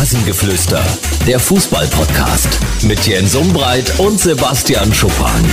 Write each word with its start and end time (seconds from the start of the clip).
Rasengeflüster, 0.00 0.82
der 1.26 1.38
Fußball-Podcast 1.38 2.58
mit 2.84 3.06
Jens 3.06 3.34
Umbreit 3.34 4.00
und 4.00 4.18
Sebastian 4.18 4.94
Schuppan. 4.94 5.44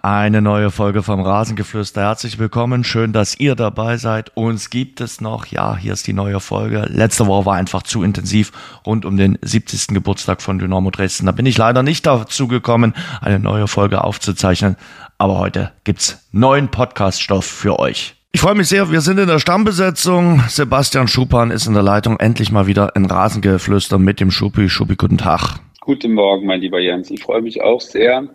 Eine 0.00 0.40
neue 0.40 0.70
Folge 0.70 1.02
vom 1.02 1.20
Rasengeflüster. 1.20 2.02
Herzlich 2.02 2.38
willkommen. 2.38 2.84
Schön, 2.84 3.12
dass 3.12 3.40
ihr 3.40 3.56
dabei 3.56 3.96
seid. 3.96 4.36
Uns 4.36 4.70
gibt 4.70 5.00
es 5.00 5.20
noch. 5.20 5.46
Ja, 5.46 5.76
hier 5.76 5.94
ist 5.94 6.06
die 6.06 6.12
neue 6.12 6.38
Folge. 6.38 6.86
Letzte 6.88 7.26
Woche 7.26 7.44
war 7.44 7.56
einfach 7.56 7.82
zu 7.82 8.04
intensiv 8.04 8.52
rund 8.86 9.04
um 9.04 9.16
den 9.16 9.36
70. 9.42 9.88
Geburtstag 9.88 10.40
von 10.40 10.60
Dynamo 10.60 10.92
Dresden. 10.92 11.26
Da 11.26 11.32
bin 11.32 11.46
ich 11.46 11.58
leider 11.58 11.82
nicht 11.82 12.06
dazu 12.06 12.46
gekommen, 12.46 12.94
eine 13.20 13.40
neue 13.40 13.66
Folge 13.66 14.04
aufzuzeichnen. 14.04 14.76
Aber 15.18 15.40
heute 15.40 15.72
gibt's 15.82 16.24
neuen 16.30 16.68
Podcaststoff 16.68 17.44
für 17.44 17.80
euch. 17.80 18.14
Ich 18.34 18.40
freue 18.40 18.56
mich 18.56 18.66
sehr, 18.66 18.90
wir 18.90 19.00
sind 19.00 19.20
in 19.20 19.28
der 19.28 19.38
Stammbesetzung. 19.38 20.42
Sebastian 20.48 21.06
Schuppan 21.06 21.52
ist 21.52 21.68
in 21.68 21.74
der 21.74 21.84
Leitung. 21.84 22.18
Endlich 22.18 22.50
mal 22.50 22.66
wieder 22.66 22.96
ein 22.96 23.04
Rasengeflüster 23.04 23.96
mit 23.96 24.18
dem 24.18 24.32
Schuppi. 24.32 24.68
Schuppi, 24.68 24.96
guten 24.96 25.18
Tag. 25.18 25.60
Guten 25.80 26.14
Morgen, 26.14 26.44
mein 26.44 26.60
lieber 26.60 26.80
Jens. 26.80 27.12
Ich 27.12 27.22
freue 27.22 27.42
mich 27.42 27.62
auch 27.62 27.80
sehr 27.80 28.26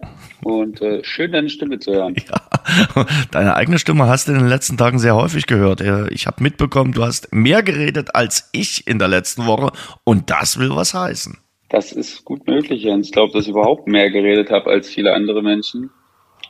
und 0.42 0.82
äh, 0.82 1.04
schön, 1.04 1.34
deine 1.34 1.50
Stimme 1.50 1.80
zu 1.80 1.92
hören. 1.92 2.16
Ja, 2.16 3.06
deine 3.32 3.58
eigene 3.58 3.78
Stimme 3.78 4.08
hast 4.08 4.30
du 4.30 4.32
in 4.32 4.40
den 4.40 4.48
letzten 4.48 4.78
Tagen 4.78 5.00
sehr 5.00 5.18
häufig 5.18 5.48
gehört. 5.48 5.82
Ich 6.12 6.28
habe 6.28 6.42
mitbekommen, 6.44 6.94
du 6.94 7.04
hast 7.04 7.34
mehr 7.34 7.62
geredet 7.62 8.16
als 8.16 8.48
ich 8.54 8.88
in 8.88 9.00
der 9.00 9.10
letzten 9.10 9.48
Woche 9.48 9.74
und 10.06 10.30
das 10.30 10.58
will 10.58 10.70
was 10.70 10.94
heißen. 10.94 11.38
Das 11.68 11.92
ist 11.92 12.24
gut 12.24 12.48
möglich, 12.48 12.84
Jens. 12.84 13.08
Ich 13.08 13.12
glaube, 13.12 13.34
dass 13.34 13.44
ich 13.44 13.50
überhaupt 13.50 13.86
mehr 13.86 14.10
geredet 14.12 14.50
habe 14.50 14.70
als 14.70 14.88
viele 14.88 15.14
andere 15.14 15.44
Menschen. 15.44 15.90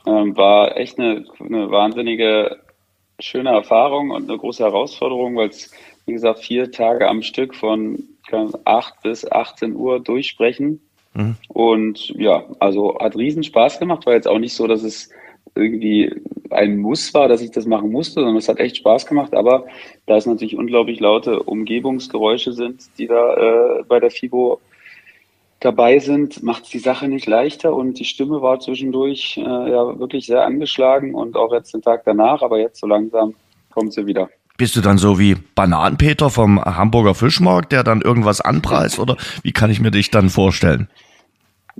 Ähm, 0.06 0.36
war 0.36 0.76
echt 0.76 1.00
eine, 1.00 1.24
eine 1.40 1.68
wahnsinnige 1.72 2.59
schöne 3.20 3.50
Erfahrung 3.50 4.10
und 4.10 4.28
eine 4.28 4.38
große 4.38 4.62
Herausforderung, 4.62 5.36
weil 5.36 5.48
es, 5.48 5.70
wie 6.06 6.12
gesagt, 6.12 6.40
vier 6.40 6.70
Tage 6.70 7.08
am 7.08 7.22
Stück 7.22 7.54
von 7.54 8.04
8 8.64 9.02
bis 9.02 9.30
18 9.30 9.74
Uhr 9.74 10.00
durchsprechen. 10.00 10.80
Mhm. 11.14 11.36
Und 11.48 12.08
ja, 12.10 12.44
also 12.58 12.98
hat 12.98 13.16
riesen 13.16 13.42
Spaß 13.42 13.78
gemacht. 13.78 14.06
War 14.06 14.14
jetzt 14.14 14.28
auch 14.28 14.38
nicht 14.38 14.54
so, 14.54 14.66
dass 14.66 14.82
es 14.82 15.10
irgendwie 15.54 16.14
ein 16.50 16.78
Muss 16.78 17.12
war, 17.14 17.28
dass 17.28 17.40
ich 17.40 17.50
das 17.50 17.66
machen 17.66 17.90
musste, 17.90 18.14
sondern 18.14 18.36
es 18.36 18.48
hat 18.48 18.58
echt 18.58 18.76
Spaß 18.76 19.06
gemacht. 19.06 19.34
Aber 19.34 19.66
da 20.06 20.16
es 20.16 20.26
natürlich 20.26 20.56
unglaublich 20.56 21.00
laute 21.00 21.42
Umgebungsgeräusche 21.42 22.52
sind, 22.52 22.82
die 22.98 23.06
da 23.06 23.34
äh, 23.78 23.84
bei 23.84 24.00
der 24.00 24.10
FIBO 24.10 24.60
dabei 25.60 25.98
sind, 25.98 26.42
macht 26.42 26.64
es 26.64 26.70
die 26.70 26.78
Sache 26.78 27.06
nicht 27.06 27.26
leichter 27.26 27.74
und 27.74 27.98
die 27.98 28.04
Stimme 28.04 28.42
war 28.42 28.60
zwischendurch 28.60 29.36
äh, 29.36 29.42
ja 29.42 29.98
wirklich 29.98 30.26
sehr 30.26 30.44
angeschlagen 30.44 31.14
und 31.14 31.36
auch 31.36 31.52
jetzt 31.52 31.74
den 31.74 31.82
Tag 31.82 32.02
danach, 32.04 32.42
aber 32.42 32.58
jetzt 32.58 32.80
so 32.80 32.86
langsam 32.86 33.34
kommt 33.72 33.92
sie 33.92 34.06
wieder. 34.06 34.28
Bist 34.56 34.76
du 34.76 34.80
dann 34.80 34.98
so 34.98 35.18
wie 35.18 35.36
Bananenpeter 35.54 36.28
vom 36.28 36.62
Hamburger 36.62 37.14
Fischmarkt, 37.14 37.72
der 37.72 37.84
dann 37.84 38.02
irgendwas 38.02 38.40
anpreist 38.40 38.98
oder 38.98 39.16
wie 39.42 39.52
kann 39.52 39.70
ich 39.70 39.80
mir 39.80 39.90
dich 39.90 40.10
dann 40.10 40.28
vorstellen? 40.28 40.88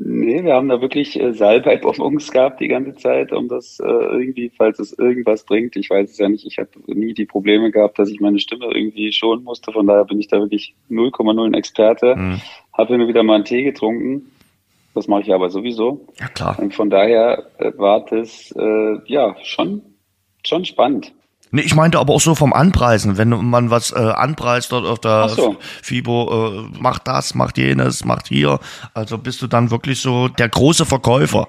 Nee, 0.02 0.42
wir 0.44 0.54
haben 0.54 0.68
da 0.68 0.80
wirklich 0.80 1.20
äh, 1.20 1.34
Salbeibonbons 1.34 2.30
gehabt 2.30 2.60
die 2.60 2.68
ganze 2.68 2.94
Zeit, 2.94 3.32
um 3.32 3.48
das 3.48 3.80
äh, 3.80 3.86
irgendwie, 3.86 4.50
falls 4.56 4.78
es 4.78 4.98
irgendwas 4.98 5.44
bringt. 5.44 5.76
Ich 5.76 5.90
weiß 5.90 6.10
es 6.10 6.16
ja 6.16 6.28
nicht. 6.28 6.46
Ich 6.46 6.58
habe 6.58 6.70
nie 6.86 7.12
die 7.12 7.26
Probleme 7.26 7.70
gehabt, 7.70 7.98
dass 7.98 8.08
ich 8.08 8.18
meine 8.18 8.38
Stimme 8.38 8.66
irgendwie 8.72 9.12
schonen 9.12 9.44
musste. 9.44 9.72
Von 9.72 9.86
daher 9.86 10.06
bin 10.06 10.18
ich 10.18 10.28
da 10.28 10.38
wirklich 10.38 10.74
0,0 10.90 11.44
ein 11.44 11.52
Experte. 11.52 12.16
Mhm. 12.16 12.40
Habe 12.80 12.96
nur 12.96 13.08
wieder 13.08 13.22
mal 13.22 13.34
einen 13.34 13.44
Tee 13.44 13.62
getrunken. 13.62 14.32
Das 14.94 15.06
mache 15.06 15.20
ich 15.20 15.34
aber 15.34 15.50
sowieso. 15.50 16.06
Ja, 16.18 16.28
klar. 16.28 16.58
Und 16.58 16.74
von 16.74 16.88
daher 16.88 17.46
äh, 17.58 17.72
war 17.76 18.06
das 18.06 18.52
äh, 18.58 18.96
ja 19.04 19.36
schon, 19.42 19.82
schon 20.46 20.64
spannend. 20.64 21.12
Nee, 21.52 21.60
ich 21.60 21.74
meinte 21.74 21.98
aber 21.98 22.14
auch 22.14 22.20
so 22.20 22.34
vom 22.34 22.54
Anpreisen, 22.54 23.18
wenn 23.18 23.28
man 23.28 23.70
was 23.70 23.92
äh, 23.92 23.98
anpreist 23.98 24.72
dort 24.72 24.86
auf 24.86 24.98
der 24.98 25.28
so. 25.28 25.56
FIBO, 25.82 26.68
äh, 26.72 26.80
macht 26.80 27.06
das, 27.06 27.34
macht 27.34 27.58
jenes, 27.58 28.04
macht 28.04 28.28
hier. 28.28 28.60
Also 28.94 29.18
bist 29.18 29.42
du 29.42 29.46
dann 29.46 29.70
wirklich 29.70 30.00
so 30.00 30.28
der 30.28 30.48
große 30.48 30.86
Verkäufer. 30.86 31.48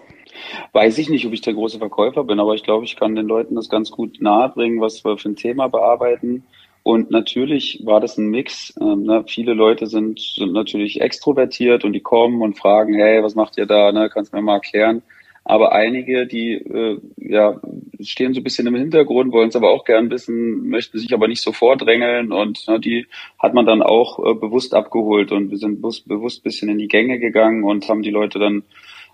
Weiß 0.74 0.98
ich 0.98 1.10
nicht, 1.10 1.26
ob 1.26 1.32
ich 1.32 1.42
der 1.42 1.54
große 1.54 1.78
Verkäufer 1.78 2.26
bin, 2.26 2.42
aber 2.42 2.56
ich 2.56 2.64
glaube, 2.64 2.84
ich 2.84 2.98
kann 2.98 3.16
den 3.16 3.28
Leuten 3.28 3.56
das 3.56 3.70
ganz 3.70 3.90
gut 3.90 4.22
nahebringen, 4.22 4.82
was 4.82 5.06
wir 5.06 5.18
für 5.18 5.30
ein 5.30 5.36
Thema 5.38 5.70
bearbeiten. 5.70 6.44
Und 6.84 7.12
natürlich 7.12 7.82
war 7.84 8.00
das 8.00 8.18
ein 8.18 8.28
Mix. 8.28 8.74
Ähm, 8.82 9.04
ne? 9.04 9.24
Viele 9.28 9.54
Leute 9.54 9.86
sind, 9.86 10.20
sind 10.20 10.54
natürlich 10.54 11.02
extrovertiert 11.02 11.86
und 11.86 11.94
die 11.94 12.02
kommen 12.02 12.42
und 12.42 12.58
fragen, 12.58 12.96
hey, 12.96 13.22
was 13.24 13.36
macht 13.36 13.58
ihr 13.58 13.68
da? 13.68 13.92
Ne? 13.92 14.10
Kannst 14.10 14.34
mir 14.34 14.42
mal 14.42 14.56
erklären? 14.56 15.04
Aber 15.44 15.72
einige, 15.72 16.28
die 16.28 16.54
äh, 16.54 17.00
ja, 17.18 17.60
stehen 18.00 18.34
so 18.34 18.40
ein 18.40 18.44
bisschen 18.44 18.68
im 18.68 18.76
Hintergrund, 18.76 19.32
wollen 19.32 19.50
es 19.50 19.56
aber 19.56 19.72
auch 19.72 19.86
gern 19.86 20.12
wissen, 20.12 20.70
möchten 20.70 21.00
sich 21.00 21.14
aber 21.14 21.28
nicht 21.28 21.42
so 21.42 21.52
vordrängeln 21.52 22.32
und 22.32 22.68
ne, 22.68 22.80
die 22.80 23.08
hat 23.40 23.56
man 23.56 23.66
dann 23.66 23.82
auch 23.82 24.20
äh, 24.20 24.36
bewusst 24.36 24.76
abgeholt 24.76 25.32
und 25.32 25.50
wir 25.50 25.58
sind 25.58 25.82
bewusst, 25.82 26.08
bewusst 26.08 26.44
bisschen 26.44 26.70
in 26.70 26.78
die 26.78 26.88
Gänge 26.88 27.18
gegangen 27.18 27.64
und 27.64 27.90
haben 27.90 28.04
die 28.04 28.12
Leute 28.12 28.38
dann, 28.38 28.64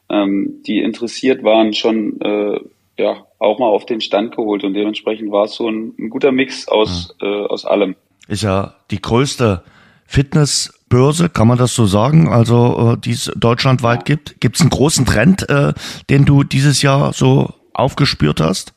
ähm, 0.09 0.61
die 0.67 0.79
interessiert 0.79 1.43
waren, 1.43 1.73
schon 1.73 2.19
äh, 2.19 2.59
ja 2.99 3.25
auch 3.39 3.59
mal 3.59 3.67
auf 3.67 3.85
den 3.85 4.01
Stand 4.01 4.35
geholt 4.35 4.63
und 4.63 4.73
dementsprechend 4.73 5.31
war 5.31 5.45
es 5.45 5.55
so 5.55 5.69
ein, 5.69 5.93
ein 5.99 6.09
guter 6.09 6.31
Mix 6.31 6.67
aus, 6.67 7.15
mhm. 7.21 7.27
äh, 7.27 7.45
aus 7.45 7.65
allem. 7.65 7.95
Ist 8.27 8.43
ja 8.43 8.75
die 8.91 9.01
größte 9.01 9.63
Fitnessbörse, 10.05 11.29
kann 11.29 11.47
man 11.47 11.57
das 11.57 11.75
so 11.75 11.85
sagen? 11.85 12.29
Also 12.29 12.93
äh, 12.93 12.97
die 12.97 13.11
es 13.11 13.31
deutschlandweit 13.35 14.05
gibt. 14.05 14.39
Gibt 14.41 14.55
es 14.55 14.61
einen 14.61 14.69
großen 14.69 15.05
Trend, 15.05 15.49
äh, 15.49 15.73
den 16.09 16.25
du 16.25 16.43
dieses 16.43 16.81
Jahr 16.81 17.13
so 17.13 17.49
aufgespürt 17.73 18.41
hast? 18.41 18.73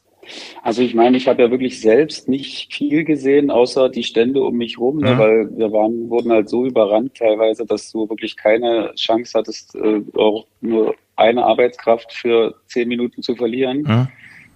Also 0.62 0.82
ich 0.82 0.94
meine, 0.94 1.16
ich 1.16 1.26
habe 1.26 1.42
ja 1.42 1.50
wirklich 1.50 1.80
selbst 1.80 2.28
nicht 2.28 2.72
viel 2.72 3.04
gesehen, 3.04 3.50
außer 3.50 3.88
die 3.88 4.04
Stände 4.04 4.42
um 4.42 4.56
mich 4.56 4.78
rum, 4.78 4.98
ne, 4.98 5.14
mhm. 5.14 5.18
weil 5.18 5.58
wir 5.58 5.72
waren, 5.72 6.08
wurden 6.08 6.30
halt 6.30 6.48
so 6.48 6.64
überrannt 6.64 7.16
teilweise, 7.16 7.66
dass 7.66 7.90
du 7.90 8.08
wirklich 8.08 8.36
keine 8.36 8.92
Chance 8.94 9.38
hattest, 9.38 9.74
äh, 9.74 10.02
auch 10.14 10.46
nur 10.60 10.94
eine 11.20 11.44
Arbeitskraft 11.44 12.12
für 12.12 12.54
zehn 12.66 12.88
Minuten 12.88 13.22
zu 13.22 13.36
verlieren. 13.36 13.82
Mhm. 13.82 14.08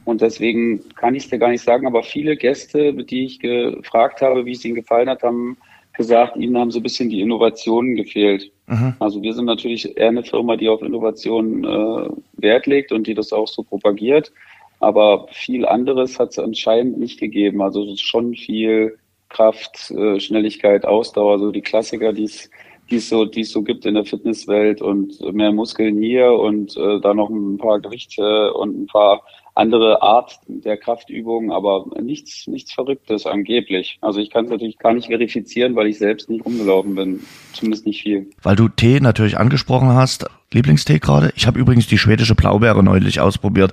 Und 0.05 0.21
deswegen 0.21 0.83
kann 0.97 1.15
ich 1.15 1.25
es 1.25 1.31
dir 1.31 1.39
gar 1.39 1.51
nicht 1.51 1.65
sagen, 1.65 1.87
aber 1.87 2.03
viele 2.03 2.37
Gäste, 2.37 2.93
die 2.93 3.25
ich 3.25 3.41
gefragt 3.41 4.21
habe, 4.21 4.45
wie 4.45 4.53
es 4.53 4.65
ihnen 4.65 4.75
gefallen 4.75 5.09
hat, 5.09 5.23
haben 5.23 5.57
gesagt, 5.95 6.37
ihnen 6.37 6.59
haben 6.59 6.71
so 6.71 6.81
ein 6.81 6.83
bisschen 6.83 7.09
die 7.09 7.21
Innovationen 7.21 7.95
gefehlt. 7.95 8.51
Mhm. 8.67 8.95
Also 8.99 9.23
wir 9.23 9.33
sind 9.33 9.47
natürlich 9.47 9.97
eher 9.97 10.09
eine 10.09 10.25
Firma, 10.25 10.57
die 10.57 10.69
auf 10.69 10.83
Innovationen 10.83 11.65
äh, 11.65 12.09
Wert 12.37 12.67
legt 12.67 12.93
und 12.93 13.07
die 13.07 13.15
das 13.15 13.33
auch 13.33 13.49
so 13.49 13.63
propagiert. 13.63 14.33
Aber 14.81 15.29
viel 15.31 15.65
anderes 15.65 16.19
hat 16.19 16.31
es 16.31 16.39
anscheinend 16.39 16.99
nicht 16.99 17.21
gegeben. 17.21 17.63
Also 17.63 17.97
schon 17.97 18.35
viel 18.35 18.99
Kraft, 19.29 19.91
äh, 19.93 20.21
Schnelligkeit, 20.21 20.85
Ausdauer, 20.85 21.39
so 21.39 21.51
die 21.51 21.63
Klassiker, 21.63 22.13
die 22.13 22.25
es 22.25 22.51
die 22.95 22.99
es 22.99 23.09
so, 23.09 23.25
es 23.25 23.51
so 23.51 23.63
gibt 23.63 23.85
in 23.87 23.95
der 23.95 24.05
Fitnesswelt 24.05 24.81
und 24.81 25.21
mehr 25.35 25.53
Muskeln 25.53 25.99
hier 25.99 26.33
und 26.33 26.77
äh, 26.77 27.01
da 27.01 27.13
noch 27.13 27.29
ein 27.29 27.59
paar 27.59 27.81
Gewichte 27.81 28.55
und 28.55 28.83
ein 28.83 28.87
paar 28.87 29.23
andere 29.57 30.03
Art 30.03 30.39
der 30.47 30.77
Kraftübungen, 30.77 31.51
aber 31.51 31.87
nichts, 32.01 32.47
nichts 32.47 32.73
Verrücktes 32.73 33.27
angeblich. 33.27 33.99
Also 34.01 34.21
ich 34.21 34.31
kann 34.31 34.45
es 34.45 34.51
natürlich 34.51 34.79
gar 34.79 34.93
nicht 34.93 35.09
verifizieren, 35.09 35.77
weil 35.77 35.89
ich 35.89 35.99
selbst 35.99 36.29
nicht 36.29 36.45
rumgelaufen 36.45 36.95
bin. 36.95 37.21
Zumindest 37.53 37.87
nicht 37.87 38.03
viel. 38.03 38.31
Weil 38.43 38.57
du 38.57 38.69
Tee 38.69 39.01
natürlich 39.01 39.39
angesprochen 39.39 39.89
hast. 39.89 40.27
Lieblingstee 40.53 40.99
gerade? 40.99 41.33
Ich 41.37 41.47
habe 41.47 41.59
übrigens 41.59 41.87
die 41.87 41.99
schwedische 41.99 42.35
Blaubeere 42.35 42.83
neulich 42.83 43.21
ausprobiert. 43.21 43.73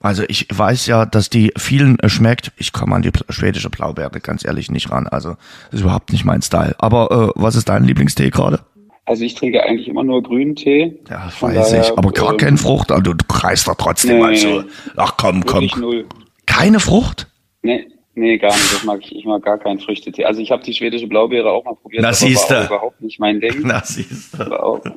Also 0.00 0.22
ich 0.28 0.46
weiß 0.52 0.86
ja, 0.86 1.06
dass 1.06 1.28
die 1.28 1.52
vielen 1.56 1.98
schmeckt. 2.06 2.52
Ich 2.56 2.72
komme 2.72 2.94
an 2.94 3.02
die 3.02 3.10
schwedische 3.28 3.70
Blaubeere 3.70 4.20
ganz 4.20 4.44
ehrlich 4.44 4.70
nicht 4.70 4.90
ran. 4.90 5.06
Also 5.08 5.36
das 5.70 5.80
ist 5.80 5.80
überhaupt 5.80 6.12
nicht 6.12 6.24
mein 6.24 6.42
Style. 6.42 6.74
Aber 6.78 7.32
äh, 7.36 7.40
was 7.40 7.56
ist 7.56 7.68
dein 7.68 7.84
Lieblingstee 7.84 8.30
gerade? 8.30 8.60
Also 9.06 9.24
ich 9.24 9.34
trinke 9.34 9.62
eigentlich 9.62 9.88
immer 9.88 10.04
nur 10.04 10.22
grünen 10.22 10.54
Tee. 10.54 11.00
Ja, 11.08 11.32
weiß 11.40 11.70
daher, 11.70 11.82
ich. 11.82 11.98
Aber 11.98 12.12
gar 12.12 12.32
ähm, 12.32 12.36
keine 12.36 12.56
Frucht. 12.58 12.92
Also 12.92 13.14
du 13.14 13.24
kreist 13.26 13.66
doch 13.66 13.74
trotzdem 13.74 14.16
nee, 14.16 14.22
mal 14.22 14.36
so. 14.36 14.64
Ach 14.96 15.14
komm, 15.16 15.44
komm. 15.44 15.68
Null. 15.78 16.06
Keine 16.46 16.78
Frucht? 16.78 17.26
Nee, 17.62 17.86
nee, 18.18 18.38
gar 18.38 18.52
nicht. 18.52 18.72
Das 18.74 18.84
mag 18.84 19.00
ich. 19.02 19.14
Ich 19.14 19.24
mag 19.24 19.42
gar 19.42 19.58
keinen 19.58 19.80
Früchtetee. 19.80 20.24
Also 20.24 20.40
ich 20.40 20.50
habe 20.50 20.62
die 20.62 20.74
schwedische 20.74 21.06
Blaubeere 21.06 21.50
auch 21.50 21.64
mal 21.64 21.74
probiert. 21.74 22.02
Na, 22.02 22.12
siehst 22.12 22.50
war 22.50 22.66
überhaupt 22.66 23.00
nicht 23.00 23.18
mein 23.18 23.40
Ding. 23.40 23.62
Na, 23.64 23.82
siehst 23.84 24.34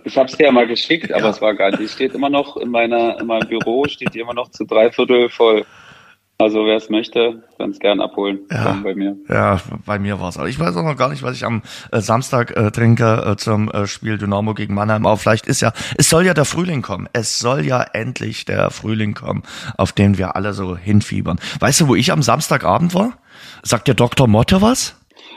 Ich 0.04 0.18
habe 0.18 0.28
es 0.30 0.38
dir 0.38 0.46
ja 0.46 0.52
mal 0.52 0.68
geschickt, 0.68 1.12
aber 1.12 1.24
ja. 1.24 1.30
es 1.30 1.42
war 1.42 1.54
gar 1.54 1.72
nicht. 1.72 1.82
Die 1.82 1.88
steht 1.88 2.14
immer 2.14 2.30
noch 2.30 2.58
in 2.58 2.70
meiner 2.70 3.20
in 3.20 3.28
meinem 3.28 3.48
Büro, 3.48 3.86
steht 3.88 4.14
die 4.14 4.20
immer 4.20 4.34
noch 4.34 4.50
zu 4.50 4.66
drei 4.66 4.92
Viertel 4.92 5.30
voll. 5.30 5.66
Also 6.42 6.66
wer 6.66 6.78
es 6.78 6.90
möchte, 6.90 7.44
kann 7.60 7.70
es 7.70 7.78
gern 7.78 8.02
abholen. 8.02 8.40
Ja, 8.52 8.80
bei 8.84 8.96
mir. 8.96 9.16
Ja, 9.30 9.62
bei 9.86 10.00
mir 10.00 10.20
war 10.20 10.30
es. 10.30 10.38
Ich 10.50 10.60
weiß 10.60 10.76
auch 10.76 10.84
noch 10.84 10.98
gar 10.98 11.10
nicht, 11.10 11.22
was 11.22 11.36
ich 11.36 11.46
am 11.46 11.62
äh, 11.92 12.02
Samstag 12.02 12.58
äh, 12.58 12.72
trinke 12.72 13.24
äh, 13.28 13.36
zum 13.36 13.70
äh, 13.70 13.86
Spiel 13.86 14.18
Dynamo 14.18 14.56
gegen 14.56 14.74
Mannheim. 14.74 15.06
Aber 15.06 15.18
vielleicht 15.18 15.46
ist 15.46 15.62
ja, 15.62 15.72
es 16.00 16.10
soll 16.10 16.26
ja 16.26 16.34
der 16.34 16.46
Frühling 16.46 16.82
kommen. 16.82 17.08
Es 17.14 17.38
soll 17.38 17.64
ja 17.64 17.84
endlich 17.84 18.46
der 18.46 18.72
Frühling 18.72 19.14
kommen, 19.14 19.44
auf 19.78 19.92
den 19.92 20.18
wir 20.18 20.36
alle 20.36 20.54
so 20.54 20.76
hinfiebern. 20.76 21.40
Weißt 21.60 21.82
du, 21.82 21.88
wo 21.88 21.94
ich 21.94 22.12
am 22.12 22.24
Samstagabend 22.24 22.96
war? 22.96 23.14
Sagt 23.62 23.88
der 23.88 23.96
Dr. 23.96 24.28
Motte 24.28 24.64
was? 24.64 24.96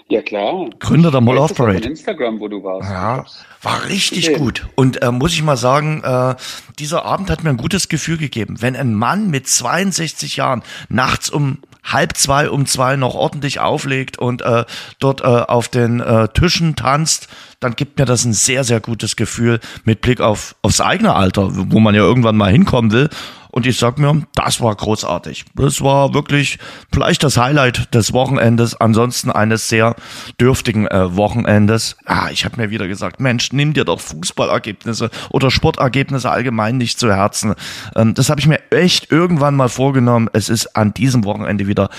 Ja, 0.08 0.20
klar. 0.20 0.68
Gründer 0.80 1.10
der 1.10 1.22
Mall 1.22 1.38
of 1.38 1.54
Parade. 1.54 1.88
Instagram, 1.88 2.38
wo 2.38 2.48
du 2.48 2.62
warst. 2.62 2.90
Ja, 2.90 3.24
war 3.62 3.88
richtig 3.88 4.28
okay. 4.28 4.38
gut. 4.38 4.66
Und 4.74 5.00
äh, 5.02 5.10
muss 5.10 5.32
ich 5.32 5.42
mal 5.42 5.56
sagen, 5.56 6.02
äh, 6.04 6.34
dieser 6.78 7.06
Abend 7.06 7.30
hat 7.30 7.42
mir 7.42 7.50
ein 7.50 7.56
gutes 7.56 7.88
Gefühl 7.88 8.18
gegeben. 8.18 8.60
Wenn 8.60 8.76
ein 8.76 8.92
Mann 8.94 9.30
mit 9.30 9.48
62 9.48 10.36
Jahren 10.36 10.62
nachts 10.90 11.30
um 11.30 11.58
halb 11.84 12.16
zwei 12.16 12.48
um 12.48 12.66
zwei 12.66 12.96
noch 12.96 13.14
ordentlich 13.14 13.60
auflegt 13.60 14.18
und 14.18 14.42
äh, 14.42 14.64
dort 14.98 15.20
äh, 15.22 15.24
auf 15.24 15.68
den 15.68 16.00
äh, 16.00 16.28
Tischen 16.28 16.76
tanzt, 16.76 17.28
dann 17.60 17.76
gibt 17.76 17.98
mir 17.98 18.04
das 18.04 18.24
ein 18.24 18.32
sehr, 18.32 18.64
sehr 18.64 18.80
gutes 18.80 19.16
Gefühl 19.16 19.60
mit 19.84 20.00
Blick 20.00 20.20
auf 20.20 20.54
aufs 20.62 20.80
eigene 20.80 21.14
Alter, 21.14 21.48
wo 21.52 21.80
man 21.80 21.94
ja 21.94 22.02
irgendwann 22.02 22.36
mal 22.36 22.50
hinkommen 22.50 22.92
will. 22.92 23.10
Und 23.54 23.66
ich 23.66 23.78
sag 23.78 24.00
mir, 24.00 24.26
das 24.34 24.60
war 24.60 24.74
großartig. 24.74 25.44
Das 25.54 25.80
war 25.80 26.12
wirklich 26.12 26.58
vielleicht 26.92 27.22
das 27.22 27.36
Highlight 27.36 27.94
des 27.94 28.12
Wochenendes, 28.12 28.74
ansonsten 28.80 29.30
eines 29.30 29.68
sehr 29.68 29.94
dürftigen 30.40 30.88
äh, 30.88 31.14
Wochenendes. 31.14 31.96
Ah, 32.04 32.30
ich 32.32 32.44
habe 32.44 32.60
mir 32.60 32.70
wieder 32.70 32.88
gesagt, 32.88 33.20
Mensch, 33.20 33.52
nimm 33.52 33.72
dir 33.72 33.84
doch 33.84 34.00
Fußballergebnisse 34.00 35.08
oder 35.30 35.52
Sportergebnisse 35.52 36.32
allgemein 36.32 36.78
nicht 36.78 36.98
zu 36.98 37.14
Herzen. 37.14 37.54
Ähm, 37.94 38.14
das 38.14 38.28
habe 38.28 38.40
ich 38.40 38.48
mir 38.48 38.58
echt 38.72 39.12
irgendwann 39.12 39.54
mal 39.54 39.68
vorgenommen. 39.68 40.28
Es 40.32 40.48
ist 40.48 40.74
an 40.74 40.92
diesem 40.92 41.24
Wochenende 41.24 41.68
wieder 41.68 41.90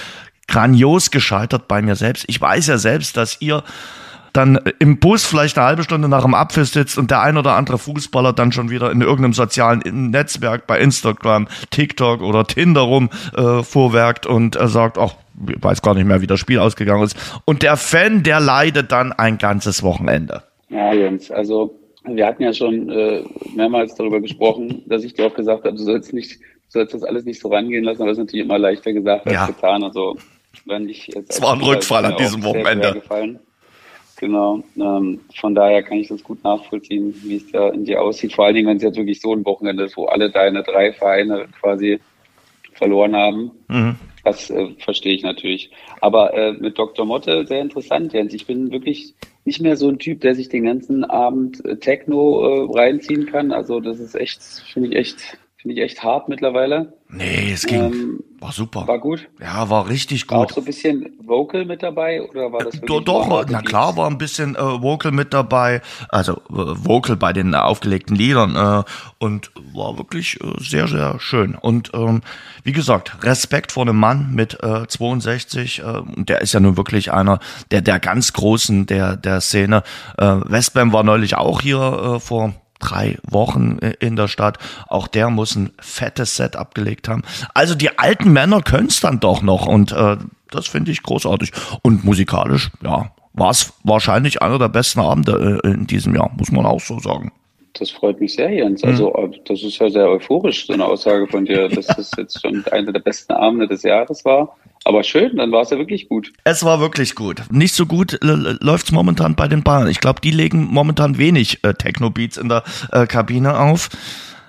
grandios 0.50 1.10
gescheitert 1.10 1.70
bei 1.70 1.82
mir 1.82 1.96
selbst. 1.96 2.26
Ich 2.28 2.42
weiß 2.42 2.68
ja 2.68 2.78
selbst, 2.78 3.16
dass 3.16 3.40
ihr 3.40 3.64
dann 4.36 4.60
im 4.80 5.00
Bus 5.00 5.26
vielleicht 5.26 5.58
eine 5.58 5.68
halbe 5.68 5.84
Stunde 5.84 6.10
nach 6.10 6.24
dem 6.24 6.34
Apfel 6.34 6.66
sitzt 6.66 6.98
und 6.98 7.12
der 7.12 7.22
ein 7.22 7.38
oder 7.38 7.54
andere 7.54 7.78
Fußballer 7.78 8.34
dann 8.34 8.52
schon 8.52 8.70
wieder 8.70 8.92
in 8.92 9.02
irgendeinem 9.02 9.34
sozialen 9.34 9.82
Netzwerk 10.12 10.68
bei 10.68 10.80
Instagram, 10.80 11.48
TikTok 11.70 12.22
oder 12.22 12.46
Tinder 12.46 12.82
rum 12.82 13.10
äh, 13.36 13.64
vorwerkt 13.64 14.26
und 14.26 14.56
er 14.56 14.68
sagt, 14.68 14.98
ach, 14.98 15.16
ich 15.50 15.62
weiß 15.62 15.82
gar 15.82 15.96
nicht 15.96 16.06
mehr, 16.06 16.22
wie 16.22 16.28
das 16.28 16.40
Spiel 16.40 16.60
ausgegangen 16.60 17.04
ist. 17.04 17.18
Und 17.46 17.64
der 17.64 17.78
Fan, 17.78 18.24
der 18.24 18.40
leidet 18.40 18.92
dann 18.92 19.12
ein 19.12 19.38
ganzes 19.38 19.84
Wochenende. 19.84 20.44
Ja, 20.70 20.94
Jens, 20.94 21.32
also 21.32 21.80
wir 22.04 22.26
hatten 22.26 22.44
ja 22.44 22.54
schon 22.54 22.90
äh, 22.90 23.24
mehrmals 23.56 23.96
darüber 23.96 24.20
gesprochen, 24.22 24.84
dass 24.88 25.04
ich 25.04 25.14
dir 25.14 25.28
auch 25.28 25.34
gesagt 25.34 25.66
habe, 25.66 25.76
du 25.76 25.84
sollst 25.84 26.14
nicht, 26.14 26.40
du 26.40 26.40
sollst 26.70 26.94
das 26.94 27.04
alles 27.04 27.26
nicht 27.26 27.40
so 27.40 27.50
rangehen 27.50 27.84
lassen, 27.84 28.02
aber 28.02 28.12
es 28.12 28.18
ist 28.18 28.26
natürlich 28.26 28.46
immer 28.46 28.60
leichter 28.60 28.94
gesagt 28.94 29.26
als 29.26 29.34
ja. 29.34 29.48
getan. 29.48 29.84
Also 29.84 30.16
wenn 30.66 30.88
ich 30.88 31.08
jetzt 31.08 31.32
es 31.32 31.42
war 31.42 31.54
ein 31.54 31.62
Rückfall 31.62 32.06
an 32.06 32.18
diesem 32.18 32.44
Wochenende. 32.44 33.02
Genau. 34.18 34.64
Ähm, 34.78 35.20
von 35.36 35.56
daher 35.56 35.84
kann 35.84 35.98
ich 35.98 36.08
das 36.08 36.24
gut 36.24 36.44
nachvollziehen, 36.44 37.14
wie 37.24 37.36
es 37.36 37.52
da 37.52 37.70
in 37.70 37.86
dir 37.86 38.02
aussieht. 38.02 38.34
Vor 38.34 38.46
allen 38.46 38.56
Dingen, 38.56 38.68
wenn 38.68 38.78
es 38.78 38.84
jetzt 38.84 38.98
wirklich 38.98 39.20
so 39.20 39.34
ein 39.34 39.46
Wochenende 39.46 39.84
ist, 39.84 39.98
wo 39.98 40.06
alle 40.06 40.30
deine 40.30 40.64
drei 40.64 40.94
Vereine 40.94 41.48
quasi 41.60 42.00
verloren 42.74 43.16
haben. 43.16 43.52
Mhm. 43.68 43.96
Das 44.24 44.50
äh, 44.50 44.70
verstehe 44.80 45.14
ich 45.14 45.24
natürlich. 45.24 45.70
Aber 46.02 46.34
äh, 46.34 46.54
mit 46.54 46.80
Dr. 46.80 47.06
Motte 47.06 47.46
sehr 47.46 47.62
interessant, 47.62 48.14
Jens. 48.14 48.34
Ich 48.34 48.48
bin 48.48 48.72
wirklich 48.72 49.14
nicht 49.44 49.62
mehr 49.62 49.78
so 49.78 49.88
ein 49.88 50.00
Typ, 50.00 50.22
der 50.22 50.34
sich 50.34 50.50
den 50.50 50.66
ganzen 50.66 51.04
Abend 51.04 51.64
äh, 51.64 51.78
Techno 51.78 52.68
äh, 52.68 52.78
reinziehen 52.78 53.28
kann. 53.28 53.52
Also 53.52 53.80
das 53.80 54.00
ist 54.00 54.16
echt, 54.16 54.42
finde 54.42 54.90
ich 54.90 54.96
echt 54.96 55.38
Finde 55.66 55.82
ich 55.82 55.90
echt 55.90 56.04
hart 56.04 56.30
mittlerweile. 56.30 56.94
Nee, 57.10 57.52
es 57.52 57.66
ging. 57.66 57.86
Ähm, 57.86 58.24
war 58.40 58.52
super. 58.52 58.88
War 58.88 59.00
gut? 59.00 59.28
Ja, 59.42 59.68
war 59.68 59.90
richtig 59.90 60.28
gut. 60.28 60.38
War 60.38 60.46
auch 60.46 60.52
so 60.52 60.62
ein 60.62 60.66
bisschen 60.66 61.18
Vocal 61.24 61.66
mit 61.66 61.82
dabei 61.82 62.22
oder 62.22 62.52
war 62.52 62.64
das 62.64 62.76
wirklich 62.76 63.04
Doch, 63.04 63.28
doch 63.28 63.46
na 63.50 63.64
klar 63.64 63.98
war 63.98 64.08
ein 64.08 64.20
bisschen 64.20 64.54
äh, 64.54 64.60
Vocal 64.60 65.12
mit 65.12 65.34
dabei. 65.34 65.82
Also 66.10 66.34
äh, 66.34 66.38
Vocal 66.52 67.16
bei 67.16 67.34
den 67.34 67.54
äh, 67.54 67.58
aufgelegten 67.58 68.16
Liedern 68.16 68.56
äh, 68.56 68.84
und 69.18 69.50
war 69.74 69.98
wirklich 69.98 70.40
äh, 70.40 70.54
sehr, 70.60 70.88
sehr 70.88 71.20
schön. 71.20 71.56
Und 71.56 71.90
ähm, 71.96 72.22
wie 72.64 72.72
gesagt, 72.72 73.24
Respekt 73.24 73.72
vor 73.72 73.82
einem 73.82 73.98
Mann 73.98 74.36
mit 74.36 74.62
äh, 74.62 74.86
62. 74.88 75.80
Äh, 75.80 75.84
und 75.84 76.30
der 76.30 76.42
ist 76.42 76.54
ja 76.54 76.60
nun 76.60 76.78
wirklich 76.78 77.12
einer 77.12 77.40
der, 77.72 77.82
der 77.82 78.00
ganz 78.00 78.34
Großen 78.34 78.86
der, 78.86 79.18
der 79.18 79.42
Szene. 79.42 79.82
Äh, 80.20 80.42
Westbam 80.46 80.94
war 80.94 81.02
neulich 81.02 81.38
auch 81.38 81.62
hier 81.62 81.80
äh, 81.80 82.20
vor 82.20 82.54
drei 82.80 83.18
Wochen 83.30 83.80
äh, 83.80 83.94
in 84.00 84.16
der 84.16 84.28
Stadt. 84.28 84.58
Auch 84.88 85.08
der 85.08 85.30
muss 85.30 85.56
ein 85.56 85.72
fettes 85.80 86.36
Set 86.36 86.56
abgelegt 86.56 87.08
haben. 87.08 87.24
Also 87.54 87.76
die 87.76 87.98
alten 87.98 88.32
Männer 88.32 88.62
können 88.62 88.88
es 88.88 89.00
dann 89.00 89.20
doch 89.20 89.42
noch 89.42 89.66
und 89.66 89.92
äh, 89.92 90.18
das 90.52 90.68
finde 90.68 90.92
ich 90.92 91.04
großartig. 91.04 91.52
Und 91.82 92.04
musikalisch, 92.04 92.72
ja, 92.84 93.12
war 93.34 93.50
es 93.50 93.74
wahrscheinlich 93.84 94.42
einer 94.42 94.60
der 94.60 94.70
besten 94.70 95.00
Abende 95.00 95.62
äh, 95.64 95.68
in 95.72 95.88
diesem 95.88 96.16
Jahr, 96.16 96.32
muss 96.38 96.52
man 96.52 96.66
auch 96.66 96.82
so 96.82 97.00
sagen. 97.00 97.32
Das 97.78 97.92
freut 97.92 98.22
mich 98.22 98.36
sehr, 98.36 98.52
Jens. 98.52 98.84
Mhm. 98.84 98.90
Also 98.90 99.14
äh, 99.16 99.30
das 99.46 99.64
ist 99.64 99.80
ja 99.80 99.90
sehr 99.90 100.10
euphorisch, 100.10 100.66
so 100.66 100.74
eine 100.74 100.86
Aussage 100.86 101.28
von 101.28 101.46
dir, 101.46 101.68
dass 101.68 101.88
das 101.88 102.12
jetzt 102.18 102.42
schon 102.42 102.64
einer 102.72 102.92
der 102.92 103.02
besten 103.02 103.34
Abende 103.34 103.68
des 103.68 103.84
Jahres 103.84 104.24
war. 104.26 104.56
Aber 104.86 105.04
schön, 105.04 105.36
dann 105.38 105.52
war 105.52 105.64
es 105.64 105.72
ja 105.72 105.78
wirklich 105.78 106.08
gut. 106.08 106.32
Es 106.44 106.64
war 106.64 106.80
wirklich 106.80 107.16
gut. 107.16 107.42
Nicht 107.50 107.74
so 107.74 107.86
gut 107.86 108.18
läuft 108.22 108.86
es 108.86 108.92
momentan 108.92 109.36
bei 109.36 109.48
den 109.48 109.64
Bayern. 109.64 109.90
Ich 109.90 110.00
glaube, 110.00 110.22
die 110.22 110.32
legen 110.32 110.68
momentan 110.70 111.18
wenig 111.18 111.64
äh, 111.64 111.74
Techno-Beats 111.74 112.38
in 112.38 112.50
der 112.50 112.64
äh, 112.92 113.08
Kabine 113.08 113.60
auf. 113.60 113.90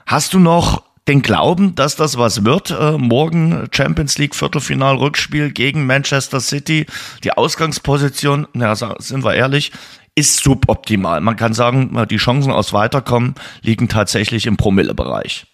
Hast 0.07 0.35
du 0.35 0.39
noch 0.39 0.83
den 1.09 1.23
Glauben, 1.23 1.75
dass 1.75 1.97
das 1.97 2.19
was 2.19 2.45
wird? 2.45 2.71
Äh, 2.71 2.99
morgen 2.99 3.69
Champions 3.73 4.19
League 4.19 4.35
Viertelfinal 4.35 4.97
Rückspiel 4.97 5.53
gegen 5.53 5.87
Manchester 5.87 6.41
City. 6.41 6.87
Die 7.25 7.33
Ausgangsposition, 7.33 8.47
na, 8.53 8.75
sind 8.75 9.25
wir 9.25 9.35
ehrlich, 9.35 9.73
ist 10.17 10.43
suboptimal. 10.43 11.21
Man 11.21 11.37
kann 11.37 11.53
sagen, 11.53 11.97
die 12.11 12.17
Chancen 12.17 12.51
aus 12.51 12.73
Weiterkommen 12.73 13.35
liegen 13.63 13.89
tatsächlich 13.89 14.47
im 14.47 14.57
Promille-Bereich. 14.57 15.47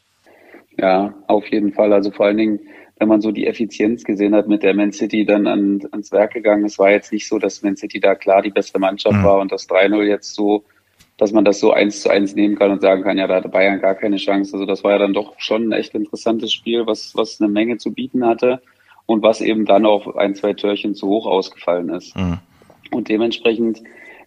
Ja, 0.78 1.12
auf 1.26 1.46
jeden 1.48 1.74
Fall. 1.74 1.92
Also 1.92 2.10
vor 2.10 2.26
allen 2.26 2.38
Dingen 2.38 2.60
wenn 3.02 3.08
man 3.08 3.20
so 3.20 3.32
die 3.32 3.48
Effizienz 3.48 4.04
gesehen 4.04 4.32
hat, 4.32 4.46
mit 4.46 4.62
der 4.62 4.74
Man 4.74 4.92
City 4.92 5.26
dann 5.26 5.48
an, 5.48 5.80
ans 5.90 6.12
Werk 6.12 6.34
gegangen 6.34 6.64
ist, 6.64 6.78
war 6.78 6.92
jetzt 6.92 7.12
nicht 7.12 7.26
so, 7.26 7.40
dass 7.40 7.60
Man 7.64 7.74
City 7.74 7.98
da 7.98 8.14
klar 8.14 8.42
die 8.42 8.50
beste 8.50 8.78
Mannschaft 8.78 9.16
mhm. 9.16 9.24
war 9.24 9.40
und 9.40 9.50
das 9.50 9.68
3-0 9.68 10.04
jetzt 10.04 10.36
so, 10.36 10.62
dass 11.16 11.32
man 11.32 11.44
das 11.44 11.58
so 11.58 11.72
eins 11.72 12.00
zu 12.00 12.10
eins 12.10 12.36
nehmen 12.36 12.54
kann 12.54 12.70
und 12.70 12.80
sagen 12.80 13.02
kann, 13.02 13.18
ja, 13.18 13.26
da 13.26 13.34
hatte 13.34 13.48
Bayern 13.48 13.80
gar 13.80 13.96
keine 13.96 14.18
Chance. 14.18 14.52
Also 14.52 14.66
das 14.66 14.84
war 14.84 14.92
ja 14.92 14.98
dann 14.98 15.14
doch 15.14 15.34
schon 15.38 15.68
ein 15.68 15.72
echt 15.72 15.96
interessantes 15.96 16.52
Spiel, 16.52 16.86
was, 16.86 17.16
was 17.16 17.40
eine 17.40 17.50
Menge 17.50 17.76
zu 17.78 17.92
bieten 17.92 18.24
hatte 18.24 18.62
und 19.06 19.20
was 19.20 19.40
eben 19.40 19.64
dann 19.64 19.84
auch 19.84 20.14
ein, 20.14 20.36
zwei 20.36 20.52
Törchen 20.52 20.94
zu 20.94 21.08
hoch 21.08 21.26
ausgefallen 21.26 21.88
ist. 21.88 22.16
Mhm. 22.16 22.38
Und 22.92 23.08
dementsprechend, 23.08 23.82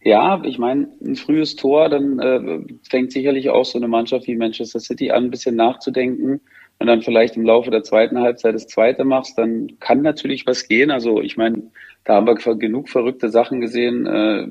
ja, 0.05 0.39
ich 0.43 0.59
meine, 0.59 0.87
ein 1.03 1.15
frühes 1.15 1.55
Tor, 1.55 1.89
dann 1.89 2.19
äh, 2.19 2.59
fängt 2.87 3.11
sicherlich 3.11 3.49
auch 3.49 3.65
so 3.65 3.79
eine 3.79 3.87
Mannschaft 3.87 4.27
wie 4.27 4.35
Manchester 4.35 4.79
City 4.79 5.09
an, 5.09 5.25
ein 5.25 5.31
bisschen 5.31 5.55
nachzudenken 5.55 6.41
und 6.77 6.87
dann 6.87 7.01
vielleicht 7.01 7.35
im 7.35 7.43
Laufe 7.43 7.71
der 7.71 7.81
zweiten 7.81 8.19
Halbzeit 8.19 8.53
das 8.53 8.67
zweite 8.67 9.03
machst, 9.03 9.35
dann 9.39 9.79
kann 9.79 10.03
natürlich 10.03 10.45
was 10.45 10.67
gehen. 10.67 10.91
Also 10.91 11.21
ich 11.21 11.37
meine, 11.37 11.63
da 12.03 12.15
haben 12.15 12.27
wir 12.27 12.55
genug 12.55 12.89
verrückte 12.89 13.29
Sachen 13.29 13.61
gesehen. 13.61 14.05
Äh, 14.05 14.45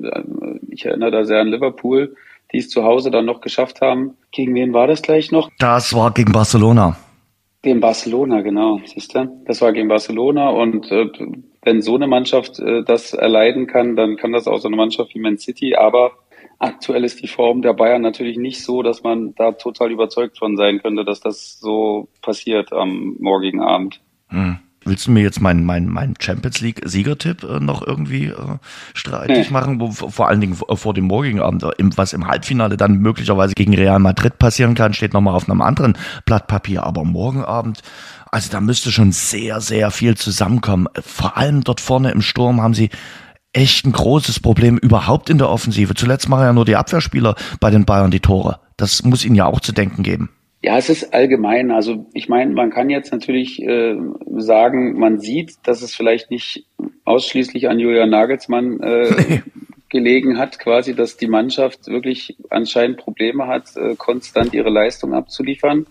ich 0.71 0.85
erinnere 0.85 1.11
da 1.11 1.23
sehr 1.23 1.39
an 1.39 1.47
Liverpool, 1.47 2.17
die 2.51 2.57
es 2.57 2.67
zu 2.67 2.83
Hause 2.83 3.09
dann 3.09 3.23
noch 3.23 3.39
geschafft 3.39 3.79
haben. 3.79 4.17
Gegen 4.31 4.53
wen 4.55 4.73
war 4.73 4.87
das 4.87 5.01
gleich 5.01 5.31
noch? 5.31 5.49
Das 5.57 5.93
war 5.93 6.11
gegen 6.11 6.33
Barcelona. 6.33 6.97
Gegen 7.61 7.79
Barcelona, 7.79 8.41
genau, 8.41 8.81
siehst 8.85 9.15
du? 9.15 9.41
Das 9.45 9.61
war 9.61 9.71
gegen 9.71 9.87
Barcelona 9.87 10.49
und 10.49 10.91
äh, 10.91 11.07
wenn 11.65 11.81
so 11.81 11.95
eine 11.95 12.07
Mannschaft 12.07 12.59
äh, 12.59 12.83
das 12.83 13.13
erleiden 13.13 13.67
kann, 13.67 13.97
dann 13.97 14.15
kann 14.15 14.31
das 14.31 14.47
auch 14.47 14.59
so 14.59 14.69
eine 14.69 14.77
Mannschaft 14.77 15.13
wie 15.13 15.19
Man 15.19 15.37
City. 15.37 15.75
Aber 15.75 16.13
Aktuell 16.57 17.03
ist 17.03 17.21
die 17.21 17.27
Form 17.27 17.61
der 17.61 17.73
Bayern 17.73 18.01
natürlich 18.01 18.37
nicht 18.37 18.63
so, 18.63 18.81
dass 18.81 19.03
man 19.03 19.35
da 19.35 19.51
total 19.51 19.91
überzeugt 19.91 20.37
von 20.37 20.55
sein 20.55 20.81
könnte, 20.81 21.03
dass 21.03 21.19
das 21.19 21.59
so 21.59 22.07
passiert 22.21 22.71
am 22.71 23.17
morgigen 23.19 23.61
Abend. 23.61 24.01
Hm. 24.29 24.59
Willst 24.85 25.07
du 25.07 25.11
mir 25.11 25.23
jetzt 25.23 25.41
meinen 25.41 25.65
mein, 25.65 25.87
mein 25.87 26.13
Champions 26.19 26.61
League 26.61 26.81
Siegertipp 26.85 27.43
äh, 27.43 27.59
noch 27.59 27.85
irgendwie 27.85 28.27
äh, 28.27 28.57
streitig 28.93 29.47
nee. 29.47 29.53
machen, 29.53 29.79
wo, 29.79 29.91
vor 29.91 30.27
allen 30.27 30.41
Dingen 30.41 30.55
vor 30.55 30.93
dem 30.93 31.05
morgigen 31.05 31.41
Abend, 31.41 31.63
äh, 31.63 31.71
im, 31.79 31.97
was 31.97 32.13
im 32.13 32.27
Halbfinale 32.27 32.77
dann 32.77 32.99
möglicherweise 32.99 33.55
gegen 33.55 33.73
Real 33.73 33.97
Madrid 33.97 34.37
passieren 34.37 34.75
kann, 34.75 34.93
steht 34.93 35.13
nochmal 35.13 35.33
auf 35.33 35.49
einem 35.49 35.61
anderen 35.61 35.97
Blatt 36.25 36.45
Papier. 36.45 36.83
Aber 36.83 37.03
morgen 37.03 37.43
Abend, 37.43 37.81
also 38.31 38.51
da 38.51 38.61
müsste 38.61 38.91
schon 38.91 39.11
sehr, 39.11 39.59
sehr 39.59 39.89
viel 39.89 40.15
zusammenkommen. 40.15 40.87
Vor 41.03 41.35
allem 41.35 41.63
dort 41.63 41.81
vorne 41.81 42.11
im 42.11 42.21
Sturm 42.21 42.61
haben 42.61 42.75
sie 42.75 42.91
echt 43.53 43.85
ein 43.85 43.91
großes 43.91 44.39
Problem 44.39 44.77
überhaupt 44.77 45.29
in 45.29 45.39
der 45.39 45.49
Offensive. 45.49 45.95
Zuletzt 45.95 46.29
machen 46.29 46.43
ja 46.43 46.53
nur 46.53 46.65
die 46.65 46.75
Abwehrspieler 46.75 47.35
bei 47.59 47.71
den 47.71 47.85
Bayern 47.85 48.11
die 48.11 48.19
Tore. 48.19 48.59
Das 48.77 49.03
muss 49.03 49.25
ihnen 49.25 49.35
ja 49.35 49.45
auch 49.45 49.61
zu 49.61 49.71
denken 49.71 50.03
geben. 50.03 50.29
Ja, 50.65 50.79
es 50.79 50.89
ist 50.89 51.13
allgemein. 51.13 51.69
Also 51.69 52.07
ich 52.15 52.27
meine, 52.27 52.51
man 52.51 52.71
kann 52.71 52.89
jetzt 52.89 53.11
natürlich 53.11 53.61
äh, 53.61 53.95
sagen, 54.35 54.97
man 54.97 55.19
sieht, 55.19 55.57
dass 55.61 55.83
es 55.83 55.93
vielleicht 55.93 56.31
nicht 56.31 56.65
ausschließlich 57.03 57.69
an 57.69 57.77
Julian 57.77 58.09
Nagelsmann 58.09 58.79
äh, 58.81 59.41
gelegen 59.89 60.39
hat, 60.39 60.57
quasi, 60.57 60.95
dass 60.95 61.17
die 61.17 61.27
Mannschaft 61.27 61.85
wirklich 61.85 62.35
anscheinend 62.49 62.97
Probleme 62.97 63.45
hat, 63.45 63.77
äh, 63.77 63.93
konstant 63.95 64.55
ihre 64.55 64.71
Leistung 64.71 65.13
abzuliefern. 65.13 65.85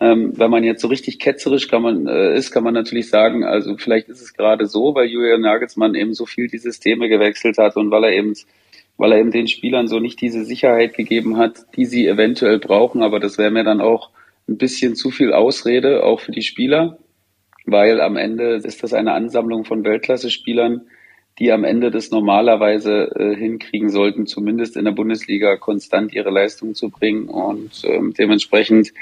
Ähm, 0.00 0.32
wenn 0.36 0.50
man 0.50 0.64
jetzt 0.64 0.82
so 0.82 0.88
richtig 0.88 1.20
ketzerisch 1.20 1.68
kann 1.68 1.82
man, 1.82 2.08
äh, 2.08 2.34
ist, 2.34 2.50
kann 2.50 2.64
man 2.64 2.74
natürlich 2.74 3.10
sagen, 3.10 3.44
also 3.44 3.76
vielleicht 3.76 4.08
ist 4.08 4.22
es 4.22 4.34
gerade 4.34 4.66
so, 4.66 4.92
weil 4.96 5.06
Julian 5.06 5.42
Nagelsmann 5.42 5.94
eben 5.94 6.14
so 6.14 6.26
viel 6.26 6.48
die 6.48 6.58
Systeme 6.58 7.08
gewechselt 7.08 7.58
hat 7.58 7.76
und 7.76 7.92
weil 7.92 8.02
er 8.02 8.12
eben 8.14 8.34
weil 9.00 9.12
er 9.12 9.18
eben 9.18 9.30
den 9.30 9.48
Spielern 9.48 9.88
so 9.88 9.98
nicht 9.98 10.20
diese 10.20 10.44
Sicherheit 10.44 10.92
gegeben 10.92 11.38
hat, 11.38 11.64
die 11.74 11.86
sie 11.86 12.06
eventuell 12.06 12.58
brauchen. 12.58 13.02
Aber 13.02 13.18
das 13.18 13.38
wäre 13.38 13.50
mir 13.50 13.64
dann 13.64 13.80
auch 13.80 14.10
ein 14.46 14.58
bisschen 14.58 14.94
zu 14.94 15.10
viel 15.10 15.32
Ausrede, 15.32 16.04
auch 16.04 16.20
für 16.20 16.32
die 16.32 16.42
Spieler, 16.42 16.98
weil 17.64 18.02
am 18.02 18.18
Ende 18.18 18.56
ist 18.56 18.82
das 18.82 18.92
eine 18.92 19.12
Ansammlung 19.12 19.64
von 19.64 19.84
Weltklasse-Spielern, 19.84 20.82
die 21.38 21.50
am 21.50 21.64
Ende 21.64 21.90
das 21.90 22.10
normalerweise 22.10 23.10
äh, 23.16 23.34
hinkriegen 23.36 23.88
sollten, 23.88 24.26
zumindest 24.26 24.76
in 24.76 24.84
der 24.84 24.92
Bundesliga 24.92 25.56
konstant 25.56 26.12
ihre 26.12 26.30
Leistung 26.30 26.74
zu 26.74 26.90
bringen. 26.90 27.30
Und 27.30 27.82
ähm, 27.84 28.12
dementsprechend, 28.12 28.92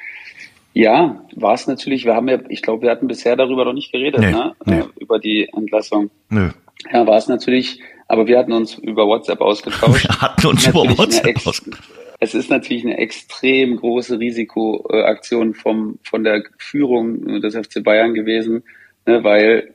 ja, 0.75 1.25
war 1.35 1.55
es 1.55 1.67
natürlich, 1.67 2.05
wir 2.05 2.14
haben 2.14 2.28
ja, 2.28 2.38
ich 2.49 2.62
glaube, 2.62 2.83
wir 2.83 2.90
hatten 2.93 3.09
bisher 3.09 3.35
darüber 3.35 3.64
noch 3.64 3.73
nicht 3.73 3.90
geredet, 3.90 4.21
nee, 4.21 4.31
ne? 4.31 4.55
Nee. 4.64 4.78
Äh, 4.78 4.85
über 5.00 5.19
die 5.19 5.49
Entlassung. 5.52 6.11
Nö. 6.31 6.50
Ja, 6.93 7.05
war 7.05 7.17
es 7.17 7.26
natürlich, 7.26 7.81
aber 8.09 8.27
wir 8.27 8.38
hatten 8.38 8.53
uns 8.53 8.75
über 8.75 9.07
WhatsApp 9.07 9.41
ausgetauscht. 9.41 10.09
Wir 10.09 10.21
hatten 10.21 10.47
uns 10.47 10.67
über 10.67 10.81
WhatsApp 10.99 11.47
ausgetauscht. 11.47 11.88
Es 12.21 12.35
ist 12.35 12.50
natürlich 12.50 12.85
eine 12.85 12.99
extrem 12.99 13.77
große 13.77 14.19
Risikoaktion 14.19 15.55
vom, 15.55 16.00
von 16.03 16.25
der 16.25 16.43
Führung 16.57 17.41
des 17.41 17.55
FC 17.55 17.85
Bayern 17.85 18.12
gewesen, 18.12 18.65
ne, 19.07 19.23
weil 19.23 19.75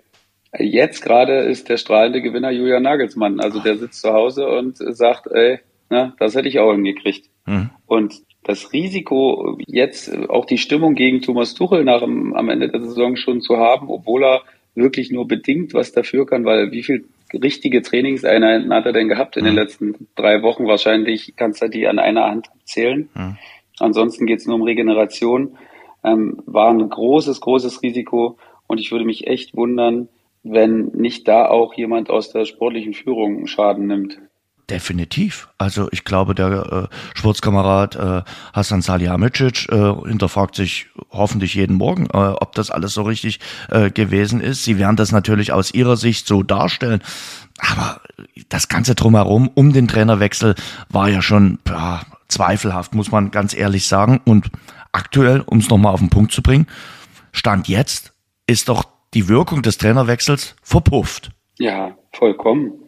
Jetzt 0.60 1.02
gerade 1.02 1.40
ist 1.40 1.70
der 1.70 1.78
strahlende 1.78 2.22
Gewinner 2.22 2.52
Julian 2.52 2.84
Nagelsmann. 2.84 3.40
Also 3.40 3.60
der 3.60 3.78
sitzt 3.78 4.02
zu 4.02 4.14
Hause 4.14 4.48
und 4.48 4.78
sagt, 4.78 5.28
ey, 5.28 5.60
na, 5.90 6.14
das 6.20 6.36
hätte 6.36 6.48
ich 6.48 6.60
auch 6.60 6.74
hingekriegt. 6.74 7.28
Mhm. 7.46 7.72
Und 7.88 8.22
das 8.44 8.72
Risiko, 8.72 9.58
jetzt 9.66 10.12
auch 10.30 10.46
die 10.46 10.58
Stimmung 10.58 10.96
gegen 10.96 11.22
Thomas 11.22 11.56
Tuchel 11.56 11.84
nach 11.84 12.02
am 12.02 12.50
Ende 12.50 12.70
der 12.70 12.82
Saison 12.82 13.16
schon 13.16 13.42
zu 13.42 13.58
haben, 13.58 13.90
obwohl 13.90 14.24
er 14.24 14.42
wirklich 14.76 15.12
nur 15.12 15.28
bedingt 15.28 15.74
was 15.74 15.92
dafür 15.92 16.26
kann, 16.26 16.46
weil 16.46 16.72
wie 16.72 16.84
viel 16.84 17.06
richtige 17.34 17.82
Trainingseinheiten 17.82 18.74
hat 18.74 18.86
er 18.86 18.94
denn 18.94 19.08
gehabt 19.08 19.38
in 19.38 19.44
mhm. 19.44 19.48
den 19.48 19.56
letzten 19.56 20.08
drei 20.16 20.42
Wochen? 20.42 20.68
Wahrscheinlich 20.68 21.34
kannst 21.36 21.62
du 21.62 21.70
die 21.70 21.88
an 21.88 22.00
einer 22.00 22.26
Hand 22.26 22.50
zählen. 22.66 23.10
Mhm. 23.14 23.38
Ansonsten 23.80 24.26
geht 24.26 24.40
es 24.40 24.46
nur 24.46 24.56
um 24.56 24.64
Regeneration. 24.64 25.58
Ähm, 26.04 26.42
war 26.46 26.70
ein 26.70 26.90
großes, 26.90 27.42
großes 27.42 27.82
Risiko 27.82 28.38
und 28.68 28.80
ich 28.80 28.92
würde 28.92 29.06
mich 29.06 29.28
echt 29.28 29.56
wundern, 29.56 30.10
wenn 30.44 30.92
nicht 30.94 31.28
da 31.28 31.48
auch 31.48 31.74
jemand 31.74 32.10
aus 32.10 32.32
der 32.32 32.46
sportlichen 32.46 32.94
Führung 32.94 33.48
Schaden 33.48 33.88
nimmt. 33.88 34.20
Definitiv. 34.70 35.50
Also 35.58 35.90
ich 35.92 36.06
glaube, 36.06 36.36
der 36.36 36.90
äh, 36.90 37.18
Sportskamerad 37.18 37.96
äh, 37.96 38.22
Hassan 38.54 38.82
Salihamidzic 38.82 39.68
äh, 39.70 39.94
hinterfragt 40.08 40.56
sich 40.56 40.88
hoffentlich 41.10 41.54
jeden 41.56 41.76
Morgen, 41.76 42.06
äh, 42.06 42.18
ob 42.18 42.54
das 42.56 42.72
alles 42.72 42.94
so 42.94 43.02
richtig 43.02 43.42
äh, 43.70 43.92
gewesen 43.92 44.40
ist. 44.40 44.64
Sie 44.64 44.80
werden 44.80 44.96
das 44.96 45.12
natürlich 45.12 45.52
aus 45.52 45.74
ihrer 45.74 45.98
Sicht 45.98 46.28
so 46.28 46.44
darstellen. 46.44 47.02
Aber 47.60 48.00
das 48.48 48.70
Ganze 48.70 48.96
drumherum 48.96 49.50
um 49.54 49.74
den 49.74 49.90
Trainerwechsel 49.90 50.56
war 50.90 51.10
ja 51.10 51.22
schon 51.22 51.60
ja, 51.68 52.02
zweifelhaft, 52.30 52.96
muss 52.96 53.12
man 53.12 53.32
ganz 53.32 53.54
ehrlich 53.54 53.88
sagen. 53.88 54.22
Und 54.24 54.50
aktuell, 54.94 55.42
um 55.42 55.58
es 55.58 55.70
nochmal 55.70 55.94
auf 55.94 56.00
den 56.00 56.10
Punkt 56.10 56.32
zu 56.32 56.42
bringen, 56.42 56.68
Stand 57.34 57.68
jetzt 57.68 58.14
ist 58.48 58.70
doch 58.70 58.86
die 59.14 59.28
Wirkung 59.28 59.62
des 59.62 59.78
Trainerwechsels 59.78 60.56
verpufft. 60.62 61.32
Ja, 61.60 61.98
vollkommen. 62.14 62.83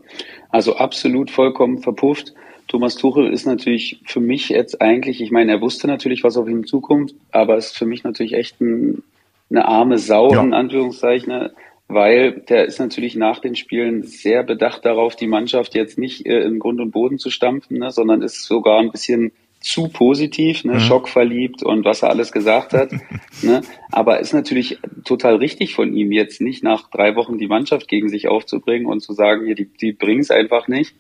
Also 0.56 0.78
absolut 0.78 1.32
vollkommen 1.32 1.80
verpufft. 1.80 2.34
Thomas 2.70 2.96
Tuchel 2.96 3.30
ist 3.30 3.46
natürlich 3.46 4.00
für 4.06 4.22
mich 4.22 4.48
jetzt 4.48 4.82
eigentlich, 4.82 5.20
ich 5.20 5.30
meine, 5.30 5.52
er 5.52 5.60
wusste 5.60 5.86
natürlich, 5.86 6.24
was 6.24 6.38
auf 6.38 6.48
ihn 6.48 6.64
zukommt, 6.64 7.14
aber 7.34 7.58
ist 7.58 7.78
für 7.78 7.86
mich 7.86 8.06
natürlich 8.06 8.36
echt 8.36 8.62
ein, 8.62 9.04
eine 9.50 9.68
arme 9.68 9.98
Sau, 9.98 10.32
ja. 10.32 10.42
in 10.42 10.54
Anführungszeichen, 10.54 11.50
weil 11.90 12.40
der 12.48 12.64
ist 12.68 12.80
natürlich 12.80 13.18
nach 13.18 13.40
den 13.40 13.58
Spielen 13.58 14.04
sehr 14.04 14.44
bedacht 14.44 14.86
darauf, 14.86 15.18
die 15.18 15.28
Mannschaft 15.28 15.76
jetzt 15.76 15.98
nicht 15.98 16.26
äh, 16.26 16.44
in 16.44 16.60
Grund 16.60 16.80
und 16.80 16.92
Boden 16.92 17.20
zu 17.20 17.32
stampfen, 17.32 17.80
ne, 17.80 17.92
sondern 17.92 18.22
ist 18.22 18.46
sogar 18.46 18.80
ein 18.80 18.92
bisschen 18.92 19.34
zu 19.66 19.88
positiv, 19.88 20.64
ne, 20.64 20.76
mhm. 20.76 20.80
schockverliebt 20.80 21.64
und 21.64 21.86
was 21.86 22.04
er 22.04 22.12
alles 22.12 22.32
gesagt 22.32 22.74
hat. 22.74 22.92
ne, 23.42 23.62
aber 23.92 24.20
ist 24.20 24.32
natürlich 24.32 24.78
total 25.04 25.38
richtig 25.38 25.74
von 25.74 25.92
ihm, 25.96 26.12
jetzt 26.12 26.40
nicht 26.40 26.64
nach 26.64 26.88
drei 26.92 27.16
Wochen 27.16 27.40
die 27.40 27.48
Mannschaft 27.48 27.88
gegen 27.88 28.08
sich 28.08 28.28
aufzubringen 28.28 28.86
und 28.86 29.02
zu 29.02 29.14
sagen, 29.14 29.44
hier, 29.44 29.56
die, 29.56 29.66
die 29.66 29.92
bringen 29.92 30.22
es 30.22 30.30
einfach 30.30 30.68
nicht. 30.68 30.94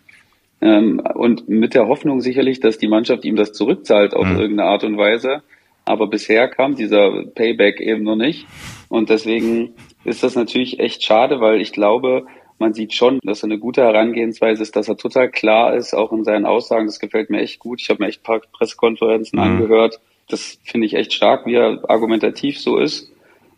Ähm, 0.62 1.00
und 1.14 1.48
mit 1.48 1.76
der 1.76 1.88
Hoffnung 1.88 2.22
sicherlich, 2.22 2.60
dass 2.60 2.80
die 2.80 2.88
Mannschaft 2.88 3.24
ihm 3.24 3.36
das 3.36 3.54
zurückzahlt 3.54 4.16
auf 4.16 4.26
mhm. 4.26 4.40
irgendeine 4.40 4.70
Art 4.70 4.84
und 4.84 4.98
Weise. 4.98 5.44
Aber 5.86 6.08
bisher 6.08 6.48
kam 6.48 6.74
dieser 6.74 7.24
Payback 7.36 7.80
eben 7.80 8.02
noch 8.02 8.16
nicht. 8.16 8.48
Und 8.90 9.12
deswegen 9.12 9.76
ist 10.06 10.24
das 10.24 10.34
natürlich 10.34 10.80
echt 10.80 11.04
schade, 11.04 11.40
weil 11.40 11.62
ich 11.62 11.72
glaube, 11.72 12.26
man 12.58 12.74
sieht 12.74 12.94
schon, 12.94 13.20
dass 13.24 13.44
er 13.44 13.46
eine 13.46 13.60
gute 13.60 13.82
Herangehensweise 13.82 14.64
ist, 14.64 14.76
dass 14.76 14.88
er 14.88 14.98
total 14.98 15.30
klar 15.30 15.76
ist, 15.76 15.94
auch 15.94 16.12
in 16.14 16.24
seinen 16.24 16.46
Aussagen. 16.46 16.86
Das 16.86 17.00
gefällt 17.00 17.30
mir 17.30 17.42
echt 17.42 17.60
gut. 17.60 17.82
Ich 17.82 17.90
habe 17.90 18.02
mir 18.02 18.10
echt 18.10 18.22
ein 18.22 18.24
paar 18.24 18.40
Pressekonferenzen 18.40 19.38
mhm. 19.38 19.46
angehört. 19.46 20.00
Das 20.30 20.58
finde 20.64 20.88
ich 20.88 20.94
echt 20.94 21.14
stark, 21.14 21.46
wie 21.46 21.56
er 21.56 21.84
argumentativ 21.90 22.60
so 22.60 22.78
ist. 22.78 23.12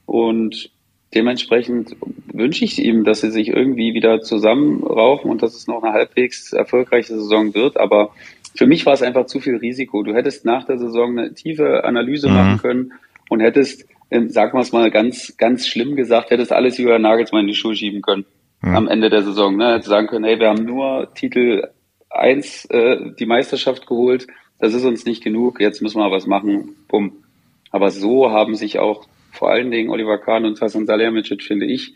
Und 0.06 0.72
dementsprechend 1.14 1.96
wünsche 2.34 2.66
ich 2.66 2.84
ihm, 2.84 3.04
dass 3.04 3.22
sie 3.22 3.32
sich 3.32 3.50
irgendwie 3.50 3.94
wieder 3.94 4.22
zusammenraufen 4.22 5.30
und 5.30 5.44
dass 5.44 5.56
es 5.56 5.68
noch 5.68 5.84
eine 5.84 5.94
halbwegs 5.94 6.54
erfolgreiche 6.54 7.14
Saison 7.14 7.54
wird. 7.54 7.78
Aber 7.78 8.12
für 8.56 8.66
mich 8.66 8.86
war 8.86 8.94
es 8.94 9.04
einfach 9.04 9.28
zu 9.28 9.40
viel 9.40 9.58
Risiko. 9.58 10.02
Du 10.04 10.16
hättest 10.16 10.44
nach 10.44 10.66
der 10.66 10.80
Saison 10.80 11.18
eine 11.18 11.34
tiefe 11.34 11.84
Analyse 11.84 12.30
mhm. 12.30 12.34
machen 12.34 12.58
können 12.58 12.94
und 13.30 13.42
hättest, 13.42 13.86
ähm, 14.10 14.30
sagen 14.30 14.58
wir 14.58 14.62
es 14.62 14.72
mal 14.72 14.90
ganz, 14.90 15.38
ganz 15.38 15.68
schlimm 15.68 15.96
gesagt, 15.96 16.32
hättest 16.32 16.52
alles 16.52 16.80
über 16.80 16.98
Nagelsmann 16.98 17.42
in 17.42 17.48
die 17.48 17.56
Schuhe 17.56 17.76
schieben 17.76 18.02
können 18.02 18.26
mhm. 18.62 18.76
am 18.76 18.88
Ende 18.88 19.10
der 19.10 19.24
Saison. 19.24 19.56
Ne? 19.56 19.74
Hätte 19.74 19.90
sagen 19.90 20.08
können, 20.08 20.26
hey, 20.26 20.40
wir 20.40 20.50
haben 20.50 20.66
nur 20.66 21.14
Titel 21.14 21.68
1 22.10 22.66
äh, 22.66 23.12
die 23.20 23.26
Meisterschaft 23.26 23.88
geholt, 23.88 24.28
das 24.60 24.74
ist 24.74 24.86
uns 24.86 25.06
nicht 25.06 25.24
genug, 25.24 25.60
jetzt 25.60 25.82
müssen 25.82 26.00
wir 26.00 26.12
was 26.12 26.26
machen, 26.26 26.76
bumm. 26.88 27.24
Aber 27.72 27.92
so 27.92 28.32
haben 28.32 28.56
sich 28.56 28.80
auch 28.80 29.06
vor 29.32 29.52
allen 29.52 29.70
Dingen 29.70 29.90
Oliver 29.90 30.18
Kahn 30.18 30.46
und 30.46 30.60
Hassan 30.60 30.88
Salihamidzic, 30.88 31.44
finde 31.44 31.66
ich, 31.68 31.94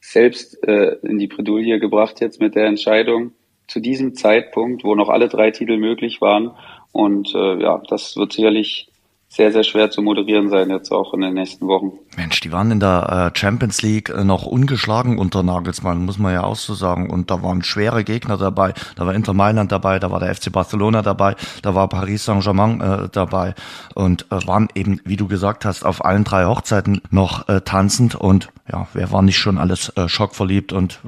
selbst 0.00 0.62
äh, 0.68 0.96
in 1.02 1.18
die 1.18 1.26
Bredouille 1.26 1.80
gebracht 1.80 2.20
jetzt 2.20 2.40
mit 2.40 2.54
der 2.54 2.66
Entscheidung 2.66 3.32
zu 3.66 3.80
diesem 3.80 4.14
Zeitpunkt, 4.14 4.84
wo 4.84 4.94
noch 4.94 5.08
alle 5.08 5.28
drei 5.28 5.50
Titel 5.50 5.78
möglich 5.78 6.20
waren. 6.20 6.52
Und 6.92 7.34
äh, 7.34 7.62
ja, 7.62 7.82
das 7.88 8.16
wird 8.16 8.32
sicherlich 8.32 8.88
sehr, 9.34 9.50
sehr 9.52 9.64
schwer 9.64 9.90
zu 9.90 10.00
moderieren 10.00 10.48
sein, 10.48 10.70
jetzt 10.70 10.92
auch 10.92 11.12
in 11.12 11.20
den 11.20 11.34
nächsten 11.34 11.66
Wochen. 11.66 11.92
Mensch, 12.16 12.38
die 12.40 12.52
waren 12.52 12.70
in 12.70 12.78
der 12.78 13.32
äh, 13.34 13.38
Champions 13.38 13.82
League 13.82 14.08
äh, 14.08 14.22
noch 14.22 14.46
ungeschlagen 14.46 15.18
unter 15.18 15.42
Nagelsmann, 15.42 16.04
muss 16.04 16.18
man 16.18 16.32
ja 16.32 16.44
auch 16.44 16.56
so 16.56 16.74
sagen. 16.74 17.10
Und 17.10 17.30
da 17.30 17.42
waren 17.42 17.64
schwere 17.64 18.04
Gegner 18.04 18.36
dabei. 18.36 18.74
Da 18.94 19.06
war 19.06 19.14
Inter 19.14 19.34
Mailand 19.34 19.72
dabei, 19.72 19.98
da 19.98 20.12
war 20.12 20.20
der 20.20 20.32
FC 20.34 20.52
Barcelona 20.52 21.02
dabei, 21.02 21.34
da 21.62 21.74
war 21.74 21.88
Paris 21.88 22.24
Saint-Germain 22.24 22.80
äh, 22.80 23.08
dabei 23.10 23.54
und 23.94 24.26
äh, 24.30 24.46
waren 24.46 24.68
eben, 24.74 25.00
wie 25.04 25.16
du 25.16 25.26
gesagt 25.26 25.64
hast, 25.64 25.84
auf 25.84 26.04
allen 26.04 26.22
drei 26.22 26.44
Hochzeiten 26.44 27.00
noch 27.10 27.48
äh, 27.48 27.60
tanzend. 27.62 28.14
Und 28.14 28.50
ja, 28.70 28.86
wer 28.92 29.10
war 29.10 29.22
nicht 29.22 29.38
schon 29.38 29.58
alles 29.58 29.88
äh, 29.96 30.08
schockverliebt 30.08 30.72
und 30.72 31.00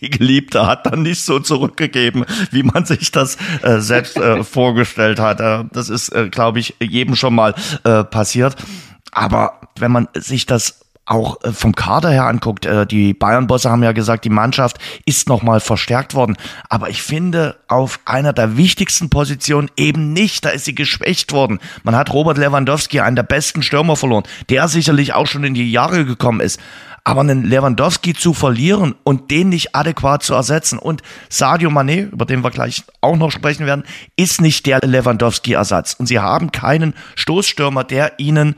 die 0.00 0.08
Geliebte 0.08 0.66
hat 0.66 0.86
dann 0.86 1.02
nicht 1.02 1.22
so 1.22 1.38
zurückgegeben, 1.38 2.24
wie 2.50 2.62
man 2.62 2.86
sich 2.86 3.10
das 3.10 3.36
selbst 3.62 4.18
vorgestellt 4.42 5.20
hat. 5.20 5.40
Das 5.72 5.90
ist, 5.90 6.12
glaube 6.30 6.60
ich, 6.60 6.74
jedem 6.80 7.14
schon 7.14 7.34
mal 7.34 7.54
äh, 7.84 8.04
passiert. 8.04 8.56
Aber 9.12 9.60
wenn 9.78 9.92
man 9.92 10.08
sich 10.14 10.46
das 10.46 10.82
auch 11.04 11.42
äh, 11.42 11.52
vom 11.52 11.74
Kader 11.74 12.10
her 12.10 12.26
anguckt, 12.26 12.64
äh, 12.64 12.86
die 12.86 13.12
Bayern-Bosse 13.12 13.70
haben 13.70 13.82
ja 13.82 13.92
gesagt, 13.92 14.24
die 14.24 14.30
Mannschaft 14.30 14.78
ist 15.04 15.28
nochmal 15.28 15.60
verstärkt 15.60 16.14
worden. 16.14 16.36
Aber 16.68 16.90
ich 16.90 17.02
finde, 17.02 17.56
auf 17.68 18.00
einer 18.04 18.32
der 18.32 18.56
wichtigsten 18.56 19.10
Positionen 19.10 19.70
eben 19.76 20.12
nicht. 20.12 20.44
Da 20.44 20.50
ist 20.50 20.64
sie 20.64 20.74
geschwächt 20.74 21.32
worden. 21.32 21.58
Man 21.82 21.96
hat 21.96 22.12
Robert 22.12 22.38
Lewandowski, 22.38 23.00
einen 23.00 23.16
der 23.16 23.24
besten 23.24 23.62
Stürmer 23.62 23.96
verloren, 23.96 24.24
der 24.48 24.68
sicherlich 24.68 25.12
auch 25.14 25.26
schon 25.26 25.44
in 25.44 25.54
die 25.54 25.70
Jahre 25.70 26.04
gekommen 26.04 26.40
ist. 26.40 26.60
Aber 27.04 27.22
einen 27.22 27.44
Lewandowski 27.44 28.14
zu 28.14 28.32
verlieren 28.32 28.94
und 29.02 29.30
den 29.30 29.48
nicht 29.48 29.74
adäquat 29.74 30.22
zu 30.22 30.34
ersetzen 30.34 30.78
und 30.78 31.02
Sadio 31.28 31.68
Mané, 31.68 32.10
über 32.10 32.26
den 32.26 32.44
wir 32.44 32.50
gleich 32.50 32.84
auch 33.00 33.16
noch 33.16 33.32
sprechen 33.32 33.66
werden, 33.66 33.84
ist 34.16 34.40
nicht 34.40 34.66
der 34.66 34.78
Lewandowski-Ersatz. 34.80 35.94
Und 35.94 36.06
sie 36.06 36.20
haben 36.20 36.52
keinen 36.52 36.94
Stoßstürmer, 37.16 37.82
der 37.82 38.20
ihnen 38.20 38.54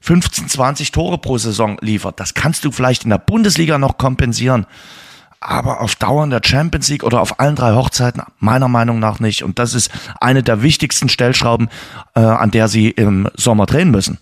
15, 0.00 0.48
20 0.48 0.92
Tore 0.92 1.18
pro 1.18 1.38
Saison 1.38 1.78
liefert. 1.80 2.20
Das 2.20 2.34
kannst 2.34 2.64
du 2.64 2.70
vielleicht 2.70 3.04
in 3.04 3.10
der 3.10 3.18
Bundesliga 3.18 3.78
noch 3.78 3.96
kompensieren. 3.98 4.66
Aber 5.40 5.80
auf 5.80 5.94
Dauer 5.94 6.24
in 6.24 6.30
der 6.30 6.42
Champions 6.42 6.88
League 6.88 7.04
oder 7.04 7.20
auf 7.20 7.38
allen 7.40 7.56
drei 7.56 7.74
Hochzeiten 7.74 8.22
meiner 8.38 8.68
Meinung 8.68 8.98
nach 8.98 9.20
nicht. 9.20 9.42
Und 9.42 9.58
das 9.58 9.74
ist 9.74 9.90
eine 10.20 10.42
der 10.42 10.62
wichtigsten 10.62 11.10
Stellschrauben, 11.10 11.68
äh, 12.14 12.20
an 12.20 12.50
der 12.50 12.68
sie 12.68 12.90
im 12.90 13.28
Sommer 13.34 13.66
drehen 13.66 13.90
müssen. 13.90 14.18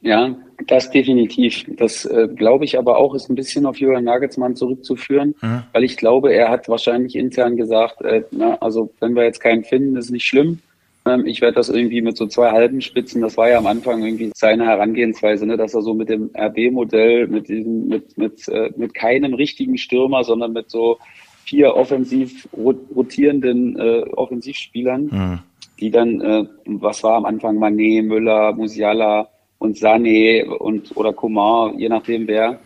Ja, 0.00 0.30
das 0.66 0.90
definitiv. 0.90 1.64
Das 1.76 2.04
äh, 2.04 2.28
glaube 2.34 2.64
ich 2.64 2.78
aber 2.78 2.98
auch, 2.98 3.14
ist 3.14 3.30
ein 3.30 3.34
bisschen 3.34 3.66
auf 3.66 3.78
Jürgen 3.78 4.04
Nagelsmann 4.04 4.56
zurückzuführen, 4.56 5.34
mhm. 5.40 5.62
weil 5.72 5.84
ich 5.84 5.96
glaube, 5.96 6.32
er 6.32 6.50
hat 6.50 6.68
wahrscheinlich 6.68 7.16
intern 7.16 7.56
gesagt, 7.56 8.02
äh, 8.02 8.22
na, 8.30 8.56
also 8.56 8.92
wenn 9.00 9.14
wir 9.14 9.24
jetzt 9.24 9.40
keinen 9.40 9.64
finden, 9.64 9.96
ist 9.96 10.10
nicht 10.10 10.26
schlimm. 10.26 10.58
Ähm, 11.04 11.26
ich 11.26 11.40
werde 11.40 11.56
das 11.56 11.68
irgendwie 11.68 12.02
mit 12.02 12.16
so 12.16 12.26
zwei 12.26 12.50
halben 12.50 12.80
Spitzen, 12.80 13.22
das 13.22 13.36
war 13.36 13.48
ja 13.48 13.58
am 13.58 13.66
Anfang 13.66 14.04
irgendwie 14.04 14.30
seine 14.34 14.66
Herangehensweise, 14.66 15.46
ne, 15.46 15.56
dass 15.56 15.74
er 15.74 15.82
so 15.82 15.94
mit 15.94 16.08
dem 16.08 16.30
RB-Modell, 16.36 17.26
mit 17.26 17.48
diesem, 17.48 17.88
mit, 17.88 18.16
mit, 18.16 18.48
äh, 18.48 18.70
mit 18.76 18.94
keinem 18.94 19.34
richtigen 19.34 19.78
Stürmer, 19.78 20.24
sondern 20.24 20.52
mit 20.52 20.70
so 20.70 20.98
vier 21.44 21.74
offensiv 21.74 22.48
rotierenden 22.56 23.76
äh, 23.78 24.02
Offensivspielern, 24.12 25.02
mhm. 25.04 25.38
die 25.80 25.90
dann, 25.90 26.20
äh, 26.20 26.44
was 26.66 27.02
war 27.02 27.16
am 27.16 27.24
Anfang, 27.24 27.58
Manet, 27.58 28.04
Müller, 28.04 28.52
Musiala 28.52 29.28
und 29.62 29.76
Sané 29.76 30.44
und 30.44 30.96
oder 30.96 31.12
Coman, 31.12 31.78
je 31.78 31.88
nachdem 31.88 32.26
wer, 32.26 32.58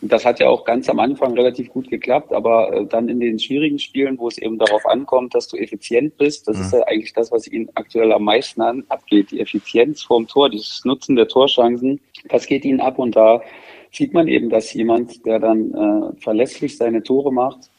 Das 0.00 0.24
hat 0.24 0.38
ja 0.38 0.48
auch 0.48 0.64
ganz 0.64 0.88
am 0.88 1.00
Anfang 1.00 1.32
relativ 1.34 1.70
gut 1.70 1.90
geklappt, 1.90 2.32
aber 2.32 2.72
äh, 2.72 2.86
dann 2.86 3.08
in 3.08 3.18
den 3.18 3.38
schwierigen 3.38 3.80
Spielen, 3.80 4.16
wo 4.16 4.28
es 4.28 4.38
eben 4.38 4.56
darauf 4.56 4.86
ankommt, 4.86 5.34
dass 5.34 5.48
du 5.48 5.56
effizient 5.56 6.16
bist, 6.16 6.46
das 6.46 6.56
mhm. 6.56 6.62
ist 6.62 6.72
ja 6.72 6.82
eigentlich 6.86 7.12
das, 7.14 7.32
was 7.32 7.48
ihnen 7.48 7.68
aktuell 7.74 8.12
am 8.12 8.22
meisten 8.22 8.62
an, 8.62 8.84
abgeht. 8.88 9.32
Die 9.32 9.40
Effizienz 9.40 10.02
vorm 10.02 10.28
Tor, 10.28 10.50
dieses 10.50 10.84
Nutzen 10.84 11.16
der 11.16 11.26
Torchancen, 11.26 12.00
das 12.28 12.46
geht 12.46 12.64
ihnen 12.64 12.80
ab 12.80 12.98
und 12.98 13.16
da 13.16 13.42
sieht 13.90 14.12
man 14.14 14.28
eben, 14.28 14.50
dass 14.50 14.72
jemand, 14.72 15.26
der 15.26 15.40
dann 15.40 15.74
äh, 15.74 16.20
verlässlich 16.20 16.76
seine 16.76 17.02
Tore 17.02 17.32
macht, 17.32 17.70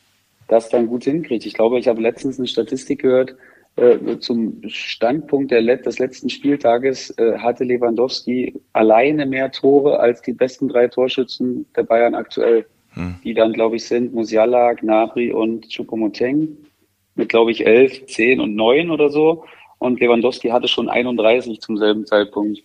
das 0.49 0.67
dann 0.67 0.87
gut 0.87 1.05
hinkriegt. 1.05 1.45
Ich 1.45 1.53
glaube, 1.53 1.79
ich 1.79 1.87
habe 1.87 2.01
letztens 2.01 2.37
eine 2.37 2.47
Statistik 2.47 3.01
gehört, 3.01 3.35
zum 4.19 4.61
Standpunkt 4.67 5.51
Let 5.51 5.85
des 5.85 5.99
letzten 5.99 6.29
Spieltages 6.29 7.11
äh, 7.17 7.37
hatte 7.37 7.63
Lewandowski 7.63 8.59
alleine 8.73 9.25
mehr 9.25 9.51
Tore 9.51 9.99
als 9.99 10.21
die 10.21 10.33
besten 10.33 10.67
drei 10.67 10.87
Torschützen 10.87 11.65
der 11.75 11.83
Bayern 11.83 12.15
aktuell, 12.15 12.65
hm. 12.93 13.15
die 13.23 13.33
dann, 13.33 13.53
glaube 13.53 13.77
ich, 13.77 13.85
sind 13.85 14.13
Musiala, 14.13 14.73
Gnabry 14.73 15.31
und 15.31 15.67
Choupo-Moting 15.67 16.57
mit, 17.15 17.29
glaube 17.29 17.51
ich, 17.51 17.65
elf, 17.65 18.05
zehn 18.07 18.39
und 18.39 18.55
neun 18.55 18.91
oder 18.91 19.09
so. 19.09 19.45
Und 19.77 19.99
Lewandowski 19.99 20.49
hatte 20.49 20.67
schon 20.67 20.89
31 20.89 21.61
zum 21.61 21.77
selben 21.77 22.05
Zeitpunkt. 22.05 22.61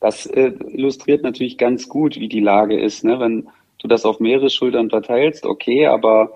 Das 0.00 0.26
äh, 0.26 0.52
illustriert 0.68 1.22
natürlich 1.22 1.58
ganz 1.58 1.88
gut, 1.88 2.16
wie 2.16 2.28
die 2.28 2.40
Lage 2.40 2.80
ist. 2.80 3.04
Ne? 3.04 3.20
Wenn 3.20 3.48
du 3.78 3.88
das 3.88 4.04
auf 4.04 4.18
mehrere 4.18 4.50
Schultern 4.50 4.90
verteilst, 4.90 5.44
okay, 5.44 5.86
aber 5.86 6.32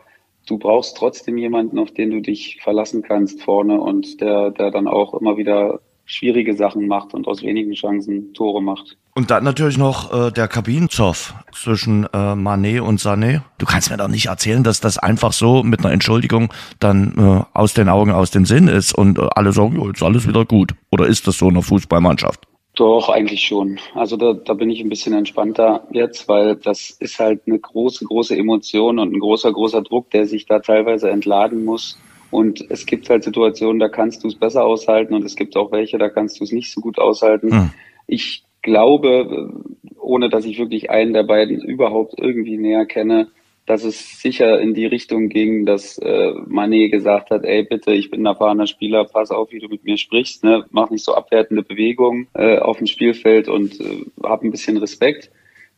du 0.47 0.59
brauchst 0.59 0.97
trotzdem 0.97 1.39
jemanden, 1.39 1.79
auf 1.79 1.93
den 1.93 2.11
du 2.11 2.21
dich 2.21 2.59
verlassen 2.63 3.03
kannst 3.03 3.43
vorne 3.43 3.81
und 3.81 4.21
der, 4.21 4.51
der 4.51 4.71
dann 4.71 4.87
auch 4.87 5.15
immer 5.15 5.37
wieder 5.37 5.81
schwierige 6.07 6.55
Sachen 6.55 6.87
macht 6.87 7.15
und 7.15 7.27
aus 7.27 7.43
wenigen 7.43 7.73
Chancen 7.73 8.35
Tore 8.35 8.63
macht. 8.63 8.97
Und 9.15 9.31
dann 9.31 9.45
natürlich 9.45 9.79
noch 9.79 10.13
äh, 10.13 10.31
der 10.31 10.49
Kabinenzoff 10.49 11.35
zwischen 11.53 12.07
äh, 12.13 12.35
Manet 12.35 12.81
und 12.81 13.01
Sané. 13.01 13.41
Du 13.59 13.67
kannst 13.67 13.91
mir 13.91 13.97
doch 13.97 14.09
nicht 14.09 14.27
erzählen, 14.27 14.63
dass 14.63 14.81
das 14.81 14.99
einfach 14.99 15.33
so 15.33 15.63
mit 15.63 15.81
einer 15.81 15.93
Entschuldigung 15.93 16.53
dann 16.79 17.15
äh, 17.17 17.59
aus 17.59 17.75
den 17.75 17.89
Augen, 17.89 18.11
aus 18.11 18.31
dem 18.31 18.45
Sinn 18.45 18.69
ist 18.69 18.93
und 18.93 19.19
äh, 19.19 19.29
alle 19.35 19.53
sagen, 19.53 19.81
ja, 19.81 19.87
jetzt 19.87 20.03
alles 20.03 20.29
wieder 20.29 20.45
gut. 20.45 20.75
Oder 20.91 21.07
ist 21.07 21.27
das 21.27 21.39
so 21.39 21.49
in 21.49 21.55
der 21.55 21.63
Fußballmannschaft? 21.63 22.47
Doch, 22.75 23.09
eigentlich 23.09 23.43
schon. 23.43 23.79
Also 23.95 24.17
da, 24.17 24.33
da 24.33 24.55
bin 24.55 24.69
ich 24.69 24.81
ein 24.81 24.89
bisschen 24.89 25.15
entspannter 25.15 25.87
jetzt, 25.93 26.29
weil 26.29 26.57
das 26.57 26.91
ist 26.91 27.21
halt 27.21 27.43
eine 27.47 27.59
große, 27.59 28.05
große 28.05 28.37
Emotion 28.37 28.99
und 28.99 29.15
ein 29.15 29.21
großer, 29.21 29.53
großer 29.53 29.83
Druck, 29.83 30.11
der 30.11 30.27
sich 30.27 30.47
da 30.47 30.59
teilweise 30.59 31.09
entladen 31.11 31.65
muss. 31.65 31.97
Und 32.33 32.69
es 32.71 32.85
gibt 32.85 33.09
halt 33.09 33.23
Situationen, 33.23 33.79
da 33.79 33.89
kannst 33.89 34.25
du 34.25 34.29
es 34.29 34.35
besser 34.35 34.65
aushalten 34.65 35.15
und 35.15 35.25
es 35.25 35.37
gibt 35.37 35.57
auch 35.57 35.71
welche, 35.71 35.99
da 35.99 36.09
kannst 36.09 36.41
du 36.41 36.45
es 36.45 36.51
nicht 36.51 36.73
so 36.73 36.81
gut 36.81 36.99
aushalten. 36.99 37.53
Hm. 37.53 37.71
Ich 38.09 38.43
glaube, 38.61 39.53
ohne 40.01 40.29
dass 40.29 40.45
ich 40.45 40.59
wirklich 40.59 40.91
einen 40.91 41.13
der 41.13 41.23
beiden 41.23 41.61
überhaupt 41.61 42.15
irgendwie 42.19 42.57
näher 42.57 42.87
kenne, 42.87 43.29
dass 43.67 43.83
es 43.85 44.21
sicher 44.21 44.61
in 44.61 44.75
die 44.75 44.87
Richtung 44.87 45.29
ging, 45.29 45.65
dass 45.65 45.99
äh, 45.99 46.33
Mané 46.47 46.91
gesagt 46.91 47.31
hat, 47.31 47.45
ey 47.45 47.63
bitte, 47.63 47.93
ich 47.93 48.11
bin 48.11 48.23
ein 48.23 48.27
erfahrener 48.27 48.67
Spieler, 48.67 49.05
pass 49.05 49.31
auf, 49.31 49.53
wie 49.53 49.59
du 49.59 49.69
mit 49.69 49.85
mir 49.85 49.97
sprichst, 49.97 50.45
ne? 50.45 50.65
mach 50.71 50.91
nicht 50.91 51.05
so 51.05 51.15
abwertende 51.15 51.63
Bewegungen 51.63 52.27
äh, 52.35 52.59
auf 52.59 52.79
dem 52.79 52.87
Spielfeld 52.87 53.49
und 53.49 53.81
äh, 53.81 54.05
hab 54.23 54.43
ein 54.43 54.51
bisschen 54.51 54.77
Respekt 54.77 55.31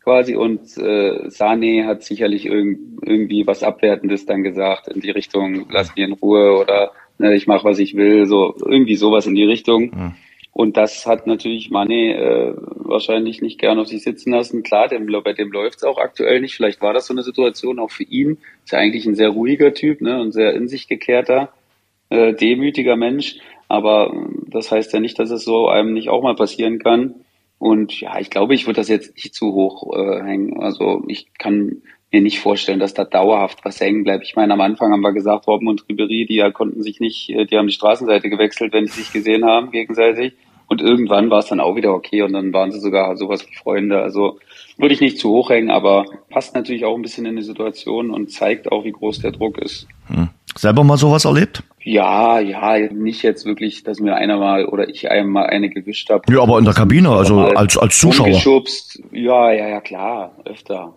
quasi. 0.03 0.35
Und 0.35 0.77
äh, 0.79 1.29
Sané 1.29 1.85
hat 1.85 2.03
sicherlich 2.03 2.47
irg 2.47 2.79
irgendwie 3.03 3.47
was 3.47 3.63
Abwertendes 3.63 4.27
dann 4.27 4.43
gesagt 4.43 4.89
in 4.89 5.01
die 5.01 5.11
Richtung, 5.11 5.67
lass 5.71 5.95
mich 5.95 6.05
in 6.05 6.13
Ruhe 6.13 6.59
oder 6.59 6.91
ne, 7.19 7.35
ich 7.35 7.47
mach, 7.47 7.65
was 7.65 7.79
ich 7.79 7.97
will, 7.97 8.27
so 8.27 8.55
irgendwie 8.65 8.97
sowas 8.97 9.27
in 9.27 9.35
die 9.35 9.45
Richtung. 9.45 9.83
Mhm. 9.83 10.15
Und 10.57 10.79
das 10.79 11.05
hat 11.05 11.27
natürlich 11.27 11.69
Mane 11.69 12.17
äh, 12.17 12.55
wahrscheinlich 12.57 13.43
nicht 13.43 13.61
gern 13.61 13.79
auf 13.79 13.89
sich 13.89 14.03
sitzen 14.03 14.33
lassen. 14.33 14.63
Klar, 14.63 14.89
dem, 14.89 15.05
bei 15.23 15.35
dem 15.35 15.53
läuft 15.53 15.77
es 15.77 15.85
auch 15.85 15.99
aktuell 15.99 16.41
nicht. 16.41 16.55
Vielleicht 16.55 16.81
war 16.81 16.95
das 16.95 17.09
so 17.09 17.13
eine 17.13 17.23
Situation 17.23 17.79
auch 17.79 17.91
für 17.91 18.05
ihn. 18.05 18.39
Ist 18.65 18.73
ja 18.73 18.79
eigentlich 18.79 19.05
ein 19.05 19.15
sehr 19.15 19.29
ruhiger 19.29 19.75
Typ, 19.75 20.01
ne, 20.01 20.19
und 20.19 20.33
sehr 20.33 20.55
in 20.55 20.67
sich 20.67 20.89
gekehrter, 20.89 21.53
äh, 22.09 22.33
demütiger 22.33 22.97
Mensch. 22.97 23.37
Aber 23.69 24.15
äh, 24.15 24.51
das 24.51 24.73
heißt 24.73 24.95
ja 24.95 25.01
nicht, 25.01 25.19
dass 25.19 25.31
es 25.31 25.45
so 25.45 25.69
einem 25.69 25.93
nicht 25.93 26.09
auch 26.09 26.23
mal 26.23 26.37
passieren 26.37 26.79
kann. 26.79 27.17
Und 27.59 28.01
ja, 28.01 28.19
ich 28.19 28.31
glaube, 28.31 28.55
ich 28.55 28.67
würde 28.67 28.81
das 28.81 28.89
jetzt 28.89 29.15
nicht 29.15 29.35
zu 29.35 29.53
hoch 29.53 29.95
äh, 29.95 30.23
hängen. 30.23 30.59
Also 30.59 31.05
ich 31.07 31.35
kann 31.35 31.83
mir 32.11 32.23
nicht 32.23 32.39
vorstellen, 32.39 32.81
dass 32.81 32.95
da 32.95 33.05
dauerhaft 33.05 33.63
was 33.63 33.79
hängen 33.79 34.05
bleibt. 34.05 34.25
Ich 34.25 34.37
meine, 34.37 34.55
am 34.55 34.63
Anfang 34.63 34.91
haben 34.91 35.03
wir 35.03 35.13
gesagt, 35.13 35.47
Robben 35.49 35.69
und 35.69 35.85
Ribery, 35.87 36.25
die 36.25 36.37
ja 36.37 36.51
konnten 36.51 36.83
sich 36.83 36.99
nicht, 36.99 37.29
äh, 37.29 37.45
die 37.45 37.59
haben 37.59 37.67
die 37.67 37.75
Straßenseite 37.75 38.31
gewechselt, 38.31 38.73
wenn 38.73 38.87
sie 38.87 39.03
sich 39.03 39.13
gesehen 39.13 39.45
haben 39.45 39.71
gegenseitig. 39.71 40.33
Und 40.69 40.81
irgendwann 40.81 41.31
war 41.31 41.39
es 41.39 41.47
dann 41.47 41.61
auch 41.61 41.77
wieder 41.77 41.95
okay 41.95 42.23
und 42.23 42.33
dann 42.33 42.53
waren 42.53 42.73
sie 42.73 42.81
sogar 42.81 43.17
sowas 43.17 43.47
wie 43.49 43.55
Freunde. 43.55 44.01
Also 44.03 44.39
würde 44.77 44.95
ich 44.95 45.01
nicht 45.01 45.19
zu 45.19 45.31
hoch 45.31 45.51
hängen, 45.51 45.71
aber 45.71 46.05
passt 46.29 46.55
natürlich 46.55 46.85
auch 46.85 46.97
ein 46.97 47.03
bisschen 47.03 47.27
in 47.27 47.37
die 47.37 47.43
Situation 47.43 48.11
und 48.11 48.33
zeigt 48.33 48.71
auch, 48.73 48.85
wie 48.85 48.93
groß 48.93 49.21
der 49.21 49.33
Druck 49.33 49.59
ist. 49.59 49.87
Hm. 50.09 50.29
Selber 50.57 50.85
mal 50.85 50.97
sowas 50.97 51.25
erlebt? 51.25 51.63
Ja, 51.83 52.41
ja, 52.41 52.79
nicht 52.93 53.23
jetzt 53.23 53.45
wirklich, 53.45 53.85
dass 53.85 54.01
mir 54.01 54.17
einer 54.17 54.39
mal 54.39 54.65
oder 54.65 54.89
ich 54.89 55.11
einmal 55.11 55.47
eine 55.47 55.69
gewischt 55.69 56.11
habe. 56.11 56.23
Ja, 56.33 56.43
aber 56.43 56.59
in 56.59 56.65
der 56.65 56.75
Kabine, 56.75 57.11
also 57.11 57.41
als, 57.41 57.77
als 57.77 57.99
Zuschauer. 57.99 58.27
Umgeschubst. 58.27 59.01
Ja, 59.13 59.53
ja, 59.53 59.69
ja, 59.69 59.81
klar, 59.81 60.35
öfter 60.45 60.97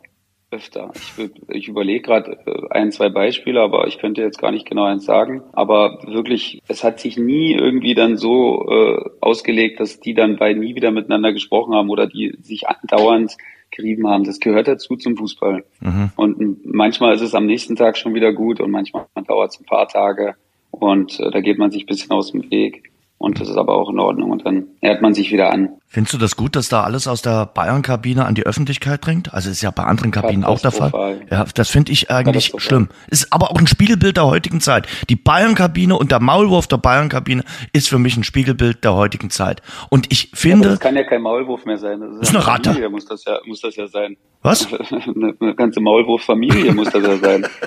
öfter. 0.52 0.92
Ich, 0.96 1.32
ich 1.50 1.68
überlege 1.68 2.02
gerade 2.02 2.38
äh, 2.46 2.68
ein, 2.72 2.92
zwei 2.92 3.10
Beispiele, 3.10 3.62
aber 3.62 3.88
ich 3.88 4.00
könnte 4.00 4.22
jetzt 4.22 4.40
gar 4.40 4.52
nicht 4.52 4.68
genau 4.68 4.84
eins 4.84 5.06
sagen. 5.06 5.44
Aber 5.54 6.00
wirklich, 6.06 6.62
es 6.68 6.84
hat 6.84 7.00
sich 7.00 7.18
nie 7.18 7.54
irgendwie 7.54 7.94
dann 7.94 8.18
so 8.18 8.68
äh, 8.70 9.10
ausgelegt, 9.22 9.80
dass 9.80 10.00
die 10.00 10.14
dann 10.14 10.38
beide 10.38 10.60
nie 10.60 10.76
wieder 10.76 10.92
miteinander 10.92 11.34
gesprochen 11.34 11.76
haben 11.76 11.90
oder 11.90 12.08
die 12.08 12.36
sich 12.42 12.68
andauernd 12.68 13.38
gerieben 13.72 14.08
haben. 14.08 14.24
Das 14.24 14.40
gehört 14.40 14.68
dazu 14.68 14.96
zum 14.96 15.18
Fußball. 15.18 15.64
Mhm. 15.82 16.12
Und 16.16 16.66
manchmal 16.66 17.14
ist 17.14 17.22
es 17.22 17.36
am 17.36 17.46
nächsten 17.46 17.76
Tag 17.76 17.98
schon 17.98 18.16
wieder 18.16 18.34
gut 18.34 18.60
und 18.60 18.72
manchmal 18.72 19.06
dauert 19.28 19.52
es 19.52 19.60
ein 19.60 19.66
paar 19.66 19.88
Tage 19.88 20.36
und 20.72 21.20
äh, 21.20 21.32
da 21.32 21.42
geht 21.42 21.58
man 21.58 21.72
sich 21.72 21.84
ein 21.84 21.88
bisschen 21.88 22.12
aus 22.12 22.32
dem 22.32 22.50
Weg. 22.50 22.92
Und 23.20 23.42
das 23.42 23.50
ist 23.50 23.58
aber 23.58 23.76
auch 23.76 23.90
in 23.90 24.00
Ordnung. 24.00 24.32
Und 24.32 24.46
dann 24.46 24.68
nähert 24.82 25.02
man 25.02 25.14
sich 25.14 25.30
wieder 25.32 25.52
an. 25.52 25.70
Findest 25.88 26.14
du 26.14 26.18
das 26.18 26.38
gut, 26.38 26.56
dass 26.56 26.70
da 26.70 26.84
alles 26.84 27.06
aus 27.06 27.22
der 27.22 27.48
Bayern-Kabine 27.48 28.26
an 28.26 28.34
die 28.34 28.46
Öffentlichkeit 28.46 29.06
dringt? 29.06 29.34
Also 29.34 29.50
ist 29.50 29.62
ja 29.62 29.72
bei 29.72 29.84
anderen 29.84 30.12
Kabinen 30.12 30.46
auch 30.46 30.62
der 30.62 30.72
Fall. 30.72 31.20
Ja, 31.30 31.46
das 31.54 31.70
finde 31.70 31.92
ich 31.92 32.10
eigentlich 32.10 32.54
schlimm. 32.58 32.88
Ist 33.10 33.34
aber 33.34 33.52
auch 33.52 33.60
ein 33.60 33.68
Spiegelbild 33.68 34.16
der 34.16 34.26
heutigen 34.26 34.62
Zeit. 34.62 34.88
Die 35.10 35.18
Bayern-Kabine 35.18 35.98
und 35.98 36.12
der 36.12 36.22
Maulwurf 36.22 36.68
der 36.68 36.78
Bayern-Kabine 36.78 37.44
ist 37.74 37.90
für 37.90 38.00
mich 38.00 38.16
ein 38.16 38.24
Spiegelbild 38.24 38.86
der 38.86 38.94
heutigen 38.94 39.32
Zeit. 39.32 39.62
Und 39.90 40.10
ich 40.14 40.32
finde. 40.34 40.68
Ja, 40.68 40.72
das 40.76 40.80
kann 40.80 40.96
ja 40.96 41.04
kein 41.04 41.22
Maulwurf 41.22 41.66
mehr 41.66 41.78
sein. 41.78 42.00
Das 42.00 42.12
ist, 42.12 42.22
ist 42.22 42.36
eine 42.36 42.48
Ratte. 42.48 42.70
Familie 42.70 42.90
muss 42.90 43.06
das 43.06 43.26
ja, 43.26 43.38
muss 43.46 43.60
das 43.60 43.76
ja 43.76 43.88
sein. 43.88 44.16
Was? 44.44 44.68
eine, 44.92 45.36
eine 45.42 45.56
ganze 45.56 45.82
Maulwurf-Familie 45.82 46.74
muss 46.74 46.90
das 46.90 47.04
ja 47.04 47.18
sein. 47.18 47.46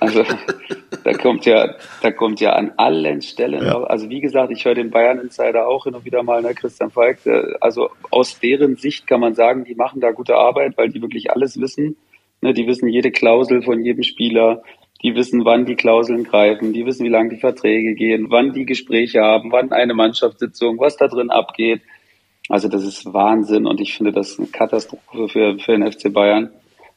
Also 0.00 0.22
da 1.04 1.12
kommt 1.12 1.44
ja, 1.44 1.74
da 2.02 2.10
kommt 2.10 2.40
ja 2.40 2.54
an 2.54 2.72
allen 2.78 3.20
Stellen. 3.20 3.64
Ja. 3.64 3.82
Also 3.84 4.08
wie 4.08 4.20
gesagt, 4.20 4.50
ich 4.50 4.64
höre 4.64 4.74
den 4.74 4.90
Bayern 4.90 5.18
Insider 5.20 5.68
auch 5.68 5.84
hin 5.84 5.94
und 5.94 6.04
wieder 6.04 6.22
mal, 6.22 6.40
ne, 6.40 6.54
Christian 6.54 6.90
Falk. 6.90 7.18
Also 7.60 7.90
aus 8.10 8.40
deren 8.40 8.76
Sicht 8.76 9.06
kann 9.06 9.20
man 9.20 9.34
sagen, 9.34 9.64
die 9.64 9.74
machen 9.74 10.00
da 10.00 10.12
gute 10.12 10.36
Arbeit, 10.36 10.78
weil 10.78 10.88
die 10.88 11.02
wirklich 11.02 11.30
alles 11.30 11.60
wissen. 11.60 11.96
Ne, 12.40 12.54
die 12.54 12.66
wissen 12.66 12.88
jede 12.88 13.10
Klausel 13.10 13.62
von 13.62 13.82
jedem 13.82 14.02
Spieler. 14.02 14.62
Die 15.02 15.14
wissen, 15.14 15.44
wann 15.44 15.66
die 15.66 15.76
Klauseln 15.76 16.24
greifen. 16.24 16.72
Die 16.72 16.86
wissen, 16.86 17.04
wie 17.04 17.10
lange 17.10 17.28
die 17.28 17.40
Verträge 17.40 17.94
gehen, 17.94 18.30
wann 18.30 18.54
die 18.54 18.64
Gespräche 18.64 19.20
haben, 19.20 19.52
wann 19.52 19.72
eine 19.72 19.92
Mannschaftssitzung, 19.92 20.78
was 20.78 20.96
da 20.96 21.08
drin 21.08 21.30
abgeht. 21.30 21.82
Also 22.48 22.68
das 22.68 22.84
ist 22.84 23.12
Wahnsinn 23.12 23.66
und 23.66 23.80
ich 23.80 23.94
finde 23.94 24.12
das 24.12 24.38
eine 24.38 24.48
Katastrophe 24.48 25.28
für, 25.28 25.58
für 25.58 25.72
den 25.72 25.90
FC 25.90 26.10
Bayern. 26.12 26.50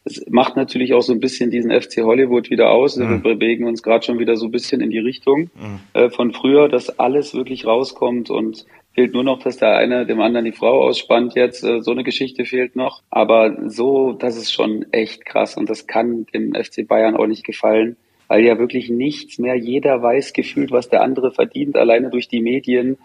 Es 0.08 0.24
macht 0.30 0.56
natürlich 0.56 0.94
auch 0.94 1.02
so 1.02 1.12
ein 1.12 1.20
bisschen 1.20 1.52
diesen 1.52 1.70
FC 1.72 1.98
Hollywood 1.98 2.50
wieder 2.50 2.72
aus. 2.72 2.96
Mhm. 2.96 3.24
Wir 3.24 3.36
bewegen 3.36 3.66
uns 3.66 3.84
gerade 3.84 4.06
schon 4.06 4.20
wieder 4.20 4.38
so 4.38 4.46
ein 4.46 4.52
bisschen 4.52 4.82
in 4.82 4.90
die 4.90 5.00
Richtung 5.00 5.50
mhm. 5.56 5.80
äh, 5.94 6.10
von 6.10 6.32
früher, 6.34 6.70
dass 6.70 6.98
alles 6.98 7.34
wirklich 7.34 7.66
rauskommt 7.66 8.30
und 8.30 8.66
fehlt 8.94 9.14
nur 9.14 9.24
noch, 9.24 9.40
dass 9.40 9.58
der 9.58 9.78
eine 9.78 10.06
dem 10.06 10.22
anderen 10.22 10.46
die 10.46 10.54
Frau 10.54 10.82
ausspannt 10.82 11.36
jetzt. 11.36 11.64
Äh, 11.64 11.82
so 11.82 11.92
eine 11.92 12.04
Geschichte 12.04 12.46
fehlt 12.46 12.76
noch. 12.76 13.04
Aber 13.10 13.70
so, 13.70 14.14
das 14.14 14.38
ist 14.38 14.52
schon 14.52 14.86
echt 14.92 15.26
krass 15.26 15.58
und 15.58 15.70
das 15.70 15.88
kann 15.88 16.26
dem 16.34 16.54
FC 16.56 16.88
Bayern 16.88 17.18
auch 17.18 17.28
nicht 17.28 17.46
gefallen, 17.46 17.98
weil 18.28 18.44
ja 18.44 18.58
wirklich 18.58 18.90
nichts 18.90 19.40
mehr, 19.40 19.56
jeder 19.56 20.02
weiß 20.02 20.34
gefühlt, 20.34 20.72
was 20.72 20.90
der 20.90 21.02
andere 21.02 21.32
verdient, 21.32 21.76
alleine 21.76 22.10
durch 22.10 22.28
die 22.28 22.42
Medien. 22.42 22.98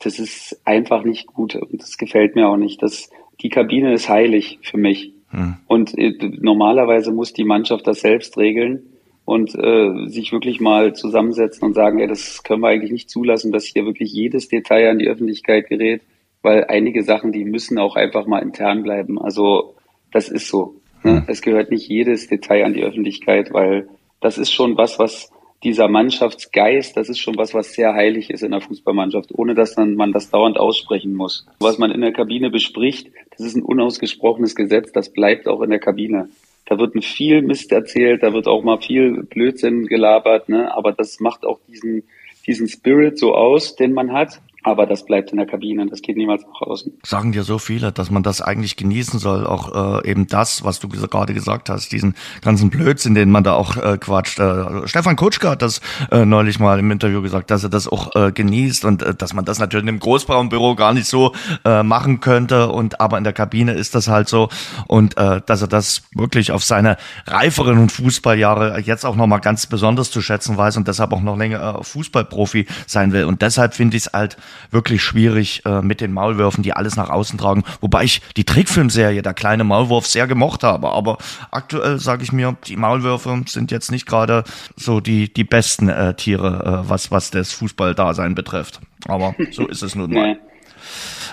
Das 0.00 0.18
ist 0.18 0.60
einfach 0.64 1.04
nicht 1.04 1.26
gut 1.26 1.54
und 1.54 1.82
das 1.82 1.96
gefällt 1.96 2.34
mir 2.34 2.48
auch 2.48 2.56
nicht. 2.56 2.82
Das, 2.82 3.10
die 3.40 3.48
Kabine 3.48 3.92
ist 3.92 4.08
heilig 4.08 4.58
für 4.62 4.78
mich. 4.78 5.12
Hm. 5.36 5.56
Und 5.66 5.96
äh, 5.98 6.14
normalerweise 6.40 7.12
muss 7.12 7.34
die 7.34 7.44
Mannschaft 7.44 7.86
das 7.86 8.00
selbst 8.00 8.38
regeln 8.38 8.84
und 9.26 9.54
äh, 9.54 10.08
sich 10.08 10.32
wirklich 10.32 10.60
mal 10.60 10.94
zusammensetzen 10.94 11.68
und 11.68 11.74
sagen, 11.74 11.98
ja, 11.98 12.06
das 12.06 12.42
können 12.42 12.62
wir 12.62 12.68
eigentlich 12.68 12.92
nicht 12.92 13.10
zulassen, 13.10 13.52
dass 13.52 13.66
hier 13.66 13.84
wirklich 13.84 14.10
jedes 14.12 14.48
Detail 14.48 14.88
an 14.88 14.98
die 14.98 15.08
Öffentlichkeit 15.08 15.68
gerät, 15.68 16.00
weil 16.40 16.64
einige 16.68 17.02
Sachen, 17.02 17.32
die 17.32 17.44
müssen 17.44 17.78
auch 17.78 17.96
einfach 17.96 18.26
mal 18.26 18.38
intern 18.38 18.82
bleiben. 18.82 19.20
Also 19.20 19.74
das 20.10 20.30
ist 20.30 20.48
so. 20.48 20.76
Ne? 21.04 21.18
Hm. 21.18 21.24
Es 21.26 21.42
gehört 21.42 21.70
nicht 21.70 21.86
jedes 21.86 22.28
Detail 22.28 22.64
an 22.64 22.72
die 22.72 22.82
Öffentlichkeit, 22.82 23.52
weil 23.52 23.88
das 24.22 24.38
ist 24.38 24.52
schon 24.52 24.78
was, 24.78 24.98
was 24.98 25.30
dieser 25.66 25.88
Mannschaftsgeist, 25.88 26.96
das 26.96 27.08
ist 27.08 27.18
schon 27.18 27.36
was, 27.36 27.52
was 27.52 27.72
sehr 27.72 27.92
heilig 27.92 28.30
ist 28.30 28.44
in 28.44 28.52
der 28.52 28.60
Fußballmannschaft, 28.60 29.34
ohne 29.34 29.56
dass 29.56 29.76
man 29.76 30.12
das 30.12 30.30
dauernd 30.30 30.58
aussprechen 30.58 31.12
muss. 31.12 31.44
Was 31.58 31.78
man 31.78 31.90
in 31.90 32.02
der 32.02 32.12
Kabine 32.12 32.50
bespricht, 32.50 33.10
das 33.36 33.44
ist 33.44 33.56
ein 33.56 33.64
unausgesprochenes 33.64 34.54
Gesetz, 34.54 34.92
das 34.92 35.12
bleibt 35.12 35.48
auch 35.48 35.62
in 35.62 35.70
der 35.70 35.80
Kabine. 35.80 36.28
da 36.66 36.78
wird 36.78 37.04
viel 37.04 37.42
Mist 37.42 37.72
erzählt, 37.72 38.22
da 38.22 38.32
wird 38.32 38.46
auch 38.46 38.62
mal 38.62 38.78
viel 38.80 39.24
Blödsinn 39.24 39.86
gelabert, 39.86 40.48
ne? 40.48 40.72
aber 40.72 40.92
das 40.92 41.18
macht 41.18 41.44
auch 41.44 41.58
diesen, 41.66 42.04
diesen 42.46 42.68
Spirit 42.68 43.18
so 43.18 43.34
aus, 43.34 43.74
den 43.74 43.92
man 43.92 44.12
hat. 44.12 44.40
Aber 44.66 44.84
das 44.84 45.04
bleibt 45.04 45.30
in 45.30 45.36
der 45.36 45.46
Kabine, 45.46 45.86
das 45.86 46.02
geht 46.02 46.16
niemals 46.16 46.42
nach 46.44 46.60
außen. 46.60 46.98
Sagen 47.04 47.30
dir 47.30 47.44
so 47.44 47.60
viele, 47.60 47.92
dass 47.92 48.10
man 48.10 48.24
das 48.24 48.42
eigentlich 48.42 48.74
genießen 48.74 49.20
soll, 49.20 49.46
auch 49.46 50.02
äh, 50.02 50.10
eben 50.10 50.26
das, 50.26 50.64
was 50.64 50.80
du 50.80 50.88
gerade 50.88 51.34
gesagt 51.34 51.70
hast, 51.70 51.92
diesen 51.92 52.16
ganzen 52.42 52.68
Blödsinn, 52.68 53.14
den 53.14 53.30
man 53.30 53.44
da 53.44 53.52
auch 53.52 53.76
äh, 53.76 53.96
quatscht. 53.96 54.40
Äh, 54.40 54.88
Stefan 54.88 55.14
Kutschka 55.14 55.50
hat 55.50 55.62
das 55.62 55.80
äh, 56.10 56.24
neulich 56.24 56.58
mal 56.58 56.80
im 56.80 56.90
Interview 56.90 57.22
gesagt, 57.22 57.52
dass 57.52 57.62
er 57.62 57.68
das 57.68 57.86
auch 57.86 58.16
äh, 58.16 58.32
genießt 58.32 58.84
und 58.86 59.04
äh, 59.04 59.14
dass 59.14 59.34
man 59.34 59.44
das 59.44 59.60
natürlich 59.60 59.86
im 59.86 60.00
Großbrauenbüro 60.00 60.74
gar 60.74 60.94
nicht 60.94 61.06
so 61.06 61.32
äh, 61.64 61.84
machen 61.84 62.18
könnte 62.18 62.68
und 62.68 63.00
aber 63.00 63.18
in 63.18 63.22
der 63.22 63.32
Kabine 63.32 63.72
ist 63.72 63.94
das 63.94 64.08
halt 64.08 64.28
so 64.28 64.48
und 64.88 65.16
äh, 65.16 65.42
dass 65.46 65.62
er 65.62 65.68
das 65.68 66.02
wirklich 66.12 66.50
auf 66.50 66.64
seine 66.64 66.96
reiferen 67.28 67.88
Fußballjahre 67.88 68.80
jetzt 68.80 69.06
auch 69.06 69.14
nochmal 69.14 69.38
ganz 69.38 69.68
besonders 69.68 70.10
zu 70.10 70.20
schätzen 70.20 70.56
weiß 70.56 70.76
und 70.76 70.88
deshalb 70.88 71.12
auch 71.12 71.22
noch 71.22 71.36
länger 71.36 71.78
äh, 71.78 71.84
Fußballprofi 71.84 72.66
sein 72.88 73.12
will 73.12 73.26
und 73.26 73.42
deshalb 73.42 73.72
finde 73.72 73.96
ich 73.96 74.06
es 74.06 74.12
halt 74.12 74.36
wirklich 74.70 75.02
schwierig 75.02 75.62
äh, 75.64 75.82
mit 75.82 76.00
den 76.00 76.12
Maulwürfen, 76.12 76.62
die 76.62 76.72
alles 76.72 76.96
nach 76.96 77.10
außen 77.10 77.38
tragen. 77.38 77.64
Wobei 77.80 78.04
ich 78.04 78.20
die 78.36 78.44
Trickfilmserie 78.44 79.22
Der 79.22 79.34
kleine 79.34 79.64
Maulwurf 79.64 80.06
sehr 80.06 80.26
gemocht 80.26 80.62
habe. 80.62 80.90
Aber 80.90 81.18
aktuell 81.50 81.98
sage 81.98 82.22
ich 82.22 82.32
mir, 82.32 82.56
die 82.66 82.76
Maulwürfe 82.76 83.42
sind 83.46 83.70
jetzt 83.70 83.90
nicht 83.90 84.06
gerade 84.06 84.44
so 84.76 85.00
die, 85.00 85.32
die 85.32 85.44
besten 85.44 85.88
äh, 85.88 86.14
Tiere, 86.14 86.82
äh, 86.84 86.88
was, 86.88 87.10
was 87.10 87.30
das 87.30 87.52
Fußballdasein 87.52 88.34
betrifft. 88.34 88.80
Aber 89.06 89.34
so 89.50 89.66
ist 89.66 89.82
es 89.82 89.94
nun 89.94 90.10
mal. 90.12 90.32
Nee. 90.34 90.38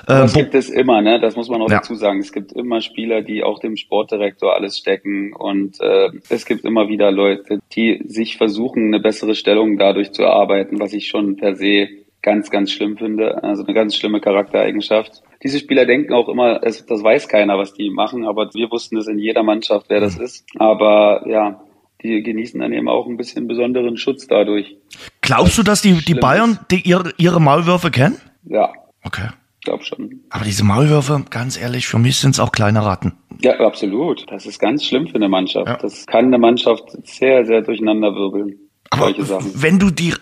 Aber 0.06 0.26
es 0.26 0.34
gibt 0.34 0.54
es 0.54 0.70
immer, 0.70 1.02
ne? 1.02 1.20
Das 1.20 1.36
muss 1.36 1.50
man 1.50 1.62
auch 1.62 1.70
ja. 1.70 1.78
dazu 1.78 1.96
sagen. 1.96 2.20
Es 2.20 2.32
gibt 2.32 2.52
immer 2.52 2.82
Spieler, 2.82 3.22
die 3.22 3.44
auch 3.44 3.60
dem 3.60 3.78
Sportdirektor 3.78 4.54
alles 4.54 4.78
stecken 4.78 5.34
und 5.34 5.80
äh, 5.80 6.10
es 6.30 6.46
gibt 6.46 6.66
immer 6.66 6.90
wieder 6.90 7.12
Leute, 7.12 7.60
die 7.74 8.02
sich 8.06 8.38
versuchen, 8.38 8.88
eine 8.88 9.00
bessere 9.00 9.36
Stellung 9.36 9.78
dadurch 9.78 10.12
zu 10.12 10.24
erarbeiten, 10.24 10.80
was 10.80 10.94
ich 10.94 11.08
schon 11.08 11.38
per 11.38 11.56
se 11.56 11.88
ganz, 12.24 12.50
ganz 12.50 12.72
schlimm 12.72 12.98
finde. 12.98 13.44
Also 13.44 13.64
eine 13.64 13.74
ganz 13.76 13.96
schlimme 13.96 14.20
Charaktereigenschaft. 14.20 15.22
Diese 15.44 15.60
Spieler 15.60 15.86
denken 15.86 16.14
auch 16.14 16.30
immer, 16.30 16.60
das 16.60 16.88
weiß 16.88 17.28
keiner, 17.28 17.58
was 17.58 17.74
die 17.74 17.92
machen, 17.92 18.26
aber 18.26 18.50
wir 18.54 18.72
wussten 18.72 18.98
es 18.98 19.08
in 19.08 19.20
jeder 19.20 19.44
Mannschaft, 19.44 19.88
wer 19.90 20.00
das 20.00 20.18
ist. 20.18 20.46
Aber 20.58 21.28
ja, 21.28 21.62
die 22.02 22.24
genießen 22.24 22.60
dann 22.60 22.74
eben 22.74 22.90
auch 22.90 23.06
ein 23.06 23.18
bisschen 23.18 23.48
besonderen 23.48 23.98
Schutz 23.98 24.28
dadurch. 24.28 24.78
Glaubst 25.22 25.58
du, 25.58 25.64
dass 25.64 25.82
die, 25.82 26.04
die 26.04 26.16
Bayern 26.16 26.60
die 26.72 26.82
ihre, 26.82 27.12
ihre 27.18 27.40
Maulwürfe 27.40 27.92
kennen? 27.92 28.18
Ja. 28.46 28.74
Okay. 29.04 29.30
Glaub 29.64 29.84
schon. 29.84 30.22
Aber 30.30 30.44
diese 30.44 30.66
Maulwürfe, 30.66 31.24
ganz 31.30 31.60
ehrlich, 31.60 31.88
für 31.88 32.00
mich 32.00 32.18
sind 32.18 32.32
es 32.32 32.40
auch 32.40 32.52
kleine 32.52 32.84
Ratten. 32.84 33.14
Ja, 33.42 33.60
absolut. 33.60 34.26
Das 34.30 34.46
ist 34.46 34.60
ganz 34.60 34.86
schlimm 34.86 35.08
für 35.08 35.16
eine 35.16 35.30
Mannschaft. 35.30 35.68
Ja. 35.68 35.78
Das 35.78 36.06
kann 36.06 36.26
eine 36.26 36.38
Mannschaft 36.38 36.84
sehr, 37.06 37.46
sehr 37.46 37.62
durcheinander 37.62 38.14
wirbeln. 38.14 38.60
Aber 38.90 39.14
wenn 39.56 39.80
du 39.80 39.90
die 39.90 40.14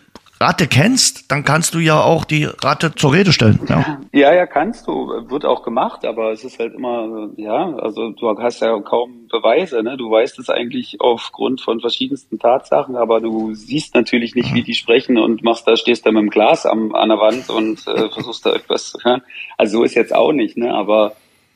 Ratte 0.42 0.68
kennst, 0.68 1.32
dann 1.32 1.44
kannst 1.44 1.76
du 1.76 1.80
ja 1.80 2.02
auch 2.02 2.26
die 2.26 2.46
Ratte 2.46 2.94
zur 2.96 3.14
Rede 3.14 3.32
stellen. 3.32 3.60
Ja. 3.70 4.00
ja, 4.12 4.34
ja, 4.34 4.46
kannst 4.48 4.88
du. 4.88 5.08
Wird 5.30 5.46
auch 5.46 5.64
gemacht, 5.64 6.04
aber 6.04 6.32
es 6.32 6.44
ist 6.44 6.60
halt 6.60 6.74
immer, 6.74 7.30
ja, 7.38 7.76
also 7.78 8.10
du 8.10 8.38
hast 8.40 8.60
ja 8.62 8.78
kaum 8.82 9.28
Beweise, 9.30 9.84
ne? 9.84 9.98
Du 9.98 10.10
weißt 10.10 10.40
es 10.40 10.50
eigentlich 10.50 10.98
aufgrund 11.00 11.62
von 11.62 11.80
verschiedensten 11.80 12.40
Tatsachen, 12.40 12.96
aber 12.96 13.22
du 13.22 13.54
siehst 13.54 13.96
natürlich 13.96 14.36
nicht, 14.36 14.54
wie 14.54 14.64
die 14.64 14.74
sprechen 14.74 15.18
und 15.18 15.44
machst 15.44 15.68
da, 15.68 15.78
stehst 15.78 16.06
da 16.06 16.12
mit 16.12 16.22
dem 16.22 16.30
Glas 16.30 16.66
am, 16.66 16.94
an 16.96 17.10
der 17.10 17.20
Wand 17.20 17.50
und 17.50 17.88
äh, 17.88 18.10
versuchst 18.10 18.46
da 18.46 18.54
irgendwas 18.54 18.92
zu 18.92 19.00
hören. 19.04 19.22
Also 19.58 19.78
so 19.78 19.84
ist 19.84 19.96
jetzt 19.96 20.14
auch 20.14 20.34
nicht, 20.34 20.58
ne? 20.58 20.74
Aber 20.74 21.14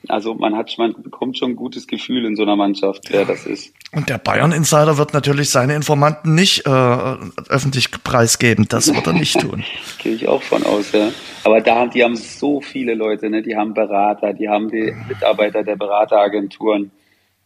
also 0.09 0.33
man 0.33 0.55
hat, 0.55 0.73
man 0.77 0.93
bekommt 1.01 1.37
schon 1.37 1.51
ein 1.51 1.55
gutes 1.55 1.87
Gefühl 1.87 2.25
in 2.25 2.35
so 2.35 2.43
einer 2.43 2.55
Mannschaft, 2.55 3.03
wer 3.09 3.25
das 3.25 3.45
ist. 3.45 3.73
Und 3.91 4.09
der 4.09 4.17
Bayern 4.17 4.51
Insider 4.51 4.97
wird 4.97 5.13
natürlich 5.13 5.49
seine 5.49 5.75
Informanten 5.75 6.35
nicht 6.35 6.65
äh, 6.65 6.69
öffentlich 6.69 7.91
preisgeben. 8.03 8.65
Das 8.69 8.93
wird 8.93 9.07
er 9.07 9.13
nicht 9.13 9.39
tun. 9.39 9.63
Gehe 10.03 10.13
ich 10.13 10.27
auch 10.27 10.43
von 10.43 10.63
aus, 10.63 10.91
ja. 10.91 11.11
Aber 11.43 11.61
da 11.61 11.75
haben, 11.75 11.91
die 11.91 12.03
haben 12.03 12.15
so 12.15 12.61
viele 12.61 12.93
Leute, 12.93 13.29
ne? 13.29 13.41
Die 13.41 13.55
haben 13.55 13.73
Berater, 13.73 14.33
die 14.33 14.49
haben 14.49 14.69
die 14.69 14.93
Mitarbeiter 15.07 15.63
der 15.63 15.75
Berateragenturen, 15.75 16.91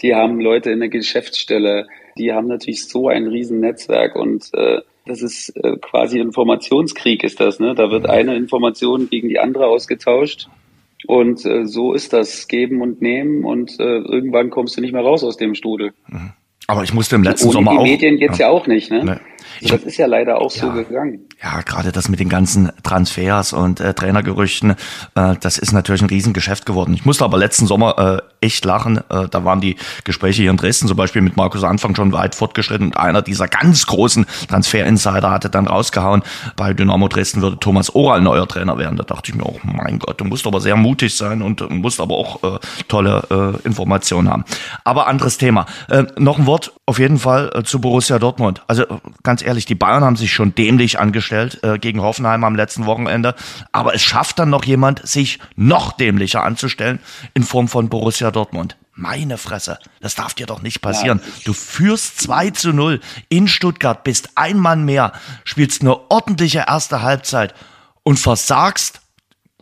die 0.02 0.16
haben 0.16 0.40
Leute 0.40 0.72
in 0.72 0.80
der 0.80 0.90
Geschäftsstelle, 0.90 1.88
die 2.18 2.34
haben 2.34 2.48
natürlich 2.48 2.88
so 2.88 3.10
ein 3.10 3.28
Riesennetzwerk 3.28 4.16
und 4.16 4.50
äh, 4.54 4.82
das 5.06 5.22
ist 5.22 5.50
äh, 5.56 5.78
quasi 5.78 6.20
Informationskrieg 6.20 7.24
ist 7.24 7.40
das, 7.40 7.60
ne? 7.60 7.76
Da 7.76 7.92
wird 7.92 8.08
eine 8.08 8.36
Information 8.36 9.10
gegen 9.10 9.28
die 9.30 9.40
andere 9.40 9.68
ausgetauscht 9.68 10.48
und 11.08 11.46
äh, 11.46 11.66
so 11.66 11.94
ist 11.94 12.14
das 12.14 12.48
Geben 12.48 12.82
und 12.82 13.02
Nehmen 13.02 13.44
und 13.46 13.80
äh, 13.80 13.84
irgendwann 13.84 14.50
kommst 14.50 14.78
du 14.78 14.82
nicht 14.82 14.94
mehr 14.94 15.02
raus 15.02 15.24
aus 15.24 15.38
dem 15.38 15.56
Strudel. 15.56 15.94
Mhm. 16.08 16.32
Aber 16.68 16.84
ich 16.84 16.94
musste 16.94 17.16
im 17.16 17.24
letzten 17.24 17.48
Ohne 17.48 17.54
Sommer 17.54 17.72
die 17.72 17.78
auch. 17.78 17.84
Medien 17.84 18.18
geht's 18.18 18.38
ja. 18.38 18.48
ja 18.48 18.52
auch 18.54 18.68
nicht, 18.68 18.92
ne? 18.92 19.04
Nee. 19.04 19.29
Ich, 19.62 19.72
das 19.72 19.84
ist 19.84 19.98
ja 19.98 20.08
leider 20.08 20.40
auch 20.40 20.54
ja, 20.56 20.62
so 20.62 20.72
gegangen. 20.72 21.28
Ja, 21.42 21.62
gerade 21.62 21.92
das 21.92 22.10
mit 22.10 22.20
den 22.20 22.30
ganzen 22.30 22.72
Transfers 22.84 23.54
und 23.54 23.80
äh, 23.80 23.94
Trainergerüchten, 23.94 24.72
äh, 25.16 25.36
das 25.40 25.58
ist 25.58 25.72
natürlich 25.72 26.02
ein 26.02 26.10
Riesengeschäft 26.10 26.66
geworden. 26.66 26.94
Ich 26.94 27.06
musste 27.06 27.26
aber 27.26 27.38
letzten 27.38 27.68
Sommer 27.68 28.22
äh, 28.42 28.46
echt 28.46 28.64
lachen. 28.66 28.98
Äh, 29.10 29.28
da 29.30 29.46
waren 29.46 29.62
die 29.62 29.76
Gespräche 30.04 30.42
hier 30.42 30.52
in 30.52 30.58
Dresden 30.58 30.88
zum 30.88 30.98
Beispiel 30.98 31.22
mit 31.22 31.38
Markus 31.38 31.64
Anfang 31.64 31.96
schon 31.96 32.14
weit 32.14 32.36
fortgeschritten 32.36 32.88
und 32.88 32.98
einer 32.98 33.22
dieser 33.22 33.48
ganz 33.48 33.86
großen 33.86 34.26
Transfer-Insider 34.48 35.30
hatte 35.30 35.50
dann 35.50 35.68
rausgehauen, 35.68 36.24
bei 36.56 36.74
Dynamo 36.74 37.08
Dresden 37.08 37.42
würde 37.42 37.60
Thomas 37.60 37.94
Oral 37.94 38.22
neuer 38.22 38.48
Trainer 38.48 38.78
werden. 38.78 38.98
Da 38.98 39.04
dachte 39.04 39.32
ich 39.32 39.38
mir 39.38 39.44
auch, 39.44 39.60
mein 39.64 40.00
Gott, 40.00 40.22
du 40.22 40.26
musst 40.26 40.48
aber 40.48 40.62
sehr 40.62 40.76
mutig 40.76 41.16
sein 41.16 41.42
und 41.42 41.70
musst 41.70 42.00
aber 42.00 42.16
auch 42.16 42.44
äh, 42.44 42.60
tolle 42.88 43.24
äh, 43.64 43.68
Informationen 43.68 44.30
haben. 44.30 44.46
Aber 44.84 45.08
anderes 45.08 45.38
Thema. 45.38 45.66
Noch 46.18 46.40
ein 46.40 46.46
Wort 46.46 46.74
auf 46.86 47.00
jeden 47.00 47.18
Fall 47.18 47.64
zu 47.66 47.82
Borussia 47.82 48.20
Dortmund. 48.20 48.62
Also 48.68 48.84
ganz 49.24 49.42
ehrlich, 49.42 49.49
die 49.54 49.76
Bayern 49.76 50.04
haben 50.04 50.16
sich 50.16 50.34
schon 50.34 50.56
dämlich 50.56 51.00
angestellt 51.00 51.60
äh, 51.64 51.78
gegen 51.78 52.02
Hoffenheim 52.02 52.44
am 52.44 52.56
letzten 52.56 52.86
Wochenende. 52.86 53.36
Aber 53.72 53.94
es 53.94 54.02
schafft 54.02 54.40
dann 54.40 54.50
noch 54.50 54.66
jemand, 54.66 55.08
sich 55.08 55.40
noch 55.56 55.92
dämlicher 55.94 56.44
anzustellen 56.44 57.00
in 57.34 57.44
Form 57.44 57.68
von 57.68 57.90
Borussia 57.90 58.32
Dortmund. 58.32 58.78
Meine 58.94 59.38
Fresse, 59.38 59.80
das 60.02 60.16
darf 60.16 60.34
dir 60.34 60.46
doch 60.46 60.62
nicht 60.62 60.82
passieren. 60.82 61.22
Du 61.46 61.54
führst 61.54 62.20
2 62.20 62.50
zu 62.50 62.74
0 62.74 63.00
in 63.30 63.48
Stuttgart, 63.48 64.04
bist 64.04 64.32
ein 64.36 64.58
Mann 64.58 64.84
mehr, 64.84 65.14
spielst 65.46 65.82
eine 65.82 66.12
ordentliche 66.12 66.66
erste 66.68 67.02
Halbzeit 67.02 67.54
und 68.04 68.20
versagst 68.20 69.00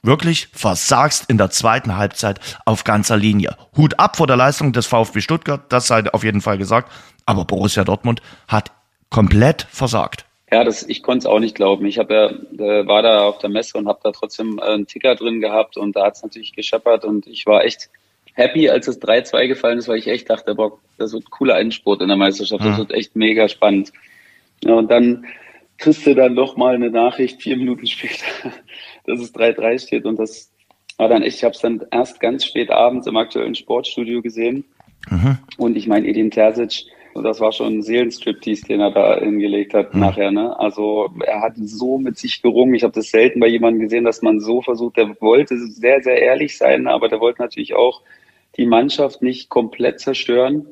wirklich 0.01 0.49
versagst 0.53 1.25
in 1.27 1.37
der 1.37 1.51
zweiten 1.51 1.97
Halbzeit 1.97 2.39
auf 2.65 2.83
ganzer 2.83 3.17
Linie. 3.17 3.55
Hut 3.75 3.99
ab 3.99 4.17
vor 4.17 4.25
der 4.25 4.37
Leistung 4.37 4.73
des 4.73 4.87
VfB 4.87 5.21
Stuttgart, 5.21 5.61
das 5.69 5.85
sei 5.87 6.11
auf 6.11 6.23
jeden 6.23 6.41
Fall 6.41 6.57
gesagt. 6.57 6.91
Aber 7.27 7.45
Borussia 7.45 7.83
Dortmund 7.83 8.21
hat 8.47 8.71
komplett 9.09 9.67
versagt. 9.69 10.25
Ja, 10.51 10.63
das, 10.63 10.87
ich 10.87 11.03
konnte 11.03 11.19
es 11.19 11.25
auch 11.25 11.39
nicht 11.39 11.55
glauben. 11.55 11.85
Ich 11.85 11.97
habe 11.97 12.13
ja, 12.13 12.29
äh, 12.63 12.87
war 12.87 13.01
da 13.01 13.25
auf 13.25 13.39
der 13.39 13.49
Messe 13.49 13.77
und 13.77 13.87
habe 13.87 13.99
da 14.01 14.11
trotzdem 14.11 14.59
äh, 14.59 14.61
einen 14.61 14.87
Ticker 14.87 15.15
drin 15.15 15.41
gehabt 15.41 15.75
und 15.75 15.95
da 15.95 16.05
hat 16.05 16.15
es 16.15 16.23
natürlich 16.23 16.53
gescheppert 16.53 17.03
und 17.03 17.27
ich 17.27 17.45
war 17.45 17.65
echt 17.65 17.89
happy, 18.33 18.69
als 18.69 18.87
es 18.87 19.01
3-2 19.01 19.47
gefallen 19.47 19.79
ist, 19.79 19.87
weil 19.89 19.97
ich 19.97 20.07
echt 20.07 20.29
dachte, 20.29 20.55
boah, 20.55 20.77
das 20.97 21.11
wird 21.11 21.25
ein 21.25 21.31
cooler 21.31 21.59
Endspurt 21.59 22.01
in 22.01 22.07
der 22.07 22.17
Meisterschaft, 22.17 22.63
das 22.63 22.77
wird 22.77 22.91
echt 22.91 23.15
mega 23.15 23.49
spannend. 23.49 23.91
Ja, 24.63 24.75
und 24.75 24.89
dann 24.89 25.25
kriegst 25.77 26.05
du 26.05 26.15
dann 26.15 26.35
doch 26.35 26.55
mal 26.55 26.75
eine 26.75 26.91
Nachricht 26.91 27.41
vier 27.41 27.57
Minuten 27.57 27.85
später, 27.87 28.25
dass 29.05 29.19
es 29.19 29.33
3-3 29.35 29.79
steht 29.79 30.05
und 30.05 30.17
das 30.17 30.53
war 30.97 31.09
dann 31.09 31.23
echt, 31.23 31.37
ich 31.37 31.43
habe 31.43 31.53
es 31.55 31.61
dann 31.61 31.85
erst 31.91 32.19
ganz 32.19 32.45
spät 32.45 32.71
abends 32.71 33.05
im 33.05 33.17
aktuellen 33.17 33.55
Sportstudio 33.55 34.21
gesehen 34.21 34.63
mhm. 35.09 35.39
und 35.57 35.75
ich 35.75 35.87
meine, 35.87 36.07
Edin 36.07 36.31
Terzic 36.31 36.85
das 37.21 37.39
war 37.39 37.51
schon 37.51 37.77
ein 37.77 37.81
Seelenstriptease, 37.81 38.65
den 38.65 38.81
er 38.81 38.91
da 38.91 39.19
hingelegt 39.19 39.73
hat 39.73 39.93
mhm. 39.93 40.01
nachher. 40.01 40.31
Ne? 40.31 40.57
Also 40.59 41.09
er 41.25 41.41
hat 41.41 41.53
so 41.57 41.97
mit 41.97 42.17
sich 42.17 42.41
gerungen. 42.41 42.75
Ich 42.75 42.83
habe 42.83 42.93
das 42.93 43.09
selten 43.09 43.39
bei 43.39 43.47
jemandem 43.47 43.81
gesehen, 43.81 44.03
dass 44.03 44.21
man 44.21 44.39
so 44.39 44.61
versucht. 44.61 44.97
Der 44.97 45.19
wollte 45.21 45.57
sehr, 45.57 46.01
sehr 46.01 46.21
ehrlich 46.21 46.57
sein, 46.57 46.87
aber 46.87 47.09
der 47.09 47.19
wollte 47.19 47.41
natürlich 47.41 47.75
auch 47.75 48.01
die 48.57 48.65
Mannschaft 48.65 49.21
nicht 49.21 49.49
komplett 49.49 49.99
zerstören. 49.99 50.65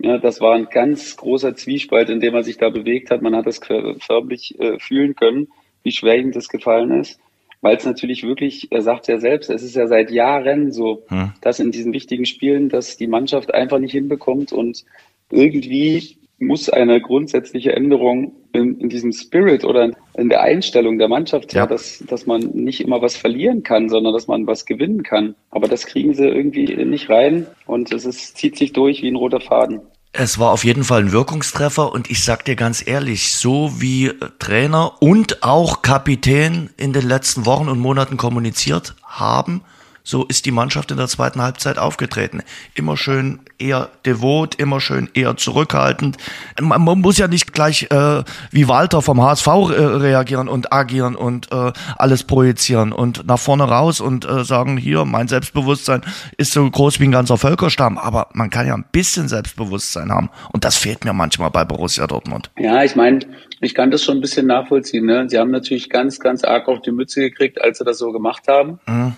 Ja, 0.00 0.18
das 0.18 0.40
war 0.40 0.54
ein 0.54 0.68
ganz 0.70 1.16
großer 1.16 1.56
Zwiespalt, 1.56 2.08
in 2.08 2.20
dem 2.20 2.34
er 2.34 2.44
sich 2.44 2.56
da 2.56 2.70
bewegt 2.70 3.10
hat. 3.10 3.20
Man 3.20 3.34
hat 3.34 3.46
das 3.46 3.60
förmlich 4.00 4.58
äh, 4.60 4.78
fühlen 4.78 5.16
können, 5.16 5.48
wie 5.82 5.92
schwer 5.92 6.18
ihm 6.18 6.32
das 6.32 6.48
gefallen 6.48 6.92
ist. 7.00 7.20
Weil 7.60 7.76
es 7.76 7.84
natürlich 7.84 8.22
wirklich, 8.22 8.70
er 8.70 8.82
sagt 8.82 9.08
ja 9.08 9.18
selbst, 9.18 9.50
es 9.50 9.64
ist 9.64 9.74
ja 9.74 9.88
seit 9.88 10.12
Jahren 10.12 10.70
so, 10.70 11.02
hm. 11.08 11.32
dass 11.40 11.58
in 11.58 11.72
diesen 11.72 11.92
wichtigen 11.92 12.24
Spielen, 12.24 12.68
dass 12.68 12.96
die 12.96 13.08
Mannschaft 13.08 13.52
einfach 13.52 13.80
nicht 13.80 13.92
hinbekommt 13.92 14.52
und 14.52 14.84
irgendwie 15.30 16.18
muss 16.40 16.68
eine 16.68 17.00
grundsätzliche 17.00 17.72
Änderung 17.72 18.32
in, 18.52 18.78
in, 18.78 18.88
diesem 18.88 19.12
Spirit 19.12 19.64
oder 19.64 19.90
in 20.16 20.28
der 20.28 20.42
Einstellung 20.42 20.98
der 20.98 21.08
Mannschaft 21.08 21.52
ja. 21.52 21.66
dass, 21.66 22.02
dass 22.06 22.26
man 22.26 22.40
nicht 22.54 22.80
immer 22.80 23.02
was 23.02 23.16
verlieren 23.16 23.62
kann, 23.62 23.88
sondern 23.88 24.12
dass 24.12 24.28
man 24.28 24.46
was 24.46 24.64
gewinnen 24.64 25.02
kann. 25.02 25.34
Aber 25.50 25.66
das 25.68 25.86
kriegen 25.86 26.14
sie 26.14 26.26
irgendwie 26.26 26.76
nicht 26.84 27.10
rein 27.10 27.46
und 27.66 27.92
es 27.92 28.04
ist, 28.04 28.36
zieht 28.36 28.56
sich 28.56 28.72
durch 28.72 29.02
wie 29.02 29.08
ein 29.08 29.16
roter 29.16 29.40
Faden. 29.40 29.80
Es 30.12 30.38
war 30.38 30.52
auf 30.52 30.64
jeden 30.64 30.84
Fall 30.84 31.02
ein 31.02 31.12
Wirkungstreffer 31.12 31.92
und 31.92 32.10
ich 32.10 32.24
sag 32.24 32.44
dir 32.44 32.56
ganz 32.56 32.86
ehrlich, 32.86 33.32
so 33.32 33.72
wie 33.78 34.12
Trainer 34.38 34.94
und 35.00 35.42
auch 35.42 35.82
Kapitän 35.82 36.70
in 36.76 36.92
den 36.92 37.06
letzten 37.06 37.46
Wochen 37.46 37.68
und 37.68 37.78
Monaten 37.78 38.16
kommuniziert 38.16 38.94
haben, 39.02 39.62
so 40.08 40.24
ist 40.24 40.46
die 40.46 40.52
Mannschaft 40.52 40.90
in 40.90 40.96
der 40.96 41.06
zweiten 41.06 41.42
Halbzeit 41.42 41.76
aufgetreten. 41.76 42.42
Immer 42.74 42.96
schön 42.96 43.40
eher 43.58 43.90
devot, 44.06 44.54
immer 44.54 44.80
schön 44.80 45.10
eher 45.12 45.36
zurückhaltend. 45.36 46.16
Man, 46.58 46.82
man 46.82 47.00
muss 47.02 47.18
ja 47.18 47.28
nicht 47.28 47.52
gleich 47.52 47.88
äh, 47.90 48.22
wie 48.50 48.68
Walter 48.68 49.02
vom 49.02 49.20
HSV 49.20 49.46
äh, 49.46 49.50
reagieren 49.50 50.48
und 50.48 50.72
agieren 50.72 51.14
und 51.14 51.52
äh, 51.52 51.72
alles 51.98 52.24
projizieren 52.24 52.92
und 52.92 53.26
nach 53.26 53.38
vorne 53.38 53.64
raus 53.64 54.00
und 54.00 54.26
äh, 54.26 54.44
sagen, 54.44 54.78
hier, 54.78 55.04
mein 55.04 55.28
Selbstbewusstsein 55.28 56.00
ist 56.38 56.52
so 56.52 56.68
groß 56.70 57.00
wie 57.00 57.04
ein 57.04 57.12
ganzer 57.12 57.36
Völkerstamm. 57.36 57.98
Aber 57.98 58.28
man 58.32 58.48
kann 58.48 58.66
ja 58.66 58.74
ein 58.74 58.86
bisschen 58.90 59.28
Selbstbewusstsein 59.28 60.10
haben. 60.10 60.30
Und 60.52 60.64
das 60.64 60.78
fehlt 60.78 61.04
mir 61.04 61.12
manchmal 61.12 61.50
bei 61.50 61.66
Borussia 61.66 62.06
Dortmund. 62.06 62.50
Ja, 62.58 62.82
ich 62.82 62.96
meine, 62.96 63.20
ich 63.60 63.74
kann 63.74 63.90
das 63.90 64.04
schon 64.04 64.16
ein 64.16 64.20
bisschen 64.22 64.46
nachvollziehen. 64.46 65.04
Ne? 65.04 65.28
Sie 65.28 65.38
haben 65.38 65.50
natürlich 65.50 65.90
ganz, 65.90 66.18
ganz 66.18 66.44
arg 66.44 66.66
auf 66.68 66.80
die 66.80 66.92
Mütze 66.92 67.20
gekriegt, 67.20 67.60
als 67.60 67.76
sie 67.76 67.84
das 67.84 67.98
so 67.98 68.10
gemacht 68.10 68.48
haben. 68.48 68.80
Mhm 68.86 69.12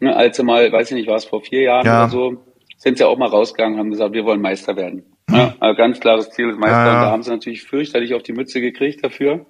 Ne, 0.00 0.14
als 0.14 0.36
sie 0.36 0.42
mal, 0.42 0.70
weiß 0.70 0.90
ich 0.90 0.96
nicht, 0.96 1.08
war 1.08 1.16
es 1.16 1.24
vor 1.24 1.40
vier 1.40 1.62
Jahren 1.62 1.86
ja. 1.86 2.02
oder 2.04 2.10
so, 2.10 2.36
sind 2.76 2.98
sie 2.98 3.06
auch 3.06 3.16
mal 3.16 3.28
rausgegangen, 3.28 3.78
haben 3.78 3.90
gesagt, 3.90 4.12
wir 4.12 4.24
wollen 4.24 4.40
Meister 4.40 4.76
werden. 4.76 5.04
Mhm. 5.28 5.34
Ja, 5.34 5.54
also 5.60 5.76
ganz 5.76 6.00
klares 6.00 6.30
Ziel 6.30 6.50
ist 6.50 6.58
Meister. 6.58 6.84
Ja. 6.84 6.94
Und 6.94 7.06
da 7.06 7.10
haben 7.10 7.22
sie 7.22 7.30
natürlich 7.30 7.62
fürchterlich 7.62 8.14
auf 8.14 8.22
die 8.22 8.32
Mütze 8.32 8.60
gekriegt 8.60 9.04
dafür. 9.04 9.46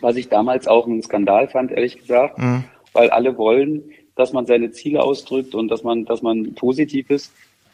Was 0.00 0.16
ich 0.16 0.28
damals 0.28 0.68
auch 0.68 0.86
einen 0.86 1.02
Skandal 1.02 1.48
fand, 1.48 1.72
ehrlich 1.72 1.98
gesagt, 1.98 2.38
mhm. 2.38 2.64
weil 2.92 3.10
alle 3.10 3.36
wollen, 3.36 3.90
dass 4.14 4.32
man 4.32 4.46
seine 4.46 4.70
Ziele 4.70 5.02
ausdrückt 5.02 5.54
und 5.54 5.68
dass 5.68 5.82
man, 5.82 6.04
dass 6.04 6.22
man 6.22 6.54
positiv 6.54 7.10
ist. 7.10 7.32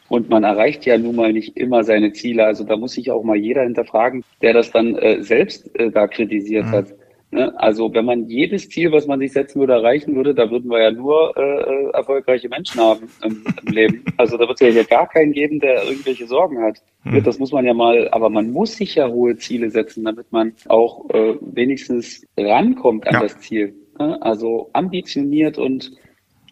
Und 0.09 0.29
man 0.29 0.45
erreicht 0.45 0.85
ja 0.85 0.99
nun 0.99 1.17
mal 1.17 1.33
nicht 1.33 1.57
immer 1.57 1.83
seine 1.83 2.13
Ziele. 2.13 2.45
Also 2.45 2.63
da 2.65 2.77
muss 2.77 2.93
sich 2.93 3.11
auch 3.11 3.25
mal 3.25 3.37
jeder 3.37 3.63
hinterfragen, 3.63 4.23
der 4.43 4.53
das 4.53 4.71
dann 4.71 4.95
äh, 4.97 5.23
selbst 5.23 5.75
äh, 5.79 5.91
da 5.91 6.07
kritisiert 6.07 6.67
mhm. 6.67 6.71
hat. 6.71 6.87
Ne? 7.35 7.53
Also 7.59 7.93
wenn 7.93 8.05
man 8.05 8.29
jedes 8.29 8.69
Ziel, 8.69 8.93
was 8.93 9.09
man 9.09 9.19
sich 9.19 9.33
setzen 9.33 9.59
würde, 9.59 9.73
erreichen 9.73 10.15
würde, 10.15 10.35
da 10.35 10.49
würden 10.53 10.71
wir 10.71 10.81
ja 10.81 10.93
nur 10.93 11.37
äh, 11.37 11.91
erfolgreiche 11.93 12.49
Menschen 12.49 12.81
haben 12.81 13.09
im, 13.25 13.45
im 13.61 13.73
Leben. 13.73 14.05
Also 14.17 14.37
da 14.37 14.47
wird 14.47 14.61
es 14.61 14.67
ja 14.67 14.73
hier 14.73 14.85
gar 14.85 15.09
keinen 15.09 15.33
geben, 15.33 15.59
der 15.59 15.83
irgendwelche 15.83 16.29
Sorgen 16.29 16.63
hat. 16.63 16.81
Hm. 17.03 17.25
Das 17.25 17.41
muss 17.41 17.51
man 17.51 17.65
ja 17.65 17.75
mal, 17.75 18.09
aber 18.13 18.31
man 18.31 18.53
muss 18.53 18.77
sich 18.77 18.95
ja 18.95 19.09
hohe 19.09 19.37
Ziele 19.37 19.69
setzen, 19.71 20.05
damit 20.05 20.31
man 20.31 20.53
auch 20.69 21.11
äh, 21.11 21.35
wenigstens 21.41 22.25
rankommt 22.39 23.09
an 23.09 23.15
ja. 23.15 23.21
das 23.23 23.41
Ziel. 23.41 23.75
Ne? 23.99 24.23
Also 24.23 24.71
ambitioniert 24.73 25.59
und 25.59 25.91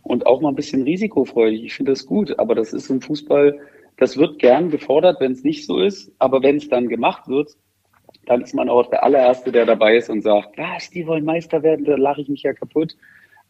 und 0.02 0.26
auch 0.26 0.40
mal 0.40 0.48
ein 0.48 0.56
bisschen 0.56 0.82
risikofreudig. 0.82 1.62
Ich 1.62 1.74
finde 1.74 1.92
das 1.92 2.06
gut, 2.06 2.36
aber 2.40 2.56
das 2.56 2.72
ist 2.72 2.90
im 2.90 3.00
Fußball, 3.00 3.56
das 3.98 4.16
wird 4.16 4.40
gern 4.40 4.68
gefordert, 4.70 5.20
wenn 5.20 5.30
es 5.30 5.44
nicht 5.44 5.64
so 5.64 5.78
ist. 5.78 6.10
Aber 6.18 6.42
wenn 6.42 6.56
es 6.56 6.68
dann 6.68 6.88
gemacht 6.88 7.28
wird, 7.28 7.52
dann 8.26 8.42
ist 8.42 8.54
man 8.54 8.68
auch 8.68 8.88
der 8.88 9.02
allererste, 9.02 9.50
der 9.50 9.66
dabei 9.66 9.96
ist 9.96 10.10
und 10.10 10.22
sagt, 10.22 10.56
was, 10.56 10.90
die 10.90 11.06
wollen 11.06 11.24
Meister 11.24 11.62
werden, 11.62 11.84
da 11.84 11.96
lache 11.96 12.20
ich 12.20 12.28
mich 12.28 12.42
ja 12.42 12.52
kaputt. 12.52 12.96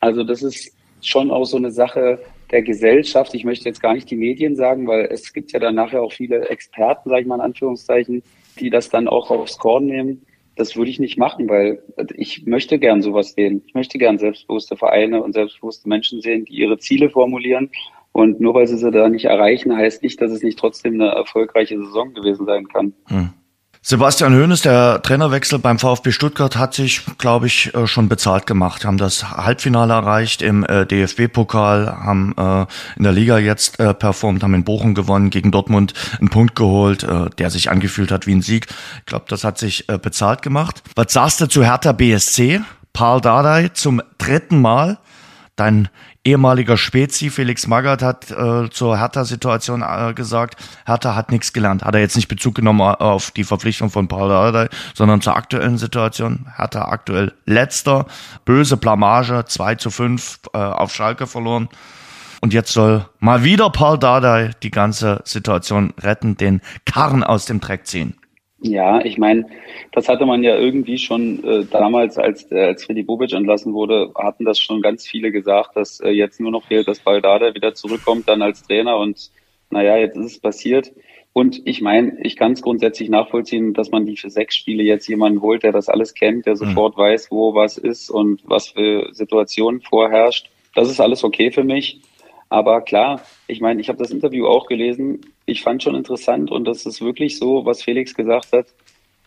Also 0.01 0.25
das 0.25 0.43
ist 0.43 0.75
schon 1.01 1.31
auch 1.31 1.45
so 1.45 1.57
eine 1.57 1.71
Sache 1.71 2.19
der 2.51 2.63
Gesellschaft. 2.63 3.35
Ich 3.35 3.45
möchte 3.45 3.69
jetzt 3.69 3.83
gar 3.83 3.95
nicht 3.95 4.11
die 4.11 4.17
Medien 4.17 4.57
sagen, 4.57 4.87
weil 4.87 5.07
es 5.07 5.33
gibt 5.33 5.53
ja 5.53 5.59
dann 5.59 5.75
nachher 5.75 6.03
auch 6.03 6.13
viele 6.13 6.49
Experten, 6.49 7.11
sage 7.11 7.23
ich 7.23 7.27
mal 7.27 7.37
in 7.37 7.41
Anführungszeichen, 7.41 8.23
die 8.59 8.71
das 8.71 8.89
dann 8.89 9.09
auch 9.09 9.31
aufs 9.31 9.59
Korn 9.59 9.87
nehmen. 9.87 10.23
Das 10.57 10.77
würde 10.77 10.91
ich 10.91 11.01
nicht 11.01 11.17
machen, 11.17 11.49
weil 11.49 11.83
ich 12.15 12.45
möchte 12.45 12.79
gern 12.79 13.01
sowas 13.01 13.33
sehen. 13.33 13.63
Ich 13.67 13.75
möchte 13.75 13.99
gern 13.99 14.19
selbstbewusste 14.19 14.77
Vereine 14.77 15.23
und 15.23 15.33
selbstbewusste 15.33 15.89
Menschen 15.89 16.21
sehen, 16.21 16.45
die 16.45 16.55
ihre 16.55 16.79
Ziele 16.79 17.09
formulieren. 17.09 17.71
Und 18.13 18.41
nur 18.41 18.53
weil 18.53 18.67
sie 18.67 18.77
sie 18.77 18.91
da 18.91 19.09
nicht 19.09 19.25
erreichen, 19.25 19.75
heißt 19.75 20.03
nicht, 20.03 20.21
dass 20.21 20.31
es 20.31 20.43
nicht 20.43 20.59
trotzdem 20.59 21.01
eine 21.01 21.11
erfolgreiche 21.11 21.79
Saison 21.79 22.13
gewesen 22.13 22.45
sein 22.45 22.69
kann. 22.69 22.93
Hm. 23.07 23.31
Sebastian 23.85 24.33
Hoeneß, 24.33 24.63
der 24.63 25.03
Trainerwechsel 25.03 25.59
beim 25.59 25.81
VfB 25.81 26.13
Stuttgart 26.13 26.55
hat 26.55 26.73
sich, 26.73 27.03
glaube 27.19 27.49
ich, 27.49 27.75
äh, 27.75 27.89
schon 27.89 28.09
bezahlt 28.09 28.47
gemacht. 28.47 28.85
Haben 28.85 28.97
das 28.97 29.33
Halbfinale 29.33 29.93
erreicht 29.93 30.41
im 30.41 30.65
äh, 30.65 30.87
DFB-Pokal, 30.87 31.89
haben 31.89 32.33
äh, 32.39 32.67
in 32.97 33.03
der 33.03 33.11
Liga 33.11 33.39
jetzt 33.39 33.79
performt, 33.79 34.45
haben 34.45 34.55
in 34.55 34.63
Bochum 34.63 34.95
gewonnen, 34.95 35.31
gegen 35.31 35.51
Dortmund 35.51 35.95
einen 36.21 36.29
Punkt 36.29 36.55
geholt, 36.55 37.05
der 37.39 37.51
sich 37.51 37.71
angefühlt 37.71 38.13
hat 38.13 38.29
wie 38.29 38.35
ein 38.35 38.43
Sieg. 38.43 38.69
Ich 39.01 39.07
glaube, 39.07 39.25
das 39.29 39.43
hat 39.43 39.59
sich 39.59 39.87
bezahlt 39.87 40.43
gemacht. 40.43 40.83
Was 40.95 41.13
sagst 41.13 41.41
du 41.41 41.49
zu 41.49 41.65
Hertha 41.65 41.93
BSC? 41.93 42.61
Paul 42.93 43.21
Dardai 43.21 43.69
zum 43.69 44.01
dritten 44.19 44.61
Mal. 44.61 44.99
Dein 45.57 45.89
ehemaliger 46.25 46.77
Spezi 46.77 47.31
Felix 47.31 47.67
Magath 47.67 48.03
hat 48.03 48.31
äh, 48.31 48.71
zur 48.71 48.99
Hertha-Situation 48.99 49.83
äh, 49.83 50.15
gesagt, 50.15 50.57
Hertha 50.87 51.15
hat 51.15 51.31
nichts 51.31 51.53
gelernt. 51.53 51.85
Hat 51.85 51.95
er 51.95 52.01
jetzt 52.01 52.17
nicht 52.17 52.29
Bezug 52.29 52.55
genommen 52.55 52.81
auf 52.81 53.31
die 53.33 53.45
Verpflichtung 53.45 53.91
von 53.91 54.09
Paul 54.09 54.29
Dardai, 54.29 54.69
sondern 54.95 55.21
zur 55.21 55.37
aktuellen 55.37 55.79
Situation. 55.79 56.47
Hertha 56.57 56.83
aktuell 56.87 57.33
letzter, 57.45 58.07
böse 58.45 58.77
Blamage, 58.77 59.45
2 59.47 59.75
zu 59.77 59.91
5 59.91 60.41
äh, 60.53 60.59
auf 60.59 60.95
Schalke 60.95 61.27
verloren. 61.27 61.69
Und 62.41 62.53
jetzt 62.53 62.73
soll 62.73 63.07
mal 63.21 63.45
wieder 63.45 63.71
Paul 63.71 63.99
Dardai 63.99 64.51
die 64.63 64.71
ganze 64.71 65.23
Situation 65.25 65.95
retten, 66.01 66.37
den 66.37 66.61
Karren 66.85 67.23
aus 67.23 67.47
dem 67.47 67.61
Dreck 67.61 67.87
ziehen. 67.87 68.15
Ja, 68.65 69.05
ich 69.05 69.19
meine, 69.19 69.47
das 69.91 70.09
hatte 70.09 70.25
man 70.25 70.45
ja 70.45 70.57
irgendwie 70.57 70.97
schon 70.97 71.43
äh, 71.43 71.65
damals, 71.65 72.17
als, 72.17 72.51
äh, 72.53 72.61
als 72.61 72.85
Freddy 72.85 73.03
Bobic 73.03 73.33
entlassen 73.33 73.75
wurde, 73.75 74.13
hatten 74.15 74.45
das 74.45 74.61
schon 74.61 74.81
ganz 74.81 75.05
viele 75.07 75.33
gesagt, 75.33 75.77
dass 75.77 75.99
äh, 75.99 76.11
jetzt 76.11 76.39
nur 76.39 76.53
noch 76.53 76.65
fehlt, 76.65 76.87
dass 76.87 77.01
Baldada 77.01 77.55
wieder 77.55 77.75
zurückkommt 77.75 78.29
dann 78.29 78.41
als 78.41 78.63
Trainer 78.63 78.99
und 78.99 79.31
naja, 79.71 79.97
jetzt 79.97 80.17
ist 80.17 80.27
es 80.27 80.39
passiert. 80.39 80.93
Und 81.33 81.63
ich 81.65 81.81
meine, 81.81 82.19
ich 82.23 82.37
kann 82.37 82.53
es 82.53 82.63
grundsätzlich 82.63 83.09
nachvollziehen, 83.09 83.73
dass 83.73 83.91
man 83.91 84.07
die 84.07 84.17
für 84.17 84.31
sechs 84.31 84.55
Spiele 84.55 84.83
jetzt 84.85 85.09
jemanden 85.09 85.41
holt, 85.41 85.63
der 85.63 85.73
das 85.73 85.89
alles 85.89 86.15
kennt, 86.15 86.47
der 86.47 86.53
mhm. 86.53 86.59
sofort 86.59 86.97
mhm. 86.97 87.01
weiß, 87.01 87.31
wo 87.31 87.55
was 87.55 87.79
ist 87.79 88.11
und 88.11 88.43
was 88.45 88.69
für 88.69 89.09
Situationen 89.13 89.81
vorherrscht. 89.81 90.51
Das 90.75 90.89
ist 90.89 91.01
alles 91.01 91.25
okay 91.25 91.51
für 91.51 91.65
mich. 91.65 92.01
Aber 92.49 92.83
klar, 92.83 93.23
ich 93.49 93.61
meine, 93.61 93.81
ich 93.81 93.89
habe 93.89 93.99
das 93.99 94.11
Interview 94.11 94.47
auch 94.47 94.67
gelesen. 94.67 95.23
Ich 95.47 95.63
fand 95.63 95.83
schon 95.83 95.95
interessant 95.95 96.51
und 96.51 96.65
das 96.65 96.87
ist 96.87 97.01
wirklich 97.01 97.39
so, 97.39 97.65
was 97.65 97.83
Felix 97.83 98.15
gesagt 98.15 98.53
hat, 98.53 98.67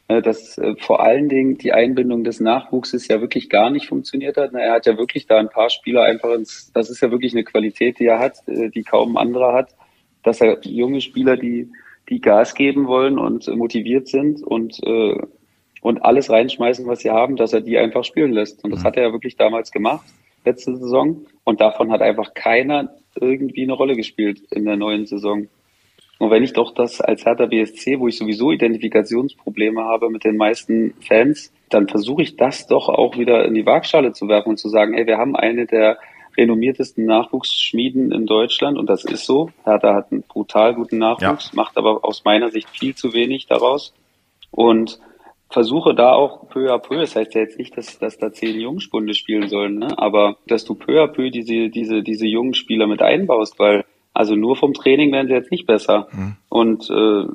äh, 0.08 0.22
dass 0.22 0.58
äh, 0.60 0.76
vor 0.78 1.02
allen 1.02 1.30
Dingen 1.30 1.58
die 1.58 1.74
Einbindung 1.74 2.24
des 2.24 2.40
Nachwuchses 2.40 3.08
ja 3.08 3.22
wirklich 3.22 3.50
gar 3.50 3.72
nicht 3.72 3.88
funktioniert 3.88 4.38
hat. 4.38 4.54
Er 4.54 4.74
hat 4.74 4.86
ja 4.86 4.98
wirklich 4.98 5.26
da 5.26 5.38
ein 5.38 5.50
paar 5.50 5.72
Spieler 5.72 6.04
einfach 6.04 6.32
ins, 6.32 6.72
das 6.74 6.92
ist 6.92 7.02
ja 7.02 7.10
wirklich 7.10 7.34
eine 7.34 7.44
Qualität, 7.44 8.00
die 8.00 8.06
er 8.06 8.20
hat, 8.20 8.48
äh, 8.48 8.70
die 8.70 8.84
kaum 8.84 9.18
ein 9.18 9.28
anderer 9.28 9.54
hat, 9.54 9.76
dass 10.24 10.42
er 10.42 10.60
junge 10.64 11.02
Spieler, 11.02 11.38
die, 11.38 11.72
die 12.10 12.22
Gas 12.22 12.54
geben 12.54 12.88
wollen 12.88 13.18
und 13.18 13.48
motiviert 13.48 14.08
sind 14.08 14.44
und, 14.44 14.80
und 15.82 16.04
alles 16.04 16.32
reinschmeißen, 16.32 16.88
was 16.88 17.00
sie 17.00 17.12
haben, 17.12 17.36
dass 17.36 17.54
er 17.54 17.62
die 17.62 17.78
einfach 17.78 18.04
spielen 18.04 18.32
lässt. 18.32 18.64
Und 18.64 18.72
das 18.72 18.82
mhm. 18.82 18.84
hat 18.86 18.98
er 18.98 19.04
ja 19.04 19.12
wirklich 19.12 19.38
damals 19.38 19.72
gemacht, 19.72 20.06
letzte 20.46 20.76
Saison. 20.78 21.26
Und 21.44 21.62
davon 21.62 21.92
hat 21.92 22.02
einfach 22.02 22.34
keiner 22.34 22.96
irgendwie 23.20 23.64
eine 23.64 23.74
Rolle 23.74 23.96
gespielt 23.96 24.42
in 24.52 24.66
der 24.66 24.78
neuen 24.78 25.06
Saison. 25.06 25.48
Und 26.18 26.32
wenn 26.32 26.44
ich 26.44 26.54
doch 26.54 26.74
das 26.74 27.02
als 27.02 27.26
Hertha 27.26 27.46
BSC, 27.46 28.00
wo 28.00 28.08
ich 28.08 28.18
sowieso 28.18 28.52
Identifikationsprobleme 28.52 29.84
habe 29.84 30.10
mit 30.10 30.24
den 30.24 30.38
meisten 30.38 30.94
Fans, 31.02 31.52
dann 31.70 31.88
versuche 31.88 32.22
ich 32.22 32.38
das 32.38 32.68
doch 32.68 32.90
auch 32.90 33.18
wieder 33.18 33.46
in 33.46 33.54
die 33.54 33.66
Waagschale 33.66 34.14
zu 34.14 34.28
werfen 34.28 34.50
und 34.50 34.58
zu 34.58 34.70
sagen, 34.70 34.94
ey, 34.94 35.08
wir 35.08 35.18
haben 35.18 35.36
eine 35.36 35.66
der 35.66 35.98
renommiertesten 36.38 37.06
Nachwuchsschmieden 37.06 38.12
in 38.12 38.26
Deutschland 38.26 38.78
und 38.78 38.90
das 38.90 39.06
ist 39.06 39.26
so. 39.26 39.50
Hertha 39.64 39.94
hat 39.94 40.12
einen 40.12 40.24
brutal 40.24 40.76
guten 40.76 40.98
Nachwuchs, 40.98 41.52
ja. 41.52 41.56
macht 41.56 41.78
aber 41.78 42.04
aus 42.04 42.24
meiner 42.24 42.50
Sicht 42.50 42.70
viel 42.70 42.96
zu 42.96 43.14
wenig 43.14 43.48
daraus 43.48 43.94
und 44.52 45.00
versuche 45.50 45.94
da 45.94 46.12
auch 46.12 46.50
peu 46.50 46.74
à 46.74 46.80
peu, 46.80 47.00
das 47.00 47.16
heißt 47.16 47.36
ja 47.36 47.42
jetzt 47.42 47.58
nicht, 47.58 47.78
dass, 47.78 48.00
dass 48.00 48.18
da 48.18 48.32
zehn 48.34 48.60
Jungspunde 48.60 49.14
spielen 49.14 49.48
sollen, 49.48 49.80
ne? 49.80 49.98
aber 49.98 50.38
dass 50.48 50.66
du 50.66 50.76
peu 50.76 51.02
à 51.02 51.08
peu 51.08 51.30
diese, 51.30 51.70
diese, 51.70 52.04
diese 52.04 52.26
jungen 52.26 52.54
Spieler 52.54 52.88
mit 52.88 53.02
einbaust, 53.02 53.58
weil 53.60 53.86
also 54.16 54.36
nur 54.36 54.56
vom 54.56 54.74
Training 54.74 55.12
werden 55.12 55.28
sie 55.28 55.34
jetzt 55.34 55.52
nicht 55.52 55.68
besser. 55.68 56.08
Mhm. 56.12 56.36
Und 56.50 56.90
äh, 56.90 57.26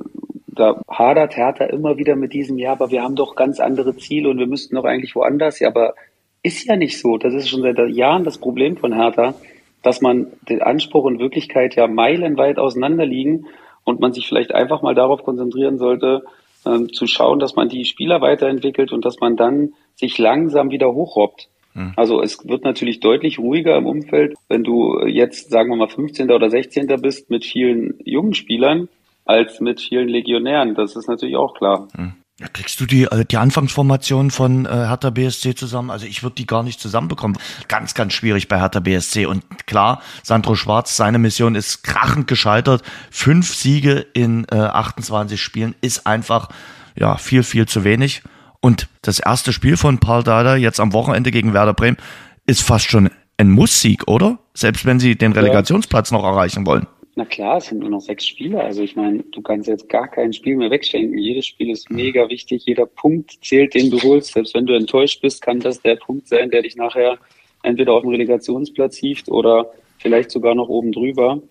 da 0.47 0.81
hadert 0.89 1.37
Hertha 1.37 1.65
immer 1.65 1.97
wieder 1.97 2.15
mit 2.15 2.33
diesem, 2.33 2.57
ja, 2.57 2.71
aber 2.71 2.89
wir 2.89 3.03
haben 3.03 3.15
doch 3.15 3.35
ganz 3.35 3.59
andere 3.59 3.95
Ziele 3.95 4.29
und 4.29 4.39
wir 4.39 4.47
müssten 4.47 4.75
doch 4.75 4.83
eigentlich 4.83 5.15
woanders. 5.15 5.59
Ja, 5.59 5.69
aber 5.69 5.93
ist 6.41 6.65
ja 6.65 6.75
nicht 6.75 6.99
so. 6.99 7.17
Das 7.17 7.35
ist 7.35 7.49
schon 7.49 7.61
seit 7.61 7.77
Jahren 7.89 8.23
das 8.23 8.39
Problem 8.39 8.77
von 8.77 8.93
Hertha, 8.93 9.35
dass 9.83 10.01
man 10.01 10.27
den 10.49 10.63
Anspruch 10.63 11.03
und 11.03 11.19
Wirklichkeit 11.19 11.75
ja 11.75 11.87
meilenweit 11.87 12.57
auseinander 12.57 13.05
liegen 13.05 13.45
und 13.83 13.99
man 13.99 14.11
sich 14.11 14.27
vielleicht 14.27 14.53
einfach 14.53 14.81
mal 14.81 14.95
darauf 14.95 15.23
konzentrieren 15.23 15.77
sollte, 15.77 16.23
ähm, 16.65 16.91
zu 16.91 17.05
schauen, 17.05 17.39
dass 17.39 17.55
man 17.55 17.69
die 17.69 17.85
Spieler 17.85 18.21
weiterentwickelt 18.21 18.91
und 18.91 19.05
dass 19.05 19.19
man 19.19 19.35
dann 19.35 19.73
sich 19.95 20.17
langsam 20.17 20.71
wieder 20.71 20.91
hochrobbt. 20.91 21.47
Hm. 21.73 21.93
Also 21.95 22.21
es 22.21 22.47
wird 22.47 22.63
natürlich 22.63 22.99
deutlich 22.99 23.39
ruhiger 23.39 23.77
im 23.77 23.85
Umfeld, 23.85 24.35
wenn 24.49 24.63
du 24.63 25.05
jetzt, 25.05 25.49
sagen 25.49 25.69
wir 25.69 25.77
mal, 25.77 25.87
15. 25.87 26.31
oder 26.31 26.49
16. 26.49 26.87
bist 27.01 27.29
mit 27.29 27.45
vielen 27.45 27.95
jungen 28.03 28.33
Spielern 28.33 28.89
als 29.25 29.59
mit 29.59 29.79
vielen 29.79 30.09
Legionären. 30.09 30.75
Das 30.75 30.95
ist 30.95 31.07
natürlich 31.07 31.35
auch 31.35 31.53
klar. 31.53 31.87
Hm. 31.95 32.13
Ja, 32.41 32.47
kriegst 32.47 32.79
du 32.79 32.87
die, 32.87 33.03
äh, 33.03 33.23
die 33.23 33.37
Anfangsformation 33.37 34.31
von 34.31 34.65
äh, 34.65 34.69
Hertha 34.69 35.11
BSC 35.11 35.53
zusammen? 35.53 35.91
Also 35.91 36.07
ich 36.07 36.23
würde 36.23 36.35
die 36.37 36.47
gar 36.47 36.63
nicht 36.63 36.79
zusammenbekommen. 36.79 37.37
Ganz, 37.67 37.93
ganz 37.93 38.13
schwierig 38.13 38.47
bei 38.47 38.59
Hertha 38.59 38.79
BSC. 38.79 39.27
Und 39.27 39.43
klar, 39.67 40.01
Sandro 40.23 40.55
Schwarz, 40.55 40.97
seine 40.97 41.19
Mission 41.19 41.53
ist 41.53 41.83
krachend 41.83 42.27
gescheitert. 42.27 42.81
Fünf 43.11 43.53
Siege 43.53 44.07
in 44.13 44.47
äh, 44.51 44.55
28 44.55 45.39
Spielen 45.39 45.75
ist 45.81 46.07
einfach 46.07 46.49
ja 46.97 47.17
viel, 47.17 47.43
viel 47.43 47.67
zu 47.67 47.83
wenig. 47.83 48.23
Und 48.61 48.87
das 49.01 49.19
erste 49.19 49.53
Spiel 49.53 49.75
von 49.75 49.99
Paul 49.99 50.23
Dada 50.23 50.55
jetzt 50.55 50.79
am 50.79 50.93
Wochenende 50.93 51.31
gegen 51.31 51.53
Werder 51.53 51.73
Bremen 51.73 51.97
ist 52.45 52.61
fast 52.61 52.89
schon 52.89 53.09
ein 53.37 53.49
Muss-Sieg, 53.49 54.07
oder? 54.07 54.37
Selbst 54.53 54.85
wenn 54.85 54.99
sie 54.99 55.15
den 55.15 55.31
Relegationsplatz 55.31 56.11
noch 56.11 56.23
erreichen 56.23 56.65
wollen. 56.65 56.87
Na 57.15 57.25
klar, 57.25 57.57
es 57.57 57.65
sind 57.65 57.79
nur 57.79 57.89
noch 57.89 57.99
sechs 57.99 58.25
Spiele. 58.25 58.61
Also 58.61 58.83
ich 58.83 58.95
meine, 58.95 59.23
du 59.31 59.41
kannst 59.41 59.67
jetzt 59.67 59.89
gar 59.89 60.07
kein 60.07 60.31
Spiel 60.31 60.55
mehr 60.55 60.71
wegschenken. 60.71 61.17
Jedes 61.17 61.47
Spiel 61.47 61.71
ist 61.71 61.89
mega 61.89 62.29
wichtig. 62.29 62.63
Jeder 62.65 62.85
Punkt 62.85 63.37
zählt, 63.43 63.73
den 63.73 63.89
du 63.89 63.99
holst. 64.01 64.33
Selbst 64.33 64.53
wenn 64.53 64.65
du 64.65 64.73
enttäuscht 64.73 65.21
bist, 65.21 65.41
kann 65.41 65.59
das 65.59 65.81
der 65.81 65.97
Punkt 65.97 66.27
sein, 66.27 66.51
der 66.51 66.61
dich 66.61 66.77
nachher 66.77 67.17
entweder 67.63 67.93
auf 67.93 68.03
dem 68.03 68.11
Relegationsplatz 68.11 68.95
hieft 68.95 69.27
oder 69.29 69.71
vielleicht 69.97 70.31
sogar 70.31 70.55
noch 70.55 70.69
oben 70.69 70.91
drüber. 70.91 71.41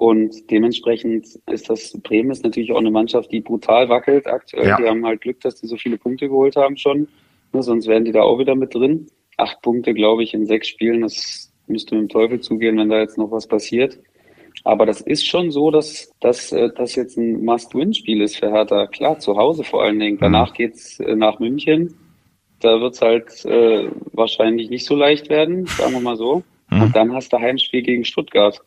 Und 0.00 0.50
dementsprechend 0.50 1.26
ist 1.46 1.68
das 1.68 1.92
Bremen 2.02 2.30
ist 2.30 2.42
natürlich 2.42 2.72
auch 2.72 2.78
eine 2.78 2.90
Mannschaft, 2.90 3.30
die 3.32 3.42
brutal 3.42 3.90
wackelt 3.90 4.26
aktuell. 4.26 4.68
Ja. 4.68 4.78
Die 4.78 4.84
haben 4.84 5.04
halt 5.04 5.20
Glück, 5.20 5.42
dass 5.42 5.56
die 5.56 5.66
so 5.66 5.76
viele 5.76 5.98
Punkte 5.98 6.26
geholt 6.26 6.56
haben 6.56 6.78
schon. 6.78 7.06
Ne, 7.52 7.62
sonst 7.62 7.86
wären 7.86 8.06
die 8.06 8.12
da 8.12 8.22
auch 8.22 8.38
wieder 8.38 8.54
mit 8.54 8.74
drin. 8.74 9.08
Acht 9.36 9.60
Punkte, 9.60 9.92
glaube 9.92 10.22
ich, 10.22 10.32
in 10.32 10.46
sechs 10.46 10.68
Spielen. 10.68 11.02
Das 11.02 11.52
müsste 11.66 11.96
mit 11.96 12.04
dem 12.04 12.08
Teufel 12.08 12.40
zugehen, 12.40 12.78
wenn 12.78 12.88
da 12.88 12.98
jetzt 12.98 13.18
noch 13.18 13.30
was 13.30 13.46
passiert. 13.46 13.98
Aber 14.64 14.86
das 14.86 15.02
ist 15.02 15.26
schon 15.26 15.50
so, 15.50 15.70
dass, 15.70 16.10
dass 16.20 16.50
äh, 16.50 16.70
das 16.74 16.94
jetzt 16.94 17.18
ein 17.18 17.44
Must-Win-Spiel 17.44 18.22
ist 18.22 18.36
für 18.36 18.50
Hertha. 18.50 18.86
Klar, 18.86 19.18
zu 19.18 19.36
Hause 19.36 19.64
vor 19.64 19.82
allen 19.82 19.98
Dingen. 19.98 20.16
Danach 20.18 20.52
mhm. 20.52 20.56
geht's 20.56 20.98
äh, 21.00 21.14
nach 21.14 21.40
München. 21.40 21.94
Da 22.60 22.80
wird's 22.80 23.02
halt 23.02 23.44
äh, 23.44 23.90
wahrscheinlich 24.14 24.70
nicht 24.70 24.86
so 24.86 24.96
leicht 24.96 25.28
werden, 25.28 25.66
sagen 25.66 25.92
wir 25.92 26.00
mal 26.00 26.16
so. 26.16 26.42
Mhm. 26.70 26.82
Und 26.84 26.96
dann 26.96 27.12
hast 27.12 27.34
du 27.34 27.38
Heimspiel 27.38 27.82
gegen 27.82 28.06
Stuttgart. 28.06 28.62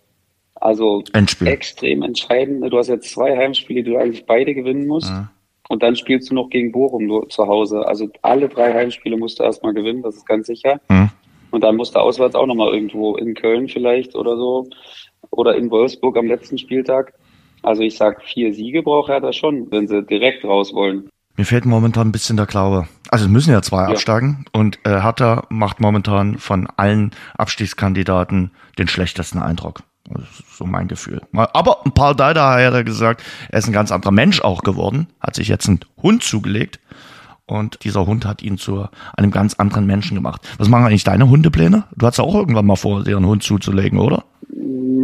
Also 0.63 1.03
Endspiel. 1.11 1.49
extrem 1.49 2.03
entscheidend. 2.03 2.71
Du 2.71 2.77
hast 2.77 2.87
jetzt 2.87 3.11
zwei 3.11 3.35
Heimspiele, 3.35 3.83
die 3.83 3.91
du 3.91 3.97
eigentlich 3.97 4.25
beide 4.25 4.53
gewinnen 4.53 4.87
musst. 4.87 5.11
Mhm. 5.11 5.27
Und 5.67 5.83
dann 5.83 5.97
spielst 5.97 6.31
du 6.31 6.35
noch 6.35 6.49
gegen 6.49 6.71
Bochum 6.71 7.29
zu 7.29 7.47
Hause. 7.47 7.85
Also 7.85 8.09
alle 8.21 8.47
drei 8.47 8.73
Heimspiele 8.73 9.17
musst 9.17 9.39
du 9.39 9.43
erstmal 9.43 9.73
gewinnen, 9.73 10.03
das 10.03 10.15
ist 10.15 10.25
ganz 10.25 10.47
sicher. 10.47 10.79
Mhm. 10.87 11.09
Und 11.51 11.65
dann 11.65 11.75
musst 11.75 11.95
du 11.95 11.99
auswärts 11.99 12.35
auch 12.35 12.45
nochmal 12.45 12.73
irgendwo 12.73 13.17
in 13.17 13.33
Köln 13.33 13.67
vielleicht 13.67 14.15
oder 14.15 14.37
so 14.37 14.69
oder 15.31 15.57
in 15.57 15.69
Wolfsburg 15.69 16.15
am 16.17 16.27
letzten 16.27 16.57
Spieltag. 16.57 17.13
Also 17.61 17.81
ich 17.81 17.97
sag, 17.97 18.23
vier 18.23 18.53
Siege 18.53 18.83
braucht 18.83 19.09
er 19.09 19.19
da 19.19 19.33
schon, 19.33 19.69
wenn 19.69 19.89
sie 19.89 20.01
direkt 20.01 20.45
raus 20.45 20.73
wollen. 20.73 21.09
Mir 21.35 21.45
fehlt 21.45 21.65
momentan 21.65 22.07
ein 22.07 22.13
bisschen 22.13 22.37
der 22.37 22.45
Glaube. 22.45 22.87
Also 23.09 23.25
es 23.25 23.31
müssen 23.31 23.51
ja 23.51 23.61
zwei 23.61 23.81
ja. 23.81 23.89
absteigen 23.89 24.45
und 24.53 24.79
äh, 24.85 25.01
Hertha 25.01 25.45
macht 25.49 25.81
momentan 25.81 26.37
von 26.37 26.69
allen 26.77 27.11
Abstiegskandidaten 27.37 28.51
den 28.79 28.87
schlechtesten 28.87 29.39
Eindruck. 29.39 29.83
So 30.51 30.65
mein 30.65 30.87
Gefühl. 30.87 31.21
Aber 31.33 31.81
Paul 31.93 32.15
Deider 32.15 32.49
hat 32.49 32.59
ja 32.59 32.81
gesagt, 32.81 33.23
er 33.49 33.59
ist 33.59 33.67
ein 33.67 33.73
ganz 33.73 33.91
anderer 33.91 34.11
Mensch 34.11 34.41
auch 34.41 34.61
geworden, 34.61 35.07
hat 35.19 35.35
sich 35.35 35.47
jetzt 35.47 35.67
einen 35.67 35.79
Hund 36.01 36.23
zugelegt 36.23 36.79
und 37.45 37.83
dieser 37.83 38.05
Hund 38.05 38.25
hat 38.25 38.41
ihn 38.41 38.57
zu 38.57 38.85
einem 39.15 39.31
ganz 39.31 39.55
anderen 39.55 39.85
Menschen 39.85 40.15
gemacht. 40.15 40.41
Was 40.57 40.69
machen 40.69 40.85
eigentlich 40.85 41.03
deine 41.03 41.29
Hundepläne? 41.29 41.85
Du 41.95 42.05
hast 42.05 42.17
ja 42.17 42.23
auch 42.23 42.35
irgendwann 42.35 42.65
mal 42.65 42.75
vor, 42.75 43.03
dir 43.03 43.17
einen 43.17 43.27
Hund 43.27 43.43
zuzulegen, 43.43 43.99
oder? 43.99 44.23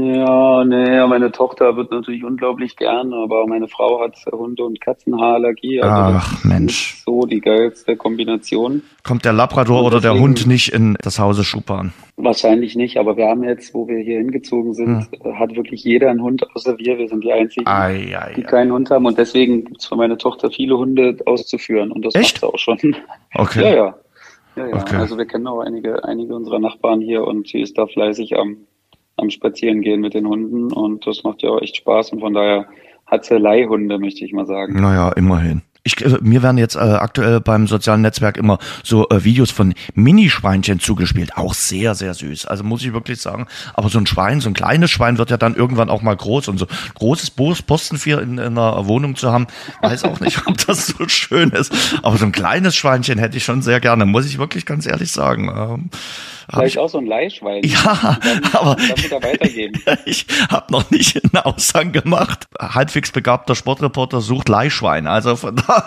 Ja, 0.02 0.64
nee, 0.64 1.06
meine 1.08 1.32
Tochter 1.32 1.76
wird 1.76 1.92
natürlich 1.92 2.24
unglaublich 2.24 2.78
gern, 2.78 3.14
aber 3.14 3.46
meine 3.48 3.68
Frau 3.68 4.02
hat 4.02 4.16
Hunde- 4.32 4.64
und 4.64 4.80
Katzenhaarallergie. 4.80 5.82
Also 5.82 6.18
Ach, 6.18 6.44
Mensch. 6.44 7.02
so 7.06 7.26
die 7.26 7.42
geilste 7.42 7.98
Kombination. 7.98 8.82
Kommt 9.04 9.26
der 9.26 9.34
Labrador 9.34 9.84
oder 9.84 10.00
der 10.00 10.18
Hund 10.18 10.48
nicht 10.48 10.72
in 10.72 10.96
das 11.02 11.20
Hause 11.20 11.44
Schuppan? 11.44 11.92
Wahrscheinlich 12.16 12.76
nicht, 12.76 12.98
aber 12.98 13.18
wir 13.18 13.28
haben 13.28 13.44
jetzt, 13.44 13.74
wo 13.74 13.88
wir 13.88 14.00
hier 14.00 14.18
hingezogen 14.20 14.74
sind, 14.74 15.08
hm. 15.24 15.40
hat 15.40 15.56
wirklich 15.56 15.84
jeder 15.84 16.10
einen 16.10 16.22
Hund 16.22 16.46
außer 16.54 16.78
wir. 16.78 16.98
Wir 16.98 17.08
sind 17.08 17.24
die 17.24 17.32
einzigen, 17.32 17.68
ei, 17.68 18.16
ei, 18.18 18.34
die 18.36 18.44
ei. 18.44 18.48
keinen 18.48 18.72
Hund 18.72 18.90
haben 18.90 19.06
und 19.06 19.18
deswegen 19.18 19.66
gibt 19.66 19.82
es 19.82 19.88
für 19.88 19.96
meine 19.96 20.18
Tochter 20.18 20.50
viele 20.50 20.78
Hunde 20.78 21.18
auszuführen 21.26 21.92
und 21.92 22.06
das 22.06 22.16
Echt? 22.16 22.29
Sie 22.38 22.46
auch 22.48 22.58
schon. 22.58 22.96
Okay. 23.36 23.64
Ja, 23.64 23.76
ja. 23.76 23.96
Ja, 24.56 24.68
ja. 24.68 24.76
Okay. 24.76 24.96
Also 24.98 25.18
wir 25.18 25.26
kennen 25.26 25.48
auch 25.48 25.62
einige, 25.62 26.04
einige 26.04 26.36
unserer 26.36 26.60
Nachbarn 26.60 27.02
hier 27.02 27.24
und 27.24 27.48
sie 27.48 27.62
ist 27.62 27.78
da 27.78 27.88
fleißig 27.88 28.38
am 28.38 28.58
am 29.20 29.30
Spazierengehen 29.30 30.02
mit 30.02 30.14
den 30.14 30.28
Hunden 30.28 30.72
und 30.72 31.06
das 31.06 31.24
macht 31.24 31.42
ja 31.42 31.50
auch 31.50 31.62
echt 31.62 31.78
Spaß 31.78 32.12
und 32.12 32.22
von 32.22 32.34
daher 32.34 32.68
hat 33.06 33.26
sie 33.26 33.38
Leihhunde, 33.38 34.00
möchte 34.00 34.24
ich 34.24 34.34
mal 34.34 34.46
sagen. 34.46 34.80
Naja, 34.80 35.12
immerhin. 35.14 35.62
Ich, 35.90 36.06
äh, 36.06 36.18
mir 36.22 36.44
werden 36.44 36.58
jetzt 36.58 36.76
äh, 36.76 36.80
aktuell 36.80 37.40
beim 37.40 37.68
sozialen 37.68 38.02
Netzwerk 38.02 38.38
immer 38.38 38.60
so 38.84 39.10
äh, 39.10 39.24
Videos 39.24 39.50
von 39.50 39.74
Minischweinchen 39.96 40.80
zugespielt. 40.80 41.36
Auch 41.36 41.54
sehr, 41.54 41.96
sehr 41.96 42.14
süß. 42.14 42.46
Also 42.46 42.64
muss 42.64 42.84
ich 42.84 42.94
wirklich 42.94 43.20
sagen. 43.22 43.48
Aber 43.74 43.90
so 43.90 43.98
ein 43.98 44.06
Schwein, 44.06 44.40
so 44.42 44.50
ein 44.50 44.54
kleines 44.54 44.92
Schwein 44.92 45.18
wird 45.18 45.32
ja 45.32 45.38
dann 45.38 45.56
irgendwann 45.56 45.90
auch 45.90 46.02
mal 46.02 46.16
groß. 46.16 46.48
Und 46.48 46.58
so 46.60 46.68
großes 46.96 47.32
Postenvier 47.32 48.22
in, 48.22 48.38
in 48.38 48.58
einer 48.58 48.86
Wohnung 48.86 49.16
zu 49.16 49.32
haben, 49.32 49.48
weiß 49.82 50.04
auch 50.04 50.20
nicht, 50.20 50.42
ob 50.48 50.58
das 50.68 50.88
so 50.88 51.08
schön 51.08 51.50
ist. 51.50 51.74
Aber 52.04 52.18
so 52.18 52.26
ein 52.26 52.32
kleines 52.32 52.76
Schweinchen 52.76 53.18
hätte 53.18 53.38
ich 53.38 53.44
schon 53.44 53.62
sehr 53.62 53.80
gerne, 53.80 54.06
muss 54.06 54.26
ich 54.26 54.38
wirklich 54.38 54.66
ganz 54.66 54.86
ehrlich 54.86 55.12
sagen. 55.12 55.50
Ähm, 55.50 55.90
Vielleicht 56.52 56.78
auch 56.80 56.90
so 56.90 56.98
ein 56.98 57.06
Leihschwein. 57.06 57.64
Ja, 57.64 58.18
dann, 58.24 58.44
aber 58.54 58.76
ich 60.06 60.26
habe 60.50 60.72
noch 60.72 60.90
nicht 60.90 61.24
einen 61.24 61.44
Aushang 61.44 61.92
gemacht. 61.92 62.48
Halbwegs 62.60 63.12
begabter 63.12 63.56
Sportreporter 63.56 64.22
sucht 64.22 64.50
Leihschwein. 64.50 65.06
Also 65.06 65.36
von 65.36 65.56
daher 65.56 65.79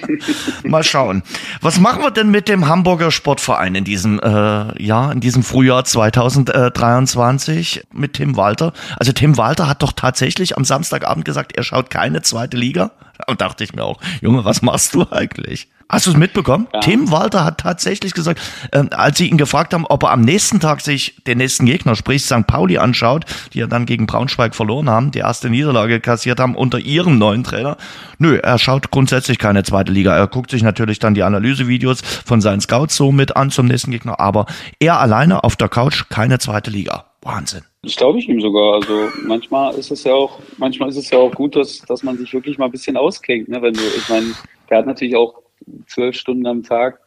mal 0.64 0.82
schauen. 0.82 1.22
Was 1.60 1.80
machen 1.80 2.02
wir 2.02 2.10
denn 2.10 2.30
mit 2.30 2.48
dem 2.48 2.68
Hamburger 2.68 3.10
Sportverein 3.10 3.74
in 3.74 3.84
diesem 3.84 4.20
äh, 4.20 4.82
Jahr, 4.82 5.12
in 5.12 5.20
diesem 5.20 5.42
Frühjahr 5.42 5.84
2023 5.84 7.86
mit 7.92 8.14
Tim 8.14 8.36
Walter? 8.36 8.72
Also 8.98 9.12
Tim 9.12 9.36
Walter 9.36 9.68
hat 9.68 9.82
doch 9.82 9.92
tatsächlich 9.92 10.56
am 10.56 10.64
Samstagabend 10.64 11.24
gesagt, 11.24 11.56
er 11.56 11.62
schaut 11.62 11.90
keine 11.90 12.22
zweite 12.22 12.56
Liga. 12.56 12.92
Und 13.26 13.40
dachte 13.40 13.62
ich 13.62 13.74
mir 13.74 13.84
auch, 13.84 14.00
Junge, 14.20 14.44
was 14.44 14.62
machst 14.62 14.94
du 14.94 15.06
eigentlich? 15.10 15.68
Hast 15.92 16.06
du 16.06 16.10
es 16.10 16.16
mitbekommen? 16.16 16.68
Ja. 16.72 16.80
Tim 16.80 17.10
Walter 17.10 17.44
hat 17.44 17.58
tatsächlich 17.58 18.14
gesagt, 18.14 18.40
äh, 18.70 18.82
als 18.92 19.18
sie 19.18 19.28
ihn 19.28 19.36
gefragt 19.36 19.74
haben, 19.74 19.84
ob 19.84 20.04
er 20.04 20.12
am 20.12 20.22
nächsten 20.22 20.58
Tag 20.58 20.80
sich 20.80 21.22
den 21.26 21.36
nächsten 21.36 21.66
Gegner, 21.66 21.94
sprich 21.96 22.24
St. 22.24 22.46
Pauli, 22.46 22.78
anschaut, 22.78 23.26
die 23.52 23.58
ja 23.58 23.66
dann 23.66 23.84
gegen 23.84 24.06
Braunschweig 24.06 24.54
verloren 24.54 24.88
haben, 24.88 25.10
die 25.10 25.18
erste 25.18 25.50
Niederlage 25.50 26.00
kassiert 26.00 26.40
haben 26.40 26.56
unter 26.56 26.78
ihrem 26.78 27.18
neuen 27.18 27.44
Trainer. 27.44 27.76
Nö, 28.16 28.38
er 28.38 28.58
schaut 28.58 28.90
grundsätzlich 28.90 29.38
keine 29.38 29.64
zweite 29.64 29.92
Liga. 29.92 30.16
Er 30.16 30.28
guckt 30.28 30.50
sich 30.50 30.62
natürlich 30.62 30.98
dann 30.98 31.12
die 31.12 31.24
Analysevideos 31.24 32.00
von 32.00 32.40
seinen 32.40 32.62
Scouts 32.62 32.96
so 32.96 33.12
mit 33.12 33.36
an 33.36 33.50
zum 33.50 33.66
nächsten 33.66 33.90
Gegner, 33.90 34.18
aber 34.18 34.46
er 34.80 34.98
alleine 34.98 35.44
auf 35.44 35.56
der 35.56 35.68
Couch 35.68 36.04
keine 36.08 36.38
zweite 36.38 36.70
Liga. 36.70 37.04
Wahnsinn. 37.20 37.64
Das 37.82 37.96
glaube 37.96 38.18
ich 38.18 38.28
ihm 38.30 38.40
sogar. 38.40 38.76
Also 38.76 39.08
manchmal 39.26 39.74
ist 39.74 39.90
es 39.90 40.04
ja 40.04 40.14
auch, 40.14 40.38
manchmal 40.56 40.88
ist 40.88 40.96
es 40.96 41.10
ja 41.10 41.18
auch 41.18 41.32
gut, 41.32 41.54
dass, 41.54 41.80
dass 41.80 42.02
man 42.02 42.16
sich 42.16 42.32
wirklich 42.32 42.56
mal 42.56 42.64
ein 42.64 42.70
bisschen 42.70 42.96
ausklingt. 42.96 43.48
Ne? 43.48 43.60
Wenn 43.60 43.74
du, 43.74 43.80
ich 43.80 44.08
meine, 44.08 44.32
der 44.70 44.78
hat 44.78 44.86
natürlich 44.86 45.14
auch 45.14 45.42
zwölf 45.86 46.16
Stunden 46.16 46.46
am 46.46 46.62
Tag 46.62 47.00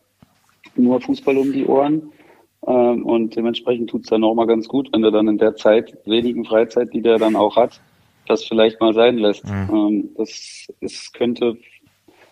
nur 0.75 1.01
Fußball 1.01 1.37
um 1.37 1.51
die 1.51 1.65
Ohren. 1.65 2.11
Ähm, 2.67 3.05
und 3.05 3.35
dementsprechend 3.35 3.89
tut 3.89 4.03
es 4.03 4.09
dann 4.09 4.23
auch 4.23 4.33
mal 4.33 4.47
ganz 4.47 4.67
gut, 4.67 4.89
wenn 4.91 5.03
er 5.03 5.11
dann 5.11 5.27
in 5.27 5.37
der 5.37 5.55
Zeit, 5.55 5.97
wenigen 6.05 6.45
Freizeit, 6.45 6.93
die 6.93 7.01
der 7.01 7.17
dann 7.17 7.35
auch 7.35 7.55
hat, 7.55 7.79
das 8.27 8.43
vielleicht 8.43 8.79
mal 8.81 8.93
sein 8.93 9.17
lässt. 9.17 9.45
Mhm. 9.45 9.69
Ähm, 9.71 10.09
das, 10.17 11.11
könnte 11.13 11.57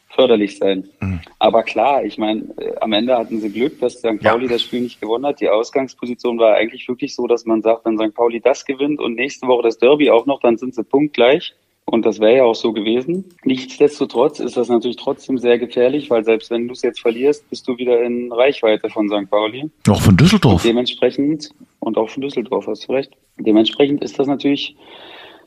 förderlich 0.10 0.58
sein. 0.58 0.90
Mhm. 1.02 1.22
Aber 1.40 1.64
klar, 1.64 2.04
ich 2.04 2.18
meine, 2.18 2.42
äh, 2.58 2.76
am 2.82 2.94
Ende 2.94 3.16
hatten 3.16 3.40
sie 3.42 3.52
Glück, 3.52 3.80
dass 3.80 4.00
St. 4.00 4.20
Pauli 4.22 4.46
ja. 4.46 4.52
das 4.52 4.64
Spiel 4.64 4.82
nicht 4.82 5.00
gewonnen 5.00 5.26
hat. 5.26 5.40
Die 5.40 5.50
Ausgangsposition 5.50 6.40
war 6.40 6.56
eigentlich 6.56 6.88
wirklich 6.88 7.16
so, 7.16 7.28
dass 7.28 7.46
man 7.46 7.62
sagt, 7.62 7.86
wenn 7.86 7.98
St. 7.98 8.16
Pauli 8.16 8.40
das 8.40 8.66
gewinnt 8.66 9.00
und 9.00 9.16
nächste 9.16 9.48
Woche 9.48 9.64
das 9.64 9.78
Derby 9.78 10.10
auch 10.10 10.26
noch, 10.26 10.40
dann 10.40 10.58
sind 10.58 10.74
sie 10.74 10.84
punktgleich. 10.84 11.54
Und 11.86 12.06
das 12.06 12.20
wäre 12.20 12.38
ja 12.38 12.44
auch 12.44 12.56
so 12.56 12.74
gewesen. 12.74 13.26
Nichtsdestotrotz 13.44 14.40
ist 14.40 14.58
das 14.58 14.70
natürlich 14.70 14.98
trotzdem 14.98 15.38
sehr 15.38 15.60
gefährlich, 15.60 16.10
weil 16.10 16.24
selbst 16.24 16.50
wenn 16.50 16.68
du 16.68 16.74
es 16.74 16.82
jetzt 16.82 17.02
verlierst, 17.02 17.50
bist 17.50 17.68
du 17.68 17.78
wieder 17.78 18.02
in 18.02 18.32
Reichweite 18.32 18.90
von 18.90 19.10
St. 19.10 19.30
Pauli. 19.30 19.70
Auch 19.90 20.02
von 20.02 20.16
Düsseldorf. 20.16 20.64
Und 20.64 20.66
dementsprechend, 20.66 21.50
und 21.80 21.98
auch 21.98 22.10
von 22.10 22.22
Düsseldorf, 22.22 22.68
hast 22.68 22.88
du 22.88 22.94
recht. 22.94 23.12
Dementsprechend 23.38 24.04
ist 24.04 24.18
das 24.18 24.28
natürlich 24.28 24.76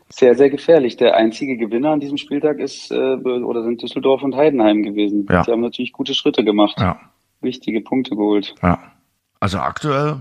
sehr, 0.08 0.34
sehr 0.34 0.50
gefährlich. 0.50 0.96
Der 0.96 1.16
einzige 1.16 1.56
Gewinner 1.56 1.90
an 1.90 2.00
diesem 2.00 2.16
Spieltag 2.16 2.58
ist 2.58 2.90
äh, 2.92 2.94
oder 2.94 3.62
sind 3.62 3.82
Düsseldorf 3.82 4.22
und 4.22 4.36
Heidenheim 4.36 4.82
gewesen. 4.82 5.26
Ja. 5.28 5.42
Die 5.42 5.50
haben 5.50 5.62
natürlich 5.62 5.92
gute 5.92 6.14
Schritte 6.14 6.44
gemacht. 6.44 6.76
Ja. 6.78 7.00
Wichtige 7.40 7.80
Punkte 7.80 8.14
geholt. 8.14 8.54
Ja. 8.62 8.95
Also 9.46 9.60
aktuell, 9.60 10.16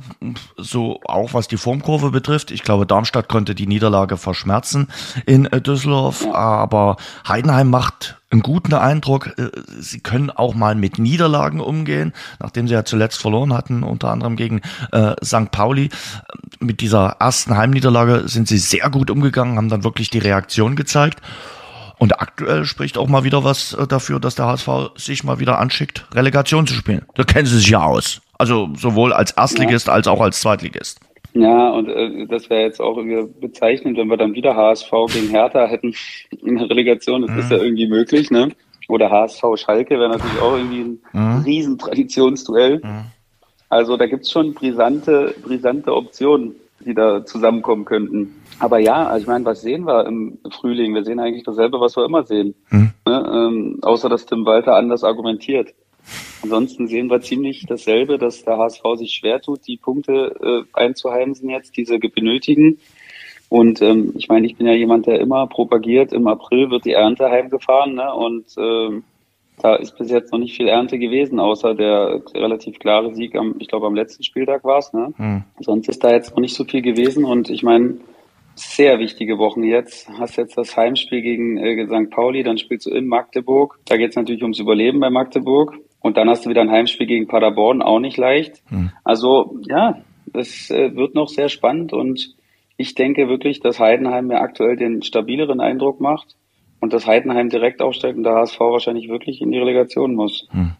so 0.55 0.99
auch 1.03 1.33
was 1.33 1.47
die 1.47 1.57
Formkurve 1.57 2.11
betrifft, 2.11 2.51
ich 2.51 2.61
glaube, 2.61 2.85
Darmstadt 2.85 3.27
konnte 3.27 3.55
die 3.55 3.65
Niederlage 3.65 4.17
verschmerzen 4.17 4.87
in 5.25 5.47
äh, 5.47 5.59
Düsseldorf, 5.61 6.27
aber 6.31 6.97
Heidenheim 7.27 7.71
macht 7.71 8.21
einen 8.29 8.43
guten 8.43 8.75
Eindruck. 8.75 9.35
Äh, 9.39 9.49
sie 9.79 9.99
können 9.99 10.29
auch 10.29 10.53
mal 10.53 10.75
mit 10.75 10.99
Niederlagen 10.99 11.59
umgehen, 11.59 12.13
nachdem 12.39 12.67
sie 12.67 12.75
ja 12.75 12.85
zuletzt 12.85 13.19
verloren 13.19 13.51
hatten, 13.51 13.81
unter 13.81 14.11
anderem 14.11 14.35
gegen 14.35 14.61
äh, 14.91 15.15
St. 15.25 15.49
Pauli. 15.49 15.89
Mit 16.59 16.81
dieser 16.81 17.15
ersten 17.19 17.57
Heimniederlage 17.57 18.27
sind 18.27 18.47
sie 18.47 18.59
sehr 18.59 18.91
gut 18.91 19.09
umgegangen, 19.09 19.57
haben 19.57 19.69
dann 19.69 19.83
wirklich 19.83 20.11
die 20.11 20.19
Reaktion 20.19 20.75
gezeigt. 20.75 21.19
Und 21.97 22.21
aktuell 22.21 22.65
spricht 22.65 22.99
auch 22.99 23.07
mal 23.07 23.23
wieder 23.23 23.43
was 23.43 23.73
äh, 23.73 23.87
dafür, 23.87 24.19
dass 24.19 24.35
der 24.35 24.45
HSV 24.45 24.69
sich 24.97 25.23
mal 25.23 25.39
wieder 25.39 25.57
anschickt, 25.57 26.05
Relegation 26.13 26.67
zu 26.67 26.75
spielen. 26.75 27.07
Da 27.15 27.23
kennen 27.23 27.47
sie 27.47 27.57
sich 27.57 27.69
ja 27.69 27.81
aus. 27.81 28.21
Also 28.37 28.69
sowohl 28.75 29.13
als 29.13 29.31
Erstligist 29.31 29.87
ja. 29.87 29.93
als 29.93 30.07
auch 30.07 30.21
als 30.21 30.41
Zweitligist. 30.41 30.99
Ja, 31.33 31.69
und 31.69 31.89
äh, 31.89 32.25
das 32.27 32.49
wäre 32.49 32.61
jetzt 32.61 32.79
auch 32.79 32.97
irgendwie 32.97 33.29
bezeichnend, 33.41 33.97
wenn 33.97 34.07
wir 34.07 34.17
dann 34.17 34.33
wieder 34.33 34.55
HSV 34.55 34.89
gegen 35.13 35.29
Hertha 35.29 35.67
hätten 35.67 35.93
in 36.43 36.57
der 36.57 36.69
Relegation. 36.69 37.23
Das 37.23 37.31
mhm. 37.31 37.39
ist 37.39 37.51
ja 37.51 37.57
irgendwie 37.57 37.87
möglich, 37.87 38.31
ne? 38.31 38.51
Oder 38.87 39.09
HSV 39.09 39.43
Schalke 39.55 39.99
wäre 39.99 40.09
natürlich 40.09 40.39
auch 40.39 40.55
irgendwie 40.55 40.81
ein 40.81 40.99
mhm. 41.11 41.43
riesen 41.43 41.77
Traditionsduell. 41.77 42.77
Mhm. 42.77 43.05
Also 43.67 43.97
da 43.97 44.05
gibt's 44.05 44.31
schon 44.31 44.53
brisante, 44.53 45.35
brisante 45.43 45.93
Optionen, 45.93 46.55
die 46.79 46.93
da 46.93 47.25
zusammenkommen 47.25 47.83
könnten. 47.83 48.35
Aber 48.59 48.79
ja, 48.79 49.07
also 49.07 49.23
ich 49.23 49.27
meine, 49.27 49.43
was 49.43 49.61
sehen 49.61 49.85
wir 49.85 50.05
im 50.05 50.37
Frühling? 50.51 50.93
Wir 50.93 51.03
sehen 51.03 51.19
eigentlich 51.19 51.43
dasselbe, 51.43 51.79
was 51.81 51.97
wir 51.97 52.05
immer 52.05 52.23
sehen. 52.23 52.55
Hm. 52.67 52.91
Ne? 53.05 53.31
Ähm, 53.33 53.79
außer 53.81 54.07
dass 54.07 54.25
Tim 54.25 54.45
Walter 54.45 54.75
anders 54.75 55.03
argumentiert. 55.03 55.73
Ansonsten 56.41 56.87
sehen 56.87 57.09
wir 57.09 57.21
ziemlich 57.21 57.65
dasselbe, 57.67 58.17
dass 58.17 58.43
der 58.43 58.57
HSV 58.57 58.81
sich 58.95 59.13
schwer 59.13 59.41
tut, 59.41 59.65
die 59.67 59.77
Punkte 59.77 60.35
äh, 60.41 60.79
einzuheimsen 60.79 61.49
jetzt, 61.49 61.75
diese 61.75 61.97
benötigen. 61.97 62.79
Und 63.49 63.81
ähm, 63.81 64.13
ich 64.15 64.27
meine, 64.27 64.45
ich 64.47 64.55
bin 64.55 64.67
ja 64.67 64.73
jemand, 64.73 65.07
der 65.07 65.19
immer 65.19 65.47
propagiert, 65.47 66.13
im 66.13 66.27
April 66.27 66.69
wird 66.71 66.85
die 66.85 66.93
Ernte 66.93 67.29
heimgefahren. 67.29 67.95
Ne? 67.95 68.13
Und 68.13 68.45
ähm, 68.57 69.03
da 69.61 69.75
ist 69.75 69.97
bis 69.97 70.11
jetzt 70.11 70.31
noch 70.31 70.39
nicht 70.39 70.55
viel 70.55 70.67
Ernte 70.67 70.99
gewesen, 70.99 71.39
außer 71.39 71.75
der 71.75 72.21
relativ 72.33 72.79
klare 72.79 73.13
Sieg 73.13 73.35
am, 73.35 73.55
ich 73.59 73.67
glaube, 73.67 73.87
am 73.87 73.95
letzten 73.95 74.23
Spieltag 74.23 74.63
war 74.63 74.79
es. 74.79 74.93
Ne? 74.93 75.13
Mhm. 75.17 75.43
Sonst 75.59 75.87
ist 75.87 76.03
da 76.03 76.11
jetzt 76.11 76.31
noch 76.31 76.41
nicht 76.41 76.55
so 76.55 76.65
viel 76.65 76.81
gewesen. 76.81 77.23
Und 77.23 77.49
ich 77.49 77.63
meine, 77.63 77.95
sehr 78.55 78.99
wichtige 78.99 79.37
Wochen 79.37 79.63
jetzt. 79.63 80.09
Hast 80.17 80.37
jetzt 80.37 80.57
das 80.57 80.75
Heimspiel 80.75 81.21
gegen 81.21 81.57
äh, 81.57 81.85
St. 81.85 82.09
Pauli, 82.09 82.43
dann 82.43 82.57
spielst 82.57 82.85
du 82.85 82.91
in 82.91 83.07
Magdeburg. 83.07 83.79
Da 83.85 83.97
geht 83.97 84.11
es 84.11 84.15
natürlich 84.15 84.41
ums 84.41 84.59
Überleben 84.59 84.99
bei 84.99 85.09
Magdeburg. 85.09 85.77
Und 86.05 86.17
dann 86.17 86.29
hast 86.29 86.45
du 86.45 86.51
wieder 86.51 86.61
ein 86.61 86.69
Heimspiel 86.69 87.07
gegen 87.07 87.27
Paderborn, 87.27 87.81
auch 87.81 87.99
nicht 87.99 88.15
leicht. 88.15 88.61
Mhm. 88.69 88.91
Also 89.03 89.57
ja, 89.67 89.97
es 90.33 90.69
äh, 90.69 90.95
wird 90.95 91.15
noch 91.15 91.29
sehr 91.29 91.49
spannend 91.49 91.93
und 91.93 92.35
ich 92.77 92.93
denke 92.93 93.27
wirklich, 93.27 93.59
dass 93.59 93.79
Heidenheim 93.79 94.27
mir 94.27 94.39
aktuell 94.39 94.75
den 94.75 95.01
stabileren 95.01 95.61
Eindruck 95.61 95.99
macht 95.99 96.35
und 96.79 96.93
dass 96.93 97.07
Heidenheim 97.07 97.49
direkt 97.49 97.81
aufsteigt 97.81 98.17
und 98.17 98.23
der 98.23 98.35
HSV 98.35 98.59
wahrscheinlich 98.59 99.09
wirklich 99.09 99.41
in 99.41 99.51
die 99.51 99.57
Relegation 99.57 100.13
muss. 100.13 100.47
Hm. 100.51 100.73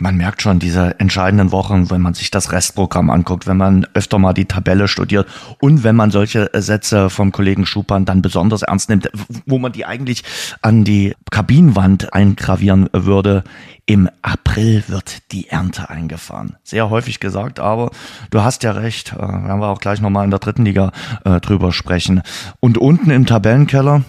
Man 0.00 0.16
merkt 0.16 0.42
schon 0.42 0.58
diese 0.58 0.98
entscheidenden 0.98 1.52
Wochen, 1.52 1.88
wenn 1.88 2.00
man 2.00 2.14
sich 2.14 2.32
das 2.32 2.50
Restprogramm 2.50 3.10
anguckt, 3.10 3.46
wenn 3.46 3.56
man 3.56 3.86
öfter 3.94 4.18
mal 4.18 4.32
die 4.32 4.46
Tabelle 4.46 4.88
studiert 4.88 5.28
und 5.60 5.84
wenn 5.84 5.94
man 5.94 6.10
solche 6.10 6.50
Sätze 6.52 7.10
vom 7.10 7.30
Kollegen 7.30 7.64
Schupan 7.64 8.04
dann 8.04 8.20
besonders 8.20 8.62
ernst 8.62 8.90
nimmt, 8.90 9.08
wo 9.46 9.58
man 9.58 9.70
die 9.70 9.84
eigentlich 9.84 10.24
an 10.62 10.82
die 10.82 11.14
Kabinenwand 11.30 12.12
eingravieren 12.12 12.88
würde. 12.92 13.44
Im 13.86 14.08
April 14.22 14.84
wird 14.88 15.30
die 15.32 15.48
Ernte 15.48 15.90
eingefahren. 15.90 16.56
Sehr 16.62 16.88
häufig 16.88 17.20
gesagt, 17.20 17.60
aber 17.60 17.90
du 18.30 18.42
hast 18.42 18.62
ja 18.62 18.72
recht. 18.72 19.12
Äh, 19.12 19.18
werden 19.18 19.60
wir 19.60 19.68
auch 19.68 19.80
gleich 19.80 20.00
nochmal 20.00 20.24
in 20.24 20.30
der 20.30 20.40
dritten 20.40 20.64
Liga 20.64 20.90
äh, 21.24 21.38
drüber 21.40 21.70
sprechen. 21.70 22.22
Und 22.60 22.78
unten 22.78 23.10
im 23.10 23.26
Tabellenkeller, 23.26 24.02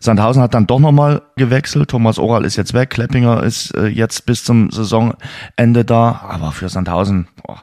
Sandhausen 0.00 0.42
hat 0.42 0.52
dann 0.52 0.66
doch 0.66 0.80
nochmal 0.80 1.22
gewechselt. 1.36 1.90
Thomas 1.90 2.18
Oral 2.18 2.44
ist 2.44 2.56
jetzt 2.56 2.74
weg. 2.74 2.90
Kleppinger 2.90 3.42
ist 3.42 3.74
äh, 3.74 3.86
jetzt 3.86 4.26
bis 4.26 4.44
zum 4.44 4.70
Saisonende 4.70 5.84
da. 5.86 6.20
Aber 6.28 6.52
für 6.52 6.68
Sandhausen, 6.68 7.26
boah, 7.42 7.62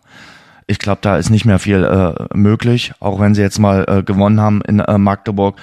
ich 0.66 0.80
glaube, 0.80 1.00
da 1.02 1.18
ist 1.18 1.30
nicht 1.30 1.46
mehr 1.46 1.60
viel 1.60 1.84
äh, 1.84 2.36
möglich, 2.36 2.94
auch 3.00 3.20
wenn 3.20 3.36
sie 3.36 3.42
jetzt 3.42 3.60
mal 3.60 3.86
äh, 3.88 4.04
gewonnen 4.04 4.42
haben 4.42 4.62
in 4.62 4.80
äh, 4.80 4.98
Magdeburg. 4.98 5.56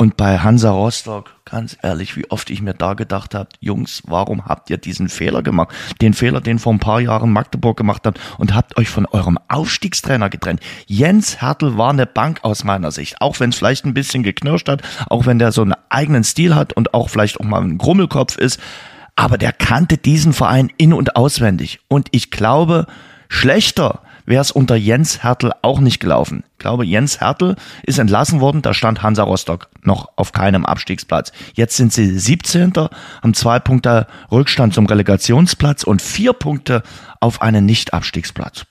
Und 0.00 0.16
bei 0.16 0.38
Hansa 0.38 0.70
Rostock, 0.70 1.34
ganz 1.44 1.76
ehrlich, 1.82 2.16
wie 2.16 2.30
oft 2.30 2.50
ich 2.50 2.62
mir 2.62 2.72
da 2.72 2.94
gedacht 2.94 3.34
habe, 3.34 3.48
Jungs, 3.58 4.04
warum 4.06 4.44
habt 4.44 4.70
ihr 4.70 4.78
diesen 4.78 5.08
Fehler 5.08 5.42
gemacht? 5.42 5.74
Den 6.00 6.14
Fehler, 6.14 6.40
den 6.40 6.60
vor 6.60 6.72
ein 6.72 6.78
paar 6.78 7.00
Jahren 7.00 7.32
Magdeburg 7.32 7.76
gemacht 7.76 8.06
habt 8.06 8.20
und 8.38 8.54
habt 8.54 8.78
euch 8.78 8.90
von 8.90 9.06
eurem 9.06 9.40
Aufstiegstrainer 9.48 10.30
getrennt. 10.30 10.60
Jens 10.86 11.42
Hertel 11.42 11.76
war 11.76 11.90
eine 11.90 12.06
Bank 12.06 12.38
aus 12.42 12.62
meiner 12.62 12.92
Sicht, 12.92 13.20
auch 13.20 13.40
wenn 13.40 13.50
es 13.50 13.56
vielleicht 13.56 13.86
ein 13.86 13.94
bisschen 13.94 14.22
geknirscht 14.22 14.68
hat, 14.68 14.82
auch 15.08 15.26
wenn 15.26 15.40
der 15.40 15.50
so 15.50 15.62
einen 15.62 15.74
eigenen 15.88 16.22
Stil 16.22 16.54
hat 16.54 16.74
und 16.74 16.94
auch 16.94 17.10
vielleicht 17.10 17.40
auch 17.40 17.44
mal 17.44 17.60
ein 17.60 17.76
Grummelkopf 17.76 18.36
ist, 18.36 18.60
aber 19.16 19.36
der 19.36 19.52
kannte 19.52 19.98
diesen 19.98 20.32
Verein 20.32 20.70
in- 20.76 20.92
und 20.92 21.16
auswendig. 21.16 21.80
Und 21.88 22.06
ich 22.12 22.30
glaube, 22.30 22.86
schlechter 23.28 24.02
wäre 24.28 24.42
es 24.42 24.50
unter 24.50 24.76
Jens 24.76 25.22
Hertel 25.22 25.52
auch 25.62 25.80
nicht 25.80 26.00
gelaufen. 26.00 26.44
Ich 26.52 26.58
glaube, 26.58 26.84
Jens 26.84 27.20
Hertel 27.20 27.56
ist 27.84 27.98
entlassen 27.98 28.40
worden, 28.40 28.62
da 28.62 28.74
stand 28.74 29.02
Hansa 29.02 29.22
Rostock 29.22 29.68
noch 29.82 30.10
auf 30.16 30.32
keinem 30.32 30.66
Abstiegsplatz. 30.66 31.32
Jetzt 31.54 31.76
sind 31.76 31.92
sie 31.92 32.06
17. 32.06 32.72
haben 33.22 33.34
zwei 33.34 33.58
Punkte 33.58 34.06
Rückstand 34.30 34.74
zum 34.74 34.86
Relegationsplatz 34.86 35.82
und 35.82 36.02
vier 36.02 36.34
Punkte 36.34 36.82
auf 37.20 37.40
einen 37.40 37.64
Nicht-Abstiegsplatz. 37.64 38.66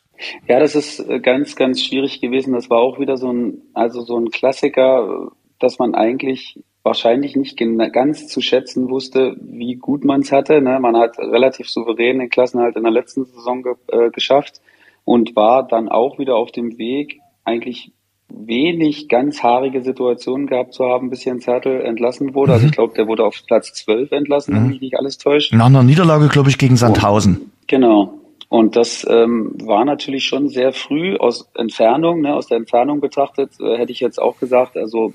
Ja, 0.48 0.60
das 0.60 0.76
ist 0.76 1.00
äh, 1.00 1.20
ganz, 1.20 1.56
ganz 1.56 1.82
schwierig 1.82 2.22
gewesen. 2.22 2.54
Das 2.54 2.70
war 2.70 2.80
auch 2.80 3.00
wieder 3.00 3.18
so 3.18 3.32
ein, 3.32 3.62
also 3.74 4.02
so 4.02 4.18
ein 4.20 4.30
Klassiker, 4.30 5.30
dass 5.60 5.80
man 5.80 5.96
eigentlich 5.96 6.64
wahrscheinlich 6.84 7.36
nicht 7.36 7.58
ganz 7.92 8.28
zu 8.28 8.42
schätzen 8.42 8.90
wusste, 8.90 9.36
wie 9.42 9.76
gut 9.76 10.06
man 10.06 10.22
es 10.22 10.32
hatte. 10.32 10.62
Ne? 10.62 10.80
Man 10.80 10.96
hat 10.96 11.20
relativ 11.20 11.70
souverän 11.70 12.20
den 12.20 12.30
Klassenhalt 12.30 12.78
in 12.78 12.84
der 12.84 12.92
letzten 12.92 13.26
Saison 13.26 13.62
ge 13.62 13.74
äh, 13.92 14.10
geschafft 14.10 14.62
und 15.08 15.38
war 15.38 15.66
dann 15.66 15.88
auch 15.88 16.20
wieder 16.20 16.36
auf 16.36 16.52
dem 16.52 16.78
Weg, 16.78 17.22
eigentlich 17.46 17.94
wenig 18.28 19.08
ganz 19.08 19.42
haarige 19.42 19.82
Situationen 19.82 20.48
gehabt 20.48 20.74
zu 20.74 20.84
haben, 20.84 21.10
bis 21.10 21.24
Jens 21.24 21.48
Hertel 21.48 21.80
entlassen 21.80 22.36
wurde. 22.36 22.52
Also 22.52 22.64
mhm. 22.64 22.66
Also 22.66 22.66
ich 22.66 22.72
glaube, 22.74 22.94
der 22.96 23.08
wurde 23.08 23.24
auf 23.24 23.42
Platz 23.48 23.72
12 23.72 24.12
entlassen, 24.12 24.54
mhm. 24.54 24.58
wenn 24.58 24.68
mich 24.68 24.82
nicht 24.82 24.98
alles 24.98 25.18
täuscht. 25.18 25.54
Nach 25.54 25.68
einer 25.68 25.84
Niederlage, 25.84 26.28
glaube 26.28 26.50
ich, 26.50 26.58
gegen 26.58 26.76
Sandhausen. 26.76 27.38
Und, 27.38 27.68
genau. 27.68 28.16
Und 28.50 28.76
das 28.76 29.08
ähm, 29.10 29.54
war 29.64 29.86
natürlich 29.86 30.26
schon 30.26 30.50
sehr 30.50 30.74
früh 30.74 31.16
aus 31.16 31.50
Entfernung, 31.56 32.20
ne, 32.20 32.36
aus 32.36 32.48
der 32.48 32.58
Entfernung 32.58 33.00
betrachtet, 33.00 33.52
äh, 33.62 33.78
hätte 33.78 33.94
ich 33.94 34.02
jetzt 34.02 34.22
auch 34.22 34.38
gesagt, 34.40 34.76
also 34.76 35.14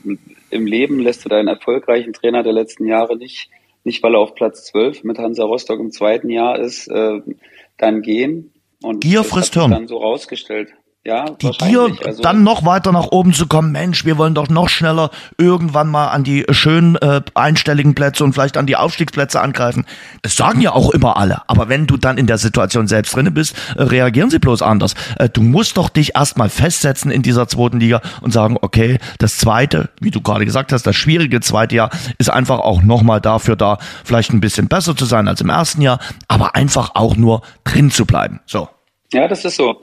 im 0.49 0.67
Leben 0.67 1.01
lässt 1.01 1.23
du 1.27 1.29
deinen 1.29 1.49
erfolgreichen 1.49 2.15
Trainer 2.15 2.43
der 2.43 2.55
letzten 2.55 2.87
Jahre 2.87 3.19
nicht, 3.19 3.51
nicht 3.85 4.03
weil 4.03 4.15
er 4.15 4.21
auf 4.21 4.35
Platz 4.35 4.65
12 4.65 5.05
mit 5.05 5.19
Hansa 5.19 5.45
Rostock 5.45 5.81
im 5.81 5.91
zweiten 5.91 6.31
Jahr 6.31 6.59
ist, 6.59 6.89
äh, 6.89 7.21
dann 7.77 8.01
gehen. 8.01 8.52
Und 8.83 9.01
Gier 9.01 9.25
frisst 9.25 9.55
Hirn. 9.55 9.71
dann 9.71 9.89
so 9.89 9.99
rausgestellt. 9.99 10.73
Ja, 11.05 11.25
die 11.31 11.51
Gier, 11.51 11.97
also, 12.05 12.23
dann 12.23 12.45
noch 12.45 12.65
weiter 12.65 12.93
nach 12.93 13.09
oben 13.11 13.33
zu 13.33 13.49
kommen, 13.49 13.73
Mensch, 13.73 14.05
wir 14.05 14.19
wollen 14.19 14.37
doch 14.37 14.49
noch 14.49 14.69
schneller 14.69 15.11
irgendwann 15.37 15.89
mal 15.91 16.11
an 16.11 16.23
die 16.23 16.45
schönen 16.51 16.95
äh, 16.95 17.23
einstelligen 17.35 17.97
Plätze 17.97 18.23
und 18.23 18.35
vielleicht 18.35 18.57
an 18.57 18.69
die 18.69 18.77
Aufstiegsplätze 18.77 19.41
angreifen. 19.41 19.85
Das 20.23 20.37
sagen 20.37 20.61
ja 20.61 20.71
auch 20.71 20.91
immer 20.91 21.17
alle. 21.17 21.43
Aber 21.49 21.69
wenn 21.69 21.89
du 21.89 21.97
dann 21.97 22.19
in 22.19 22.29
der 22.29 22.39
Situation 22.39 22.87
selbst 22.87 23.17
drinne 23.17 23.33
bist, 23.33 23.57
äh, 23.77 23.83
reagieren 23.83 24.31
sie 24.31 24.39
bloß 24.39 24.63
anders. 24.63 24.95
Äh, 25.19 25.29
du 25.29 25.43
musst 25.43 25.77
doch 25.77 25.89
dich 25.89 26.15
erstmal 26.15 26.49
festsetzen 26.49 27.11
in 27.11 27.23
dieser 27.23 27.49
zweiten 27.49 27.81
Liga 27.81 28.01
und 28.21 28.33
sagen, 28.33 28.57
okay, 28.61 29.01
das 29.19 29.39
zweite, 29.39 29.91
wie 30.01 30.13
du 30.13 30.21
gerade 30.21 30.45
gesagt 30.45 30.73
hast, 30.73 30.87
das 30.87 30.95
schwierige 30.95 31.41
zweite 31.41 31.75
Jahr 31.75 31.91
ist 32.19 32.31
einfach 32.31 32.61
auch 32.61 32.81
nochmal 32.81 33.21
dafür 33.21 33.57
da, 33.57 33.79
vielleicht 34.05 34.33
ein 34.33 34.41
bisschen 34.41 34.69
besser 34.69 34.97
zu 34.97 35.05
sein 35.05 35.27
als 35.27 35.41
im 35.41 35.49
ersten 35.49 35.83
Jahr, 35.83 35.99
aber 36.29 36.55
einfach 36.55 36.93
auch 36.95 37.17
nur 37.17 37.43
drin 37.65 37.91
zu 37.91 38.07
bleiben. 38.07 38.39
So. 38.47 38.69
Ja, 39.13 39.27
das 39.27 39.45
ist 39.45 39.57
so. 39.57 39.83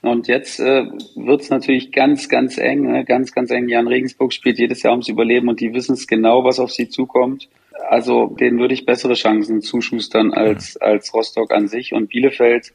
Und 0.00 0.28
jetzt 0.28 0.60
äh, 0.60 0.86
wird 1.16 1.40
es 1.40 1.50
natürlich 1.50 1.90
ganz, 1.90 2.28
ganz 2.28 2.56
eng, 2.56 2.82
ne? 2.82 3.04
ganz, 3.04 3.32
ganz 3.32 3.50
eng. 3.50 3.68
Jan 3.68 3.88
Regensburg 3.88 4.32
spielt 4.32 4.58
jedes 4.58 4.82
Jahr 4.82 4.92
ums 4.92 5.08
Überleben 5.08 5.48
und 5.48 5.60
die 5.60 5.74
wissen 5.74 5.94
es 5.94 6.06
genau, 6.06 6.44
was 6.44 6.60
auf 6.60 6.70
sie 6.70 6.88
zukommt. 6.88 7.48
Also 7.88 8.26
denen 8.26 8.58
würde 8.58 8.74
ich 8.74 8.86
bessere 8.86 9.14
Chancen 9.14 9.60
zuschustern 9.60 10.32
als, 10.32 10.76
als 10.76 11.12
Rostock 11.14 11.52
an 11.52 11.68
sich. 11.68 11.94
Und 11.94 12.10
Bielefeld 12.10 12.72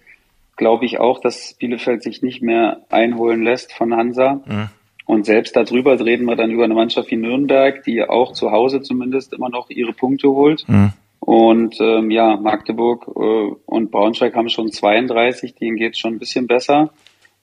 glaube 0.58 0.86
ich 0.86 1.00
auch, 1.00 1.20
dass 1.20 1.54
Bielefeld 1.54 2.04
sich 2.04 2.22
nicht 2.22 2.42
mehr 2.42 2.82
einholen 2.90 3.44
lässt 3.44 3.74
von 3.74 3.96
Hansa. 3.96 4.42
Mhm. 4.46 4.70
Und 5.06 5.26
selbst 5.26 5.56
darüber 5.56 6.00
reden 6.00 6.26
wir 6.26 6.36
dann 6.36 6.52
über 6.52 6.64
eine 6.64 6.74
Mannschaft 6.74 7.12
wie 7.12 7.18
Nürnberg, 7.18 7.84
die 7.84 8.04
auch 8.04 8.34
zu 8.34 8.52
Hause 8.52 8.82
zumindest 8.82 9.34
immer 9.34 9.50
noch 9.50 9.70
ihre 9.70 9.94
Punkte 9.94 10.30
holt. 10.30 10.68
Mhm. 10.68 10.94
Und 11.20 11.80
ähm, 11.80 12.12
ja, 12.12 12.36
Magdeburg 12.36 13.08
äh, 13.08 13.56
und 13.66 13.92
Braunschweig 13.92 14.36
haben 14.36 14.50
schon 14.50 14.72
32, 14.72 15.56
denen 15.56 15.78
geht 15.78 15.94
es 15.94 16.00
schon 16.00 16.16
ein 16.16 16.20
bisschen 16.20 16.48
besser. 16.48 16.92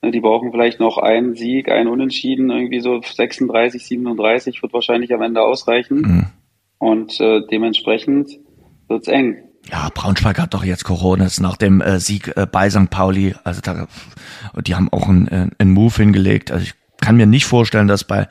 Ne, 0.03 0.11
die 0.11 0.21
brauchen 0.21 0.51
vielleicht 0.51 0.81
noch 0.81 0.99
einen 0.99 1.35
Sieg, 1.35 1.71
einen 1.71 1.89
Unentschieden, 1.89 2.51
irgendwie 2.51 2.81
so 2.81 3.01
36, 3.03 3.87
37 3.87 4.63
wird 4.63 4.73
wahrscheinlich 4.73 5.13
am 5.13 5.23
Ende 5.23 5.43
ausreichen. 5.43 6.01
Mhm. 6.01 6.27
Und 6.79 7.21
äh, 7.21 7.41
dementsprechend 7.51 8.31
wird's 8.89 9.09
eng. 9.09 9.37
Ja, 9.71 9.91
Braunschweig 9.93 10.39
hat 10.39 10.55
doch 10.55 10.65
jetzt 10.65 10.85
Coronas 10.85 11.39
nach 11.39 11.59
dem 11.59 11.83
äh, 11.83 12.01
Sieg 12.01 12.35
äh, 12.37 12.47
bei 12.51 12.71
St. 12.71 12.89
Pauli. 12.89 13.35
Also 13.45 13.61
da, 13.61 13.87
die 14.63 14.75
haben 14.75 14.91
auch 14.91 15.09
einen, 15.09 15.29
äh, 15.29 15.49
einen 15.59 15.73
Move 15.73 15.95
hingelegt. 15.95 16.51
Also 16.51 16.65
ich 16.65 16.75
kann 17.01 17.17
mir 17.17 17.27
nicht 17.27 17.45
vorstellen, 17.45 17.87
dass 17.87 18.05
bei 18.05 18.27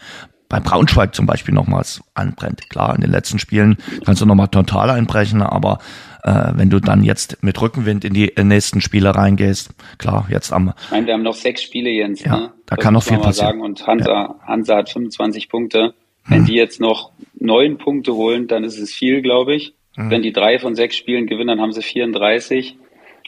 bei 0.49 0.59
Braunschweig 0.59 1.13
zum 1.13 1.27
Beispiel 1.27 1.53
nochmals 1.53 2.01
anbrennt. 2.15 2.69
Klar, 2.71 2.95
in 2.95 3.01
den 3.01 3.11
letzten 3.11 3.37
Spielen 3.37 3.77
kannst 4.03 4.19
du 4.19 4.25
nochmal 4.25 4.47
total 4.47 4.89
einbrechen, 4.89 5.43
aber 5.43 5.77
äh, 6.23 6.51
wenn 6.55 6.69
du 6.69 6.79
dann 6.79 7.03
jetzt 7.03 7.43
mit 7.43 7.61
Rückenwind 7.61 8.05
in 8.05 8.13
die 8.13 8.31
nächsten 8.41 8.81
Spiele 8.81 9.15
reingehst, 9.15 9.71
klar, 9.97 10.27
jetzt 10.29 10.51
am. 10.51 10.73
Ich 10.85 10.91
meine, 10.91 11.07
wir 11.07 11.13
haben 11.13 11.23
noch 11.23 11.35
sechs 11.35 11.63
Spiele, 11.63 11.89
Jens. 11.89 12.23
Ja, 12.23 12.37
ne? 12.37 12.51
da 12.65 12.75
das 12.75 12.83
kann 12.83 12.93
noch 12.93 13.03
viel 13.03 13.17
passieren. 13.17 13.51
Sagen. 13.51 13.61
Und 13.61 13.87
Hansa, 13.87 14.11
ja. 14.11 14.35
Hansa 14.45 14.77
hat 14.77 14.89
25 14.89 15.49
Punkte. 15.49 15.93
Wenn 16.27 16.39
hm. 16.39 16.45
die 16.45 16.55
jetzt 16.55 16.79
noch 16.79 17.11
neun 17.39 17.77
Punkte 17.77 18.13
holen, 18.13 18.47
dann 18.47 18.63
ist 18.63 18.77
es 18.77 18.93
viel, 18.93 19.21
glaube 19.21 19.55
ich. 19.55 19.73
Hm. 19.95 20.11
Wenn 20.11 20.21
die 20.21 20.33
drei 20.33 20.59
von 20.59 20.75
sechs 20.75 20.95
Spielen 20.95 21.27
gewinnen, 21.27 21.47
dann 21.47 21.61
haben 21.61 21.71
sie 21.71 21.81
34. 21.81 22.77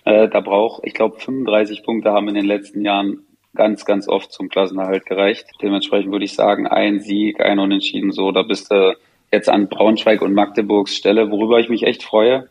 Äh, 0.04 0.30
da 0.30 0.40
braucht, 0.42 0.82
ich 0.86 0.94
glaube, 0.94 1.20
35 1.20 1.84
Punkte 1.84 2.12
haben 2.12 2.28
in 2.28 2.36
den 2.36 2.46
letzten 2.46 2.84
Jahren 2.84 3.20
ganz, 3.56 3.86
ganz 3.86 4.08
oft 4.08 4.32
zum 4.32 4.50
Klassenerhalt 4.50 5.06
gereicht. 5.06 5.46
Dementsprechend 5.62 6.12
würde 6.12 6.26
ich 6.26 6.34
sagen, 6.34 6.68
ein 6.68 7.00
Sieg, 7.00 7.42
ein 7.42 7.60
Unentschieden, 7.60 8.12
so, 8.12 8.32
da 8.32 8.44
bist 8.44 8.72
du 8.72 8.96
jetzt 9.32 9.50
an 9.50 9.68
Braunschweig 9.68 10.22
und 10.22 10.34
Magdeburgs 10.34 10.96
Stelle, 10.96 11.32
worüber 11.32 11.60
ich 11.60 11.70
mich 11.70 11.84
echt 11.84 12.04
freue, 12.04 12.48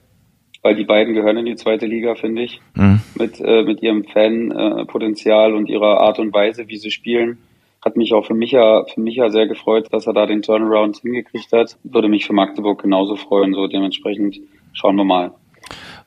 weil 0.62 0.74
die 0.74 0.84
beiden 0.84 1.14
gehören 1.14 1.38
in 1.38 1.46
die 1.46 1.56
zweite 1.56 1.86
Liga, 1.86 2.14
finde 2.14 2.42
ich, 2.42 2.60
mhm. 2.74 3.00
mit, 3.18 3.40
äh, 3.40 3.62
mit 3.62 3.82
ihrem 3.82 4.04
Fanpotenzial 4.04 5.54
und 5.54 5.68
ihrer 5.68 6.00
Art 6.00 6.18
und 6.18 6.32
Weise, 6.32 6.68
wie 6.68 6.76
sie 6.76 6.90
spielen. 6.90 7.38
Hat 7.82 7.96
mich 7.96 8.12
auch 8.12 8.26
für 8.26 8.34
Micha, 8.34 8.84
für 8.92 9.00
Micha 9.00 9.30
sehr 9.30 9.46
gefreut, 9.46 9.88
dass 9.90 10.06
er 10.06 10.12
da 10.12 10.26
den 10.26 10.42
Turnaround 10.42 10.98
hingekriegt 10.98 11.50
hat. 11.52 11.78
Würde 11.82 12.08
mich 12.08 12.26
für 12.26 12.34
Magdeburg 12.34 12.82
genauso 12.82 13.16
freuen, 13.16 13.54
so 13.54 13.66
dementsprechend 13.68 14.38
schauen 14.74 14.96
wir 14.96 15.04
mal. 15.04 15.32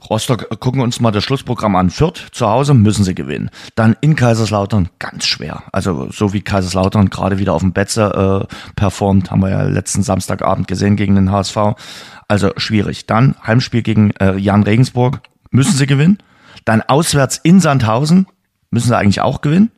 Rostock, 0.09 0.47
äh, 0.51 0.55
gucken 0.57 0.81
wir 0.81 0.83
uns 0.83 0.99
mal 0.99 1.11
das 1.11 1.23
Schlussprogramm 1.23 1.75
an. 1.75 1.89
Fürth 1.89 2.29
zu 2.31 2.47
Hause 2.47 2.73
müssen 2.73 3.03
sie 3.03 3.15
gewinnen. 3.15 3.49
Dann 3.75 3.95
in 4.01 4.15
Kaiserslautern 4.15 4.89
ganz 4.99 5.25
schwer. 5.25 5.63
Also 5.71 6.07
so 6.11 6.33
wie 6.33 6.41
Kaiserslautern 6.41 7.09
gerade 7.09 7.39
wieder 7.39 7.53
auf 7.53 7.61
dem 7.61 7.73
Betze 7.73 8.47
äh, 8.49 8.73
performt, 8.75 9.31
haben 9.31 9.41
wir 9.41 9.49
ja 9.49 9.63
letzten 9.63 10.03
Samstagabend 10.03 10.67
gesehen 10.67 10.95
gegen 10.95 11.15
den 11.15 11.31
HSV. 11.31 11.57
Also 12.33 12.49
schwierig. 12.57 13.05
Dann 13.05 13.35
Heimspiel 13.45 13.83
gegen 13.83 14.09
äh, 14.19 14.35
Jan 14.37 14.63
Regensburg 14.63 15.21
müssen 15.51 15.73
sie 15.77 15.85
gewinnen. 15.85 16.17
Dann 16.65 16.81
auswärts 16.81 17.37
in 17.37 17.59
Sandhausen 17.59 18.25
müssen 18.71 18.87
sie 18.87 18.97
eigentlich 18.97 19.21
auch 19.21 19.41
gewinnen. 19.41 19.69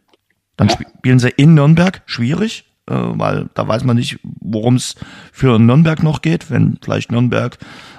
Dann 0.56 0.70
spielen 0.70 1.20
sie 1.20 1.32
in 1.32 1.54
Nürnberg, 1.54 2.02
schwierig, 2.06 2.64
äh, 2.88 2.94
weil 2.96 3.50
da 3.56 3.68
weiß 3.68 3.84
man 3.84 3.98
nicht, 3.98 4.20
worum 4.24 4.76
es 4.76 4.96
für 5.34 5.60
Nürnberg 5.60 6.02
noch 6.02 6.22
geht. 6.22 6.50
Wenn 6.50 6.80
vielleicht 6.82 7.12
Nürnberg 7.12 7.58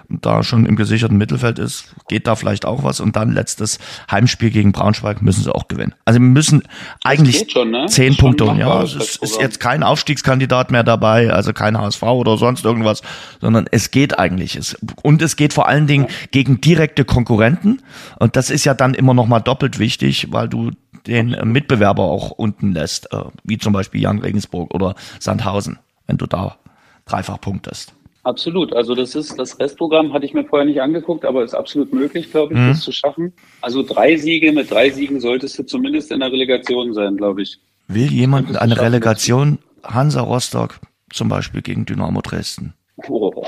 da 0.09 0.43
schon 0.43 0.67
im 0.67 0.77
gesicherten 0.77 1.17
Mittelfeld 1.17 1.59
ist, 1.59 1.95
geht 2.09 2.27
da 2.27 2.37
vielleicht 2.37 2.65
auch 2.65 2.85
was. 2.85 3.01
Und 3.01 3.17
dann 3.17 3.33
letztes 3.33 3.79
Heimspiel 4.11 4.51
gegen 4.51 4.73
Braunschweig 4.73 5.23
müssen 5.23 5.43
sie 5.43 5.55
auch 5.55 5.69
gewinnen. 5.69 5.95
Also 6.05 6.21
wir 6.21 6.27
müssen 6.27 6.63
eigentlich 7.05 7.51
schon, 7.51 7.71
ne? 7.71 7.87
zehn 7.87 8.17
Punkte. 8.17 8.45
Ja, 8.59 8.83
es 8.83 8.95
ist, 8.95 9.23
ist 9.23 9.41
jetzt 9.41 9.61
kein 9.61 9.83
Aufstiegskandidat 9.83 10.71
mehr 10.71 10.85
dabei, 10.85 11.33
also 11.33 11.53
kein 11.53 11.79
HSV 11.79 12.03
oder 12.03 12.37
sonst 12.37 12.65
irgendwas, 12.65 13.03
sondern 13.41 13.67
es 13.71 13.91
geht 13.91 14.19
eigentlich. 14.19 14.57
Es, 14.57 14.77
und 15.03 15.23
es 15.23 15.37
geht 15.37 15.53
vor 15.53 15.69
allen 15.69 15.87
Dingen 15.87 16.07
gegen 16.31 16.61
direkte 16.61 17.05
Konkurrenten. 17.05 17.83
Und 18.19 18.37
das 18.37 18.51
ist 18.51 18.65
ja 18.65 18.75
dann 18.75 18.95
immer 18.95 19.15
noch 19.15 19.27
mal 19.27 19.41
doppelt 19.41 19.79
wichtig, 19.79 20.29
weil 20.31 20.49
du 20.49 20.71
den 21.07 21.37
Mitbewerber 21.45 22.05
auch 22.05 22.31
unten 22.31 22.73
lässt, 22.73 23.13
äh, 23.13 23.25
wie 23.45 23.59
zum 23.59 23.73
Beispiel 23.73 24.03
Jan 24.03 24.19
Regensburg 24.19 24.75
oder 24.75 24.95
Sandhausen, 25.21 25.79
wenn 26.07 26.17
du 26.17 26.27
da 26.27 26.57
dreifach 27.05 27.41
punktest. 27.41 27.93
Absolut. 28.27 28.75
Also 28.75 28.97
das 28.97 29.15
ist 29.15 29.39
das 29.39 29.57
Restprogramm 29.61 30.13
hatte 30.13 30.27
ich 30.27 30.35
mir 30.35 30.45
vorher 30.45 30.67
nicht 30.67 30.81
angeguckt, 30.81 31.25
aber 31.25 31.45
ist 31.45 31.55
absolut 31.55 31.93
möglich, 31.93 32.33
glaube 32.33 32.55
ich, 32.55 32.59
mhm. 32.59 32.69
das 32.71 32.81
zu 32.81 32.91
schaffen. 32.91 33.33
Also 33.61 33.85
drei 33.85 34.17
Siege 34.17 34.51
mit 34.51 34.69
drei 34.69 34.91
Siegen 34.91 35.21
solltest 35.21 35.57
du 35.61 35.63
zumindest 35.63 36.11
in 36.11 36.19
der 36.19 36.33
Relegation 36.33 36.93
sein, 36.93 37.17
glaube 37.17 37.43
ich. 37.43 37.61
Will 37.87 38.11
jemand 38.11 38.57
eine 38.57 38.81
Relegation 38.81 39.61
Hansa 39.85 40.23
Rostock 40.23 40.81
zum 41.13 41.29
Beispiel 41.29 41.63
gegen 41.63 41.87
Dynamo 41.87 42.21
Dresden? 42.21 42.75
Oh. 43.09 43.33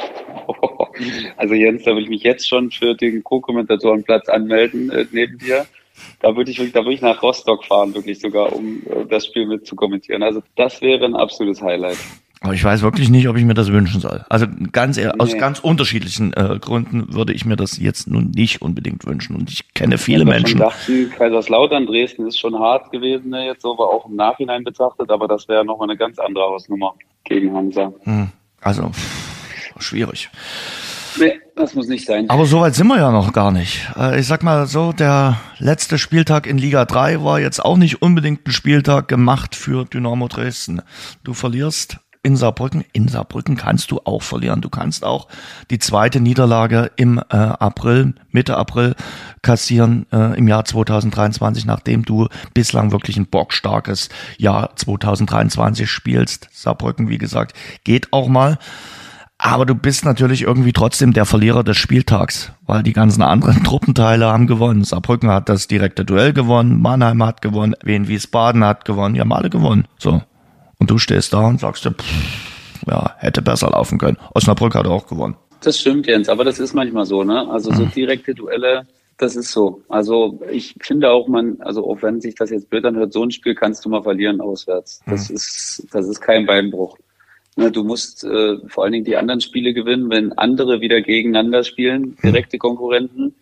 Also 1.37 1.55
Jens, 1.55 1.85
da 1.85 1.95
will 1.95 2.03
ich 2.03 2.09
mich 2.09 2.25
jetzt 2.25 2.49
schon 2.49 2.73
für 2.73 2.93
den 2.95 3.23
Co-Kommentatorenplatz 3.23 4.29
anmelden 4.29 4.91
äh, 4.91 5.07
neben 5.13 5.39
dir. 5.39 5.65
Da 6.21 6.35
würde 6.35 6.51
ich 6.51 6.59
wirklich, 6.59 6.73
da 6.73 6.81
würde 6.81 6.95
ich 6.95 7.03
nach 7.03 7.23
Rostock 7.23 7.65
fahren, 7.65 7.95
wirklich 7.95 8.21
sogar, 8.21 8.53
um 8.53 8.83
äh, 8.87 9.07
das 9.09 9.27
Spiel 9.27 9.47
mit 9.47 9.65
zu 9.65 9.77
kommentieren. 9.77 10.25
Also 10.25 10.43
das 10.57 10.81
wäre 10.83 11.05
ein 11.05 11.15
absolutes 11.15 11.63
Highlight. 11.63 11.99
Aber 12.41 12.55
ich 12.55 12.63
weiß 12.63 12.83
wirklich 12.83 13.09
nicht, 13.09 13.29
ob 13.29 13.37
ich 13.37 13.45
mir 13.45 13.55
das 13.55 13.73
wünschen 13.73 14.01
soll. 14.01 14.25
Also 14.29 14.47
ganz 14.71 14.97
ehrlich, 14.97 15.15
nee. 15.15 15.21
aus 15.21 15.37
ganz 15.37 15.59
unterschiedlichen 15.59 16.33
äh, 16.35 16.59
Gründen 16.61 17.13
würde 17.13 17.33
ich 17.33 17.45
mir 17.45 17.57
das 17.57 17.79
jetzt 17.79 18.09
nun 18.09 18.31
nicht 18.31 18.63
unbedingt 18.63 19.05
wünschen. 19.07 19.35
Und 19.35 19.51
ich 19.51 19.75
kenne 19.75 19.99
viele 19.99 20.23
ich 20.23 20.29
Menschen. 20.29 20.59
Ich 20.59 20.65
dachte, 20.65 21.09
Kaiserslautern, 21.09 21.87
Dresden 21.87 22.27
ist 22.27 22.39
schon 22.39 22.57
hart 22.59 22.93
gewesen, 22.93 23.31
ne, 23.31 23.47
jetzt 23.47 23.63
so, 23.63 23.73
aber 23.73 23.93
auch 23.93 24.07
im 24.09 24.15
Nachhinein 24.15 24.63
betrachtet, 24.63 25.11
aber 25.11 25.27
das 25.27 25.49
wäre 25.49 25.65
nochmal 25.65 25.91
eine 25.91 25.99
ganz 25.99 26.19
andere 26.19 26.45
Hausnummer 26.45 26.95
gegen 27.25 27.53
Hansa. 27.53 27.93
Hm. 28.05 28.29
Also 28.61 28.91
schwierig. 29.79 30.31
Nee, 31.19 31.41
das 31.57 31.75
muss 31.75 31.89
nicht 31.89 32.07
sein. 32.07 32.31
Aber 32.31 32.45
so 32.45 32.61
weit 32.61 32.75
sind 32.75 32.87
wir 32.87 32.99
ja 32.99 33.11
noch 33.11 33.33
gar 33.33 33.51
nicht. 33.51 33.89
Äh, 33.97 34.21
ich 34.21 34.27
sag 34.27 34.45
mal 34.45 34.67
so, 34.67 34.93
der 34.93 35.41
letzte 35.59 35.99
Spieltag 35.99 36.47
in 36.47 36.59
Liga 36.59 36.85
3 36.85 37.25
war 37.25 37.41
jetzt 37.41 37.65
auch 37.65 37.77
nicht 37.77 38.03
unbedingt 38.03 38.47
ein 38.47 38.53
Spieltag 38.53 39.09
gemacht 39.09 39.57
für 39.57 39.85
Dynamo 39.85 40.29
Dresden. 40.29 40.83
Du 41.25 41.35
verlierst 41.35 41.99
in 42.23 42.37
Saarbrücken. 42.37 42.85
In 42.93 43.09
Saarbrücken 43.09 43.57
kannst 43.57 43.91
du 43.91 44.01
auch 44.05 44.23
verlieren. 44.23 44.61
Du 44.61 44.69
kannst 44.69 45.05
auch 45.05 45.29
die 45.71 45.79
zweite 45.79 46.21
Niederlage 46.21 46.91
im 46.97 47.19
äh, 47.19 47.37
April, 47.37 48.15
Mitte 48.31 48.57
April 48.57 48.95
kassieren 49.43 50.07
äh, 50.13 50.37
im 50.39 50.49
Jahr 50.49 50.65
2023, 50.65 51.65
nachdem 51.65 52.05
du 52.05 52.29
bislang 52.55 52.93
wirklich 52.93 53.17
ein 53.17 53.27
bockstarkes 53.27 54.09
Jahr 54.37 54.75
2023 54.77 55.91
spielst. 55.91 56.49
Saarbrücken, 56.53 57.09
wie 57.09 57.19
gesagt, 57.19 57.55
geht 57.85 58.13
auch 58.13 58.29
mal. 58.29 58.59
Aber 59.41 59.67
du 59.67 59.77
bist 59.77 60.05
natürlich 60.05 60.43
irgendwie 60.43 60.73
trotzdem 60.73 61.13
der 61.13 61.25
Verlierer 61.25 61.63
des 61.63 61.77
Spieltags, 61.77 62.51
weil 62.67 62.83
die 62.83 62.93
ganzen 62.93 63.23
anderen 63.23 63.63
Truppenteile 63.65 64.27
haben 64.27 64.49
gewonnen. 64.49 64.83
Saarbrücken 64.83 65.31
hat 65.31 65.49
das 65.49 65.69
direkte 65.69 66.05
Duell 66.05 66.33
gewonnen, 66.33 66.83
Mannheim 66.83 67.23
hat 67.23 67.41
gewonnen, 67.41 67.75
Wien 67.85 68.09
Wiesbaden 68.09 68.65
hat 68.65 68.85
gewonnen, 68.85 69.15
die 69.15 69.21
haben 69.21 69.33
alle 69.33 69.49
gewonnen. 69.49 69.87
So. 69.97 70.23
Und 70.79 70.91
du 70.91 70.99
stehst 70.99 71.33
da 71.33 71.47
und 71.47 71.61
sagst 71.61 71.85
dir, 71.85 71.93
pff, 71.93 72.87
ja, 72.87 73.15
hätte 73.19 73.43
besser 73.43 73.71
laufen 73.71 73.99
können. 73.99 74.17
Osnabrück 74.35 74.75
hat 74.75 74.87
auch 74.87 75.07
gewonnen. 75.07 75.37
Das 75.61 75.79
stimmt, 75.79 76.07
Jens, 76.07 76.29
aber 76.29 76.45
das 76.45 76.61
ist 76.61 76.75
manchmal 76.75 77.05
so, 77.05 77.25
ne? 77.25 77.49
Also 77.51 77.73
so 77.73 77.85
mhm. 77.85 77.91
direkte 77.91 78.35
Duelle, 78.35 78.87
das 79.17 79.35
ist 79.35 79.51
so. 79.51 79.83
Also 79.89 80.41
ich 80.51 80.77
finde 80.81 81.11
auch, 81.11 81.27
man, 81.27 81.61
also 81.61 81.85
auch 81.89 82.03
wenn 82.03 82.21
sich 82.21 82.37
das 82.37 82.51
jetzt 82.51 82.71
blöd 82.71 82.85
anhört, 82.85 83.13
so 83.13 83.25
ein 83.25 83.33
Spiel 83.33 83.55
kannst 83.55 83.85
du 83.85 83.89
mal 83.89 84.03
verlieren 84.03 84.41
auswärts. 84.41 85.01
Das 85.07 85.29
mhm. 85.29 85.37
ist, 85.37 85.87
das 85.91 86.07
ist 86.07 86.21
kein 86.21 86.47
Beinbruch. 86.47 86.97
Ne, 87.57 87.73
du 87.73 87.83
musst 87.83 88.23
äh, 88.23 88.57
vor 88.69 88.85
allen 88.85 88.93
Dingen 88.93 89.05
die 89.05 89.17
anderen 89.17 89.41
Spiele 89.41 89.75
gewinnen, 89.75 90.09
wenn 90.11 90.33
andere 90.35 90.81
wieder 90.81 91.01
gegeneinander 91.01 91.65
spielen, 91.65 92.03
mhm. 92.03 92.17
direkte 92.23 92.59
Konkurrenten. 92.59 93.35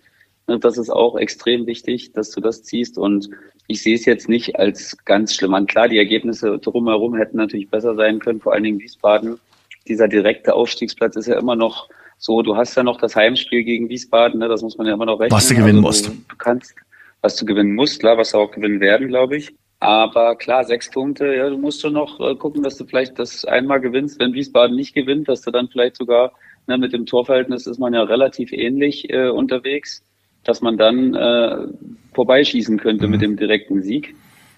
Das 0.46 0.78
ist 0.78 0.90
auch 0.90 1.16
extrem 1.16 1.66
wichtig, 1.66 2.12
dass 2.12 2.30
du 2.30 2.40
das 2.40 2.62
ziehst. 2.62 2.98
Und 2.98 3.28
ich 3.66 3.82
sehe 3.82 3.96
es 3.96 4.04
jetzt 4.04 4.28
nicht 4.28 4.58
als 4.58 4.96
ganz 5.04 5.34
schlimm 5.34 5.54
an. 5.54 5.66
Klar, 5.66 5.88
die 5.88 5.98
Ergebnisse 5.98 6.58
drumherum 6.58 7.16
hätten 7.16 7.36
natürlich 7.36 7.68
besser 7.68 7.96
sein 7.96 8.20
können, 8.20 8.40
vor 8.40 8.52
allen 8.52 8.62
Dingen 8.62 8.78
Wiesbaden. 8.78 9.40
Dieser 9.88 10.06
direkte 10.06 10.54
Aufstiegsplatz 10.54 11.16
ist 11.16 11.26
ja 11.26 11.38
immer 11.38 11.56
noch 11.56 11.88
so, 12.18 12.42
du 12.42 12.56
hast 12.56 12.76
ja 12.76 12.82
noch 12.82 12.98
das 12.98 13.14
Heimspiel 13.14 13.64
gegen 13.64 13.88
Wiesbaden, 13.88 14.40
ne, 14.40 14.48
das 14.48 14.62
muss 14.62 14.78
man 14.78 14.86
ja 14.86 14.94
immer 14.94 15.04
noch 15.06 15.20
rechnen. 15.20 15.36
Was 15.36 15.48
du 15.48 15.54
gewinnen 15.54 15.84
also, 15.84 15.88
musst. 15.88 16.06
Du 16.06 16.36
kannst, 16.38 16.74
was 17.20 17.36
du 17.36 17.44
gewinnen 17.44 17.74
musst, 17.74 18.00
klar, 18.00 18.16
was 18.16 18.32
du 18.32 18.38
auch 18.38 18.50
gewinnen 18.50 18.80
werden, 18.80 19.08
glaube 19.08 19.36
ich. 19.36 19.54
Aber 19.80 20.36
klar, 20.36 20.64
sechs 20.64 20.90
Punkte, 20.90 21.34
ja, 21.34 21.50
du 21.50 21.58
musst 21.58 21.82
schon 21.82 21.92
noch 21.92 22.18
äh, 22.20 22.34
gucken, 22.34 22.62
dass 22.62 22.78
du 22.78 22.86
vielleicht 22.86 23.18
das 23.18 23.44
einmal 23.44 23.80
gewinnst, 23.80 24.18
wenn 24.18 24.32
Wiesbaden 24.32 24.74
nicht 24.74 24.94
gewinnt, 24.94 25.28
dass 25.28 25.42
du 25.42 25.50
dann 25.50 25.68
vielleicht 25.68 25.96
sogar, 25.96 26.32
ne, 26.66 26.78
mit 26.78 26.92
dem 26.92 27.04
Torverhältnis 27.04 27.66
ist 27.66 27.78
man 27.78 27.92
ja 27.92 28.02
relativ 28.02 28.52
ähnlich 28.52 29.10
äh, 29.10 29.28
unterwegs 29.28 30.05
dass 30.46 30.62
man 30.62 30.76
dann 30.76 31.14
äh, 31.14 31.66
vorbeischießen 32.14 32.78
könnte 32.78 33.06
mhm. 33.06 33.10
mit 33.12 33.22
dem 33.22 33.36
direkten 33.36 33.82
Sieg. 33.82 34.14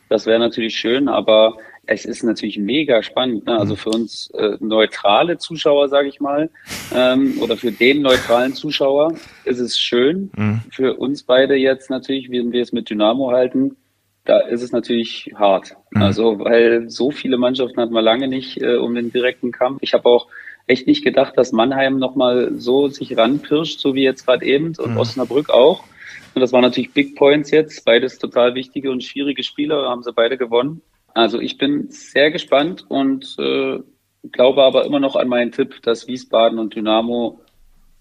Das 0.08 0.26
wäre 0.26 0.38
natürlich 0.38 0.76
schön, 0.76 1.08
aber 1.08 1.56
es 1.86 2.04
ist 2.04 2.22
natürlich 2.22 2.58
mega 2.58 3.02
spannend. 3.02 3.46
Ne? 3.46 3.58
Also 3.58 3.74
mhm. 3.74 3.78
für 3.78 3.90
uns 3.90 4.30
äh, 4.30 4.56
neutrale 4.60 5.38
Zuschauer, 5.38 5.88
sage 5.88 6.08
ich 6.08 6.20
mal, 6.20 6.50
ähm, 6.94 7.38
oder 7.40 7.56
für 7.56 7.72
den 7.72 8.02
neutralen 8.02 8.54
Zuschauer 8.54 9.14
ist 9.44 9.58
es 9.58 9.78
schön. 9.78 10.30
Mhm. 10.36 10.60
Für 10.70 10.96
uns 10.96 11.22
beide 11.22 11.56
jetzt 11.56 11.88
natürlich, 11.90 12.30
wenn 12.30 12.52
wir 12.52 12.62
es 12.62 12.72
mit 12.72 12.90
Dynamo 12.90 13.30
halten, 13.30 13.76
da 14.26 14.40
ist 14.40 14.62
es 14.62 14.72
natürlich 14.72 15.32
hart. 15.34 15.76
Mhm. 15.90 16.02
Also 16.02 16.38
weil 16.38 16.90
so 16.90 17.10
viele 17.10 17.38
Mannschaften 17.38 17.80
hat 17.80 17.90
man 17.90 18.04
lange 18.04 18.28
nicht 18.28 18.60
äh, 18.60 18.76
um 18.76 18.94
den 18.94 19.10
direkten 19.10 19.50
Kampf. 19.50 19.78
Ich 19.80 19.94
habe 19.94 20.06
auch 20.06 20.28
echt 20.68 20.86
nicht 20.86 21.04
gedacht, 21.04 21.36
dass 21.36 21.52
Mannheim 21.52 21.98
nochmal 21.98 22.52
so 22.56 22.88
sich 22.88 23.16
ranpirscht, 23.16 23.80
so 23.80 23.94
wie 23.94 24.02
jetzt 24.02 24.26
gerade 24.26 24.44
eben 24.44 24.74
und 24.78 24.92
mhm. 24.92 24.98
Osnabrück 24.98 25.50
auch. 25.50 25.84
Und 26.34 26.40
das 26.40 26.52
waren 26.52 26.62
natürlich 26.62 26.92
Big 26.92 27.16
Points 27.16 27.50
jetzt, 27.50 27.84
beides 27.84 28.18
total 28.18 28.54
wichtige 28.54 28.90
und 28.90 29.02
schwierige 29.02 29.42
Spieler, 29.42 29.88
haben 29.88 30.02
sie 30.02 30.12
beide 30.12 30.36
gewonnen. 30.38 30.82
Also 31.14 31.40
ich 31.40 31.58
bin 31.58 31.90
sehr 31.90 32.30
gespannt 32.30 32.84
und 32.88 33.34
äh, 33.38 33.80
glaube 34.30 34.62
aber 34.62 34.84
immer 34.84 35.00
noch 35.00 35.16
an 35.16 35.28
meinen 35.28 35.52
Tipp, 35.52 35.82
dass 35.82 36.06
Wiesbaden 36.06 36.58
und 36.58 36.74
Dynamo 36.74 37.40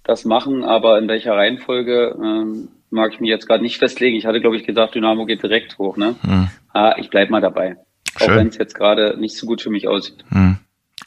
das 0.03 0.25
machen, 0.25 0.63
aber 0.63 0.99
in 0.99 1.07
welcher 1.07 1.33
Reihenfolge 1.33 2.15
ähm, 2.21 2.69
mag 2.89 3.13
ich 3.13 3.19
mir 3.19 3.29
jetzt 3.29 3.47
gerade 3.47 3.63
nicht 3.63 3.77
festlegen. 3.77 4.15
Ich 4.15 4.25
hatte, 4.25 4.41
glaube 4.41 4.55
ich, 4.55 4.65
gedacht, 4.65 4.95
Dynamo 4.95 5.25
geht 5.25 5.43
direkt 5.43 5.77
hoch. 5.77 5.97
Ne? 5.97 6.15
Mhm. 6.23 6.49
Ah, 6.73 6.95
ich 6.97 7.09
bleib 7.09 7.29
mal 7.29 7.41
dabei. 7.41 7.77
Schön. 8.17 8.29
Auch 8.29 8.35
wenn 8.35 8.47
es 8.47 8.57
jetzt 8.57 8.75
gerade 8.75 9.17
nicht 9.19 9.35
so 9.35 9.45
gut 9.45 9.61
für 9.61 9.69
mich 9.69 9.87
aussieht. 9.87 10.23
Mhm. 10.29 10.59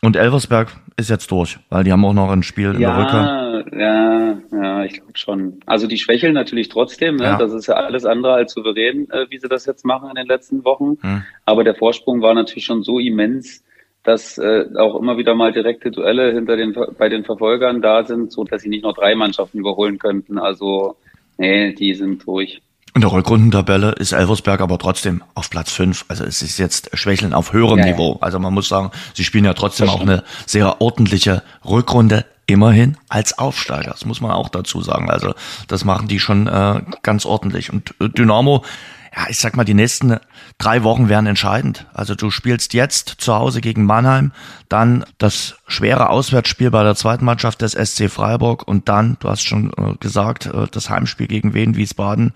Und 0.02 0.16
Elversberg 0.16 0.68
ist 0.96 1.10
jetzt 1.10 1.30
durch, 1.30 1.58
weil 1.68 1.84
die 1.84 1.92
haben 1.92 2.04
auch 2.04 2.14
noch 2.14 2.30
ein 2.30 2.42
Spiel 2.42 2.74
in 2.74 2.80
ja, 2.80 2.96
der 2.96 3.04
Rücke. 3.04 3.78
Ja, 3.78 4.38
ja, 4.52 4.84
ich 4.84 4.94
glaube 4.94 5.12
schon. 5.14 5.60
Also 5.66 5.86
die 5.86 5.98
schwächeln 5.98 6.32
natürlich 6.32 6.70
trotzdem. 6.70 7.16
Ne? 7.16 7.24
Ja. 7.24 7.38
Das 7.38 7.52
ist 7.52 7.66
ja 7.66 7.74
alles 7.74 8.06
andere 8.06 8.32
als 8.32 8.52
souverän, 8.54 9.10
äh, 9.10 9.26
wie 9.28 9.38
sie 9.38 9.48
das 9.48 9.66
jetzt 9.66 9.84
machen 9.84 10.08
in 10.08 10.14
den 10.14 10.26
letzten 10.26 10.64
Wochen. 10.64 10.96
Hm. 11.00 11.22
Aber 11.44 11.64
der 11.64 11.74
Vorsprung 11.74 12.22
war 12.22 12.32
natürlich 12.32 12.64
schon 12.64 12.82
so 12.82 12.98
immens, 12.98 13.62
dass 14.02 14.38
äh, 14.38 14.64
auch 14.78 14.98
immer 14.98 15.18
wieder 15.18 15.34
mal 15.34 15.52
direkte 15.52 15.90
Duelle 15.90 16.32
hinter 16.32 16.56
den 16.56 16.74
bei 16.98 17.10
den 17.10 17.24
Verfolgern 17.24 17.82
da 17.82 18.04
sind, 18.04 18.32
so 18.32 18.44
dass 18.44 18.62
sie 18.62 18.70
nicht 18.70 18.84
noch 18.84 18.94
drei 18.94 19.14
Mannschaften 19.14 19.58
überholen 19.58 19.98
könnten. 19.98 20.38
Also 20.38 20.96
nee, 21.36 21.74
die 21.74 21.92
sind 21.94 22.26
durch. 22.26 22.62
In 22.94 23.02
der 23.02 23.12
Rückrundentabelle 23.12 23.92
ist 23.92 24.12
Elversberg 24.12 24.60
aber 24.60 24.78
trotzdem 24.78 25.22
auf 25.34 25.48
Platz 25.48 25.70
5. 25.72 26.06
Also 26.08 26.24
es 26.24 26.42
ist 26.42 26.58
jetzt 26.58 26.90
Schwächeln 26.94 27.32
auf 27.32 27.52
höherem 27.52 27.78
ja, 27.78 27.86
Niveau. 27.86 28.18
Also 28.20 28.38
man 28.40 28.52
muss 28.52 28.68
sagen, 28.68 28.90
sie 29.14 29.24
spielen 29.24 29.44
ja 29.44 29.54
trotzdem 29.54 29.88
auch 29.88 30.00
eine 30.00 30.24
sehr 30.46 30.80
ordentliche 30.80 31.42
Rückrunde 31.64 32.24
immerhin 32.46 32.96
als 33.08 33.38
Aufsteiger. 33.38 33.92
Das 33.92 34.04
muss 34.04 34.20
man 34.20 34.32
auch 34.32 34.48
dazu 34.48 34.82
sagen. 34.82 35.08
Also 35.08 35.34
das 35.68 35.84
machen 35.84 36.08
die 36.08 36.18
schon 36.18 36.48
äh, 36.48 36.82
ganz 37.02 37.26
ordentlich. 37.26 37.72
Und 37.72 37.94
äh, 38.00 38.08
Dynamo, 38.08 38.64
ja, 39.16 39.26
ich 39.28 39.38
sag 39.38 39.56
mal, 39.56 39.64
die 39.64 39.74
nächsten 39.74 40.18
drei 40.58 40.82
Wochen 40.82 41.08
werden 41.08 41.26
entscheidend. 41.26 41.86
Also 41.94 42.16
du 42.16 42.30
spielst 42.30 42.74
jetzt 42.74 43.16
zu 43.18 43.34
Hause 43.34 43.60
gegen 43.60 43.84
Mannheim, 43.84 44.32
dann 44.68 45.04
das 45.18 45.56
schwere 45.68 46.10
Auswärtsspiel 46.10 46.70
bei 46.70 46.82
der 46.82 46.96
zweiten 46.96 47.24
Mannschaft 47.24 47.62
des 47.62 47.72
SC 47.72 48.10
Freiburg 48.10 48.66
und 48.66 48.88
dann, 48.88 49.16
du 49.20 49.28
hast 49.28 49.42
schon 49.42 49.72
äh, 49.76 49.94
gesagt, 50.00 50.46
äh, 50.46 50.66
das 50.70 50.90
Heimspiel 50.90 51.28
gegen 51.28 51.54
Wien 51.54 51.76
Wiesbaden. 51.76 52.34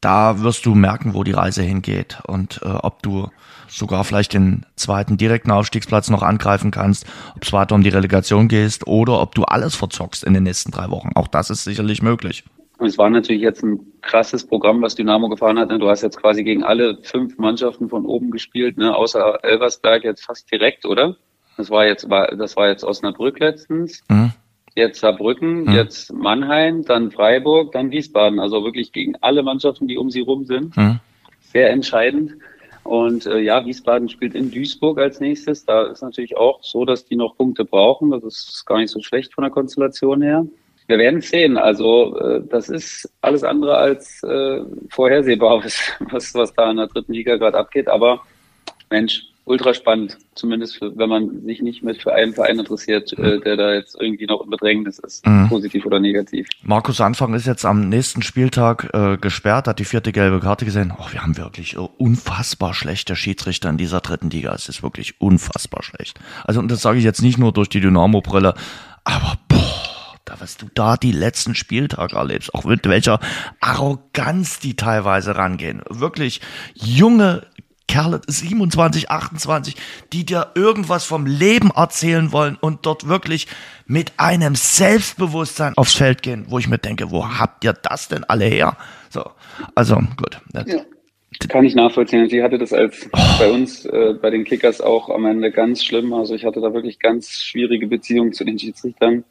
Da 0.00 0.42
wirst 0.42 0.66
du 0.66 0.74
merken, 0.74 1.14
wo 1.14 1.24
die 1.24 1.32
Reise 1.32 1.62
hingeht 1.62 2.18
und 2.26 2.60
äh, 2.62 2.68
ob 2.68 3.02
du 3.02 3.28
sogar 3.68 4.04
vielleicht 4.04 4.34
den 4.34 4.64
zweiten 4.76 5.16
direkten 5.16 5.50
Aufstiegsplatz 5.50 6.10
noch 6.10 6.22
angreifen 6.22 6.70
kannst, 6.70 7.06
ob 7.34 7.44
es 7.44 7.52
weiter 7.52 7.74
um 7.74 7.82
die 7.82 7.90
Relegation 7.90 8.48
gehst 8.48 8.86
oder 8.86 9.20
ob 9.20 9.34
du 9.34 9.44
alles 9.44 9.74
verzockst 9.74 10.24
in 10.24 10.34
den 10.34 10.44
nächsten 10.44 10.70
drei 10.70 10.90
Wochen. 10.90 11.10
Auch 11.14 11.28
das 11.28 11.50
ist 11.50 11.64
sicherlich 11.64 12.02
möglich. 12.02 12.44
Und 12.78 12.86
es 12.88 12.98
war 12.98 13.08
natürlich 13.08 13.40
jetzt 13.40 13.62
ein 13.62 13.80
krasses 14.02 14.46
Programm, 14.46 14.82
was 14.82 14.94
Dynamo 14.94 15.28
gefahren 15.28 15.58
hat. 15.58 15.70
Ne? 15.70 15.78
Du 15.78 15.88
hast 15.88 16.02
jetzt 16.02 16.18
quasi 16.18 16.44
gegen 16.44 16.62
alle 16.62 16.98
fünf 17.02 17.38
Mannschaften 17.38 17.88
von 17.88 18.04
oben 18.04 18.30
gespielt, 18.30 18.76
ne? 18.76 18.94
außer 18.94 19.42
Elversberg 19.42 20.04
jetzt 20.04 20.24
fast 20.24 20.50
direkt, 20.52 20.84
oder? 20.84 21.16
Das 21.56 21.70
war 21.70 21.86
jetzt, 21.86 22.10
war, 22.10 22.28
das 22.36 22.54
war 22.56 22.68
jetzt 22.68 22.84
Osnabrück 22.84 23.40
letztens. 23.40 24.02
Mhm. 24.10 24.32
Jetzt 24.76 25.00
Saarbrücken, 25.00 25.64
mhm. 25.64 25.72
jetzt 25.72 26.12
Mannheim, 26.12 26.84
dann 26.84 27.10
Freiburg, 27.10 27.72
dann 27.72 27.90
Wiesbaden. 27.90 28.38
Also 28.38 28.62
wirklich 28.62 28.92
gegen 28.92 29.16
alle 29.22 29.42
Mannschaften, 29.42 29.88
die 29.88 29.96
um 29.96 30.10
sie 30.10 30.20
rum 30.20 30.44
sind. 30.44 30.76
Mhm. 30.76 31.00
Sehr 31.40 31.70
entscheidend. 31.70 32.34
Und 32.84 33.26
äh, 33.26 33.40
ja, 33.40 33.64
Wiesbaden 33.64 34.08
spielt 34.08 34.34
in 34.34 34.50
Duisburg 34.50 34.98
als 34.98 35.18
nächstes. 35.18 35.64
Da 35.64 35.86
ist 35.86 36.02
natürlich 36.02 36.36
auch 36.36 36.62
so, 36.62 36.84
dass 36.84 37.04
die 37.04 37.16
noch 37.16 37.36
Punkte 37.36 37.64
brauchen. 37.64 38.10
Das 38.10 38.22
ist 38.22 38.64
gar 38.66 38.78
nicht 38.78 38.90
so 38.90 39.00
schlecht 39.00 39.34
von 39.34 39.42
der 39.42 39.50
Konstellation 39.50 40.22
her. 40.22 40.46
Wir 40.86 40.98
werden 40.98 41.20
sehen. 41.20 41.56
Also 41.56 42.16
äh, 42.18 42.42
das 42.46 42.68
ist 42.68 43.10
alles 43.22 43.42
andere 43.42 43.76
als 43.76 44.22
äh, 44.22 44.60
vorhersehbar, 44.90 45.64
was, 46.10 46.34
was 46.34 46.54
da 46.54 46.70
in 46.70 46.76
der 46.76 46.86
dritten 46.86 47.12
Liga 47.12 47.36
gerade 47.36 47.58
abgeht. 47.58 47.88
Aber 47.88 48.20
Mensch, 48.90 49.24
ultra 49.46 49.72
spannend, 49.74 50.18
zumindest 50.34 50.76
für, 50.76 50.96
wenn 50.98 51.08
man 51.08 51.42
sich 51.44 51.62
nicht 51.62 51.82
mit 51.82 52.02
für 52.02 52.12
einen 52.12 52.34
Verein 52.34 52.58
interessiert, 52.58 53.16
äh, 53.16 53.40
der 53.40 53.56
da 53.56 53.74
jetzt 53.74 53.96
irgendwie 53.98 54.26
noch 54.26 54.42
im 54.42 54.50
Bedrängnis 54.50 54.98
ist, 54.98 55.24
mhm. 55.24 55.48
positiv 55.48 55.86
oder 55.86 56.00
negativ. 56.00 56.48
Markus 56.62 57.00
Anfang 57.00 57.32
ist 57.32 57.46
jetzt 57.46 57.64
am 57.64 57.88
nächsten 57.88 58.22
Spieltag 58.22 58.90
äh, 58.92 59.16
gesperrt, 59.16 59.68
hat 59.68 59.78
die 59.78 59.84
vierte 59.84 60.10
gelbe 60.10 60.40
Karte 60.40 60.64
gesehen. 60.64 60.92
Oh, 60.98 61.06
wir 61.12 61.22
haben 61.22 61.36
wirklich 61.36 61.78
uh, 61.78 61.88
unfassbar 61.96 62.74
schlechte 62.74 63.14
Schiedsrichter 63.14 63.70
in 63.70 63.78
dieser 63.78 64.00
dritten 64.00 64.30
Liga. 64.30 64.52
Es 64.52 64.68
ist 64.68 64.82
wirklich 64.82 65.20
unfassbar 65.20 65.84
schlecht. 65.84 66.18
Also 66.44 66.58
und 66.58 66.68
das 66.70 66.82
sage 66.82 66.98
ich 66.98 67.04
jetzt 67.04 67.22
nicht 67.22 67.38
nur 67.38 67.52
durch 67.52 67.68
die 67.68 67.80
Dynamo-Brille, 67.80 68.54
aber 69.04 69.38
boah, 69.46 70.16
da 70.24 70.34
was 70.40 70.56
du 70.56 70.66
da 70.74 70.96
die 70.96 71.12
letzten 71.12 71.54
Spieltage 71.54 72.16
erlebst, 72.16 72.52
auch 72.52 72.64
mit 72.64 72.84
welcher 72.88 73.20
Arroganz 73.60 74.58
die 74.58 74.74
teilweise 74.74 75.36
rangehen. 75.36 75.82
Wirklich 75.88 76.40
junge 76.74 77.46
Kerle, 77.88 78.20
27, 78.26 79.10
28, 79.10 79.76
die 80.12 80.26
dir 80.26 80.52
irgendwas 80.54 81.04
vom 81.04 81.26
Leben 81.26 81.70
erzählen 81.74 82.32
wollen 82.32 82.56
und 82.60 82.84
dort 82.84 83.08
wirklich 83.08 83.46
mit 83.86 84.12
einem 84.16 84.54
Selbstbewusstsein 84.54 85.74
aufs 85.76 85.94
Feld 85.94 86.22
gehen, 86.22 86.46
wo 86.48 86.58
ich 86.58 86.68
mir 86.68 86.78
denke, 86.78 87.10
wo 87.10 87.26
habt 87.26 87.64
ihr 87.64 87.72
das 87.72 88.08
denn 88.08 88.24
alle 88.24 88.46
her? 88.46 88.76
So, 89.10 89.24
also 89.74 89.96
gut. 90.16 90.40
Ja. 90.66 90.82
Kann 91.48 91.64
ich 91.64 91.74
nachvollziehen. 91.74 92.28
Sie 92.28 92.42
hatte 92.42 92.58
das 92.58 92.72
als 92.72 93.08
oh. 93.12 93.18
bei 93.38 93.50
uns, 93.50 93.84
äh, 93.84 94.14
bei 94.20 94.30
den 94.30 94.44
Kickers 94.44 94.80
auch 94.80 95.10
am 95.10 95.26
Ende 95.26 95.50
ganz 95.50 95.84
schlimm. 95.84 96.12
Also 96.12 96.34
ich 96.34 96.44
hatte 96.44 96.60
da 96.60 96.72
wirklich 96.72 96.98
ganz 96.98 97.42
schwierige 97.42 97.86
Beziehungen 97.86 98.32
zu 98.32 98.44
den 98.44 98.58
Schiedsrichtern, 98.58 99.24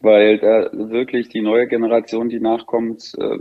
weil 0.00 0.38
da 0.38 0.70
wirklich 0.72 1.28
die 1.28 1.40
neue 1.40 1.66
Generation, 1.66 2.28
die 2.28 2.40
nachkommt, 2.40 3.12
äh, 3.18 3.38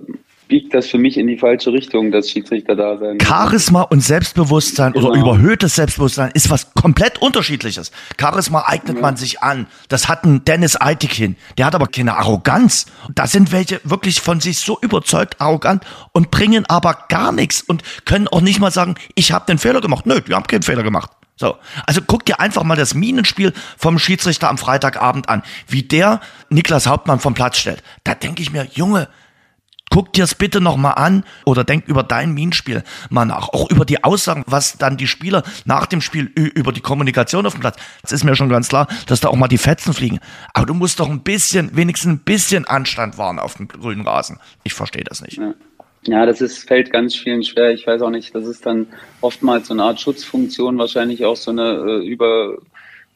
biegt 0.52 0.74
das 0.74 0.88
für 0.88 0.97
mich 0.97 1.18
in 1.18 1.28
die 1.28 1.38
falsche 1.38 1.72
Richtung, 1.72 2.12
das 2.12 2.30
Schiedsrichter 2.30 2.76
da 2.76 2.97
sein. 2.97 3.18
Charisma 3.22 3.84
und 3.84 4.02
Selbstbewusstsein 4.02 4.91
genau. 4.91 5.08
oder 5.08 5.18
überhöhtes 5.18 5.76
Selbstbewusstsein 5.76 6.30
ist 6.34 6.49
was 6.49 6.74
komplett 6.74 7.22
unterschiedliches. 7.22 7.93
Charisma 8.20 8.66
eignet 8.68 8.97
ja. 8.97 9.02
man 9.02 9.16
sich 9.16 9.41
an. 9.41 9.68
Das 9.88 10.10
hat 10.10 10.26
ein 10.26 10.43
Dennis 10.43 10.80
Eitikin. 10.80 11.38
Der 11.58 11.68
hat 11.68 11.74
aber 11.74 11.88
keine 11.88 12.18
Arroganz. 12.18 12.88
Da 13.16 13.28
sind 13.28 13.54
welche 13.54 13.80
wirklich 13.86 14.20
von 14.20 14.41
sich 14.41 14.60
so 14.60 14.78
überzeugt 14.82 15.39
arrogant 15.39 15.86
und 16.12 16.32
bringen 16.32 16.66
aber 16.68 17.06
gar 17.08 17.32
nichts 17.32 17.62
und 17.62 17.84
können 18.04 18.28
auch 18.28 18.41
nicht 18.41 18.60
mal 18.60 18.72
sagen, 18.72 18.95
ich 19.16 19.32
habe 19.32 19.45
den 19.45 19.58
Fehler 19.58 19.80
gemacht. 19.80 20.06
Nö, 20.06 20.20
die 20.20 20.34
haben 20.34 20.47
keinen 20.47 20.64
Fehler 20.64 20.84
gemacht. 20.84 21.12
So. 21.38 21.56
Also 21.88 22.02
guck 22.06 22.26
dir 22.26 22.41
einfach 22.41 22.64
mal 22.64 22.76
das 22.76 22.93
Minenspiel 22.93 23.54
vom 23.78 23.99
Schiedsrichter 23.99 24.49
am 24.49 24.58
Freitagabend 24.58 25.30
an, 25.30 25.43
wie 25.68 25.82
der 25.84 26.20
Niklas 26.49 26.88
Hauptmann 26.88 27.22
vom 27.22 27.36
Platz 27.36 27.58
stellt. 27.58 27.82
Da 28.04 28.16
denke 28.16 28.41
ich 28.41 28.52
mir, 28.52 28.68
Junge, 28.74 29.08
Guck 29.92 30.14
dir's 30.14 30.34
bitte 30.34 30.62
nochmal 30.62 30.94
an 30.96 31.24
oder 31.46 31.64
denk 31.64 31.88
über 31.88 32.02
dein 32.02 32.34
Minenspiel 32.34 32.84
mal 33.10 33.26
nach. 33.26 33.50
Auch 33.50 33.70
über 33.70 33.86
die 33.86 34.04
Aussagen, 34.04 34.44
was 34.48 34.78
dann 34.78 34.98
die 34.98 35.06
Spieler 35.06 35.44
nach 35.66 35.86
dem 35.86 36.02
Spiel 36.02 36.26
über 36.26 36.72
die 36.72 36.80
Kommunikation 36.82 37.46
auf 37.46 37.54
dem 37.54 37.62
Platz. 37.62 37.78
Es 38.02 38.12
ist 38.14 38.24
mir 38.24 38.36
schon 38.36 38.50
ganz 38.50 38.70
klar, 38.70 38.88
dass 39.06 39.20
da 39.20 39.28
auch 39.28 39.36
mal 39.36 39.50
die 39.50 39.58
Fetzen 39.58 39.94
fliegen. 39.94 40.20
Aber 40.54 40.66
du 40.66 40.74
musst 40.74 41.00
doch 41.02 41.10
ein 41.10 41.22
bisschen, 41.22 41.76
wenigstens 41.76 42.10
ein 42.10 42.20
bisschen 42.20 42.66
Anstand 42.66 43.18
wahren 43.18 43.38
auf 43.38 43.56
dem 43.56 43.68
grünen 43.68 44.08
Rasen. 44.08 44.39
Ich 44.64 44.74
verstehe 44.74 45.04
das 45.04 45.22
nicht. 45.22 45.38
Ja. 45.38 45.54
Ja, 46.08 46.26
das 46.26 46.42
ist, 46.42 46.68
fällt 46.68 46.92
ganz 46.92 47.16
vielen 47.16 47.44
schwer. 47.44 47.72
Ich 47.72 47.86
weiß 47.86 48.02
auch 48.02 48.10
nicht, 48.10 48.34
das 48.34 48.48
ist 48.48 48.66
dann 48.66 48.88
oftmals 49.22 49.68
so 49.68 49.76
eine 49.76 49.84
Art 49.84 50.02
Schutzfunktion, 50.02 50.80
wahrscheinlich 50.80 51.26
auch 51.26 51.36
so 51.36 51.52
eine 51.52 52.02
äh, 52.02 52.08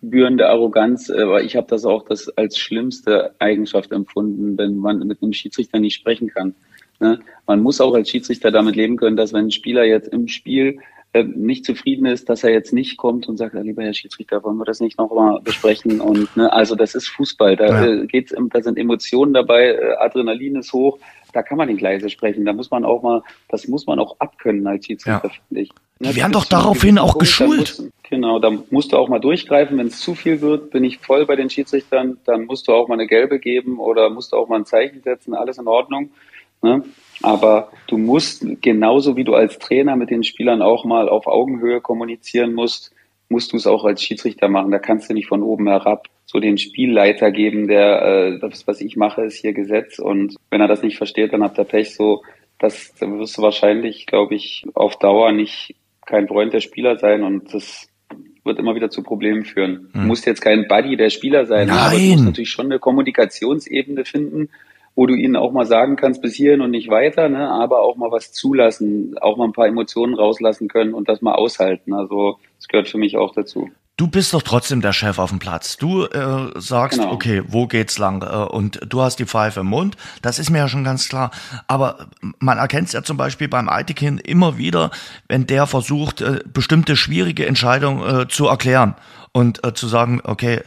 überbührende 0.06 0.48
Arroganz. 0.50 1.10
Aber 1.10 1.44
ich 1.44 1.56
habe 1.56 1.68
das 1.68 1.86
auch 1.86 2.06
das 2.06 2.30
als 2.38 2.58
schlimmste 2.58 3.36
Eigenschaft 3.40 3.92
empfunden, 3.92 4.58
wenn 4.58 4.78
man 4.78 5.00
mit 5.00 5.22
einem 5.22 5.34
Schiedsrichter 5.34 5.80
nicht 5.80 5.96
sprechen 5.96 6.28
kann. 6.28 6.56
Ne? 7.00 7.20
Man 7.46 7.62
muss 7.62 7.82
auch 7.82 7.94
als 7.94 8.10
Schiedsrichter 8.10 8.52
damit 8.52 8.76
leben 8.76 8.98
können, 8.98 9.18
dass 9.18 9.34
wenn 9.34 9.46
ein 9.46 9.52
Spieler 9.52 9.84
jetzt 9.84 10.08
im 10.08 10.28
Spiel 10.28 10.80
äh, 11.14 11.24
nicht 11.24 11.66
zufrieden 11.66 12.06
ist, 12.06 12.30
dass 12.30 12.44
er 12.44 12.52
jetzt 12.52 12.74
nicht 12.74 12.98
kommt 12.98 13.28
und 13.28 13.38
sagt, 13.38 13.54
lieber 13.56 13.84
Herr 13.84 13.94
Schiedsrichter, 13.94 14.44
wollen 14.44 14.58
wir 14.58 14.66
das 14.66 14.80
nicht 14.80 14.98
nochmal 14.98 15.42
besprechen? 15.44 16.00
Und 16.00 16.36
ne, 16.38 16.52
also 16.52 16.76
das 16.76 16.96
ist 16.96 17.10
Fußball, 17.10 17.56
da 17.58 17.66
ja. 17.66 17.86
äh, 17.86 18.08
geht's, 18.08 18.34
da 18.52 18.62
sind 18.62 18.78
Emotionen 18.78 19.34
dabei, 19.34 19.74
äh, 19.74 19.96
Adrenalin 19.98 20.56
ist 20.58 20.72
hoch, 20.72 21.00
da 21.36 21.44
kann 21.44 21.58
man 21.58 21.68
nicht 21.68 21.82
leise 21.82 22.10
sprechen. 22.10 22.46
Da 22.46 22.54
muss 22.54 22.72
man 22.72 22.86
auch 22.86 23.04
mal, 23.04 23.22
das 23.50 23.68
muss 23.68 23.86
man 23.86 24.00
auch 24.00 24.16
abkönnen 24.20 24.66
als 24.66 24.86
Schiedsrichter, 24.86 25.28
ja. 25.28 25.34
finde 25.48 25.62
ich. 25.64 25.70
Ne, 26.00 26.10
Die 26.10 26.16
werden 26.16 26.32
doch 26.32 26.46
daraufhin 26.46 26.98
auch 26.98 27.18
geschult. 27.18 27.78
Muss, 27.78 27.92
genau, 28.10 28.40
da 28.40 28.52
musst 28.70 28.94
du 28.94 28.98
auch 28.98 29.10
mal 29.10 29.20
durchgreifen. 29.20 29.78
Wenn 29.78 29.88
es 29.88 30.00
zu 30.00 30.16
viel 30.16 30.40
wird, 30.40 30.72
bin 30.72 30.86
ich 30.86 31.00
voll 31.00 31.26
bei 31.26 31.36
den 31.36 31.50
Schiedsrichtern, 31.50 32.18
dann 32.26 32.46
musst 32.46 32.70
du 32.70 32.74
auch 32.74 32.88
mal 32.88 32.94
eine 32.94 33.08
gelbe 33.08 33.40
geben 33.40 33.80
oder 33.80 34.10
musst 34.10 34.32
du 34.32 34.38
auch 34.38 34.48
mal 34.48 34.60
ein 34.60 34.66
Zeichen 34.66 35.02
setzen, 35.02 35.34
alles 35.34 35.58
in 35.58 35.68
Ordnung. 35.68 36.12
Ne? 36.62 36.84
Aber 37.22 37.70
du 37.88 37.98
musst 37.98 38.46
genauso 38.62 39.18
wie 39.18 39.26
du 39.26 39.36
als 39.36 39.60
Trainer 39.60 39.98
mit 39.98 40.10
den 40.10 40.24
Spielern 40.24 40.62
auch 40.62 40.86
mal 40.86 41.10
auf 41.10 41.28
Augenhöhe 41.28 41.82
kommunizieren 41.82 42.54
musst, 42.54 42.94
musst 43.30 43.54
du 43.54 43.58
es 43.58 43.68
auch 43.68 43.86
als 43.86 44.04
Schiedsrichter 44.04 44.48
machen. 44.48 44.72
Da 44.72 44.80
kannst 44.80 45.10
du 45.10 45.14
nicht 45.14 45.28
von 45.28 45.44
oben 45.44 45.68
herab 45.68 46.08
so 46.26 46.40
den 46.40 46.58
Spielleiter 46.58 47.32
geben, 47.32 47.68
der 47.68 48.02
äh, 48.02 48.40
das, 48.40 48.68
was 48.68 48.82
ich 48.82 48.96
mache, 48.96 49.24
ist 49.24 49.38
hier 49.38 49.54
Gesetz. 49.54 50.00
Und 50.00 50.36
wenn 50.50 50.62
er 50.62 50.68
das 50.68 50.82
nicht 50.82 50.98
versteht, 50.98 51.34
dann 51.34 51.44
habt 51.44 51.58
ihr 51.58 51.66
Pech. 51.66 51.96
So, 51.96 52.24
das 52.60 52.94
dann 53.00 53.20
wirst 53.20 53.38
du 53.38 53.42
wahrscheinlich, 53.42 54.06
glaube 54.06 54.36
ich, 54.36 54.66
auf 54.74 54.98
Dauer 54.98 55.32
nicht 55.32 55.76
kein 56.06 56.28
Freund 56.28 56.54
der 56.54 56.62
Spieler 56.62 56.98
sein 56.98 57.24
und 57.24 57.54
das 57.54 57.88
wird 58.44 58.60
immer 58.60 58.76
wieder 58.76 58.90
zu 58.90 59.02
Problemen 59.02 59.44
führen. 59.44 59.90
Hm. 59.92 60.02
Du 60.02 60.08
musst 60.08 60.26
jetzt 60.26 60.42
kein 60.42 60.68
Buddy 60.68 60.96
der 60.98 61.10
Spieler 61.10 61.46
sein, 61.46 61.68
Nein. 61.68 61.78
aber 61.78 61.98
du 61.98 62.12
musst 62.12 62.26
natürlich 62.26 62.52
schon 62.52 62.68
eine 62.68 62.80
Kommunikationsebene 62.80 64.06
finden, 64.06 64.50
wo 64.96 65.06
du 65.06 65.14
ihnen 65.14 65.36
auch 65.36 65.52
mal 65.52 65.66
sagen 65.66 65.98
kannst, 65.98 66.22
bis 66.22 66.34
hierhin 66.36 66.62
und 66.62 66.72
nicht 66.72 66.90
weiter, 66.90 67.30
ne? 67.30 67.50
aber 67.50 67.82
auch 67.82 67.98
mal 67.98 68.12
was 68.12 68.32
zulassen, 68.32 69.16
auch 69.20 69.38
mal 69.38 69.46
ein 69.46 69.54
paar 69.54 69.68
Emotionen 69.68 70.14
rauslassen 70.14 70.68
können 70.68 70.94
und 70.94 71.10
das 71.10 71.22
mal 71.22 71.34
aushalten. 71.34 71.94
Also 71.94 72.40
das 72.58 72.68
gehört 72.68 72.88
für 72.88 72.98
mich 72.98 73.18
auch 73.18 73.34
dazu. 73.34 73.70
Du 73.98 74.08
bist 74.08 74.34
doch 74.34 74.42
trotzdem 74.42 74.82
der 74.82 74.92
Chef 74.92 75.20
auf 75.20 75.30
dem 75.30 75.40
Platz. 75.40 75.78
Du 75.78 76.04
äh, 76.04 76.52
sagst, 76.56 77.00
genau. 77.00 77.14
okay, 77.14 77.44
wo 77.48 77.66
geht's 77.66 77.98
lang? 77.98 78.22
Äh, 78.24 78.54
und 78.54 78.82
du 78.86 79.02
hast 79.02 79.20
die 79.20 79.26
Pfeife 79.26 79.62
im 79.62 79.68
Mund. 79.68 79.96
Das 80.22 80.38
ist 80.38 80.50
mir 80.50 80.58
ja 80.58 80.68
schon 80.68 80.84
ganz 80.84 81.08
klar. 81.08 81.32
Aber 81.68 82.08
man 82.40 82.58
erkennt 82.58 82.88
es 82.88 82.94
ja 82.94 83.04
zum 83.04 83.16
Beispiel 83.16 83.48
beim 83.48 83.70
Aitikin 83.70 84.18
immer 84.18 84.58
wieder, 84.58 84.92
wenn 85.30 85.48
der 85.48 85.66
versucht, 85.66 86.20
äh, 86.20 86.42
bestimmte 86.46 86.98
schwierige 86.98 87.46
Entscheidungen 87.46 88.24
äh, 88.24 88.28
zu 88.28 88.48
erklären 88.48 88.96
und 89.36 89.66
äh, 89.66 89.74
zu 89.74 89.90
sagen, 89.90 90.22
okay, 90.24 90.62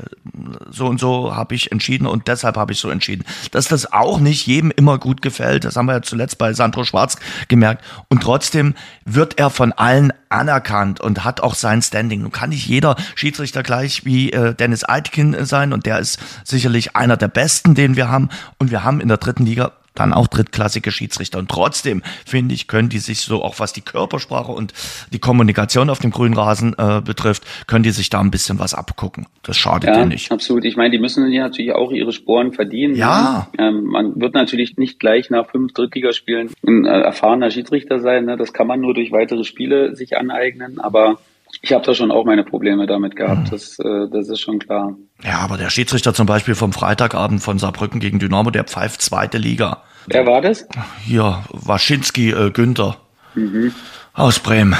so 0.70 0.88
und 0.88 1.00
so 1.00 1.34
habe 1.34 1.54
ich 1.54 1.72
entschieden 1.72 2.06
und 2.06 2.28
deshalb 2.28 2.58
habe 2.58 2.74
ich 2.74 2.78
so 2.78 2.90
entschieden. 2.90 3.24
Dass 3.50 3.66
das 3.66 3.94
auch 3.94 4.20
nicht 4.20 4.46
jedem 4.46 4.70
immer 4.70 4.98
gut 4.98 5.22
gefällt, 5.22 5.64
das 5.64 5.74
haben 5.76 5.86
wir 5.86 5.94
ja 5.94 6.02
zuletzt 6.02 6.36
bei 6.36 6.52
Sandro 6.52 6.84
Schwarz 6.84 7.16
gemerkt. 7.48 7.82
Und 8.10 8.22
trotzdem 8.22 8.74
wird 9.06 9.38
er 9.38 9.48
von 9.48 9.72
allen 9.72 10.12
anerkannt 10.28 11.00
und 11.00 11.24
hat 11.24 11.40
auch 11.40 11.54
sein 11.54 11.80
Standing. 11.80 12.20
Nun 12.20 12.30
kann 12.30 12.50
nicht 12.50 12.66
jeder 12.66 12.96
Schiedsrichter 13.14 13.62
gleich 13.62 14.04
wie 14.04 14.32
äh, 14.34 14.54
Dennis 14.54 14.84
Eitkin 14.86 15.46
sein 15.46 15.72
und 15.72 15.86
der 15.86 15.98
ist 15.98 16.18
sicherlich 16.44 16.94
einer 16.94 17.16
der 17.16 17.28
besten, 17.28 17.74
den 17.74 17.96
wir 17.96 18.10
haben. 18.10 18.28
Und 18.58 18.70
wir 18.70 18.84
haben 18.84 19.00
in 19.00 19.08
der 19.08 19.16
dritten 19.16 19.46
Liga 19.46 19.72
dann 19.98 20.12
auch 20.12 20.26
drittklassige 20.26 20.90
Schiedsrichter. 20.90 21.38
Und 21.38 21.50
trotzdem, 21.50 22.02
finde 22.24 22.54
ich, 22.54 22.66
können 22.66 22.88
die 22.88 22.98
sich 22.98 23.20
so, 23.20 23.42
auch 23.42 23.58
was 23.58 23.72
die 23.72 23.80
Körpersprache 23.80 24.52
und 24.52 24.72
die 25.12 25.18
Kommunikation 25.18 25.90
auf 25.90 25.98
dem 25.98 26.10
grünen 26.10 26.34
Rasen 26.34 26.74
äh, 26.78 27.00
betrifft, 27.00 27.44
können 27.66 27.82
die 27.82 27.90
sich 27.90 28.10
da 28.10 28.20
ein 28.20 28.30
bisschen 28.30 28.58
was 28.58 28.74
abgucken. 28.74 29.26
Das 29.42 29.56
schadet 29.56 29.90
ja, 29.90 30.04
nicht. 30.04 30.30
Absolut. 30.30 30.64
Ich 30.64 30.76
meine, 30.76 30.90
die 30.90 30.98
müssen 30.98 31.30
ja 31.30 31.44
natürlich 31.44 31.72
auch 31.72 31.92
ihre 31.92 32.12
Sporen 32.12 32.52
verdienen. 32.52 32.94
Ja. 32.94 33.48
Ähm, 33.58 33.84
man 33.84 34.20
wird 34.20 34.34
natürlich 34.34 34.76
nicht 34.76 35.00
gleich 35.00 35.30
nach 35.30 35.50
fünf 35.50 35.72
Drittligaspielen 35.72 36.50
ein 36.66 36.84
äh, 36.84 37.00
erfahrener 37.00 37.50
Schiedsrichter 37.50 38.00
sein. 38.00 38.24
Ne? 38.24 38.36
Das 38.36 38.52
kann 38.52 38.66
man 38.66 38.80
nur 38.80 38.94
durch 38.94 39.12
weitere 39.12 39.44
Spiele 39.44 39.96
sich 39.96 40.16
aneignen. 40.16 40.78
Aber 40.80 41.18
ich 41.62 41.72
habe 41.72 41.84
da 41.84 41.94
schon 41.94 42.10
auch 42.10 42.24
meine 42.24 42.44
Probleme 42.44 42.86
damit 42.86 43.16
gehabt, 43.16 43.46
mhm. 43.46 43.50
das, 43.50 43.78
äh, 43.78 44.08
das 44.12 44.28
ist 44.28 44.40
schon 44.40 44.58
klar. 44.58 44.94
Ja, 45.22 45.38
aber 45.38 45.56
der 45.56 45.70
Schiedsrichter 45.70 46.14
zum 46.14 46.26
Beispiel 46.26 46.54
vom 46.54 46.72
Freitagabend 46.72 47.42
von 47.42 47.58
Saarbrücken 47.58 48.00
gegen 48.00 48.18
Dynamo, 48.18 48.50
der 48.50 48.64
pfeift 48.64 49.02
zweite 49.02 49.38
Liga. 49.38 49.82
Wer 50.06 50.26
war 50.26 50.40
das? 50.40 50.66
Hier, 51.04 51.44
Waschinski 51.50 52.30
äh, 52.30 52.50
Günther 52.50 52.96
mhm. 53.34 53.72
aus 54.14 54.38
Bremen. 54.38 54.76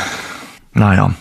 Naja. 0.73 1.15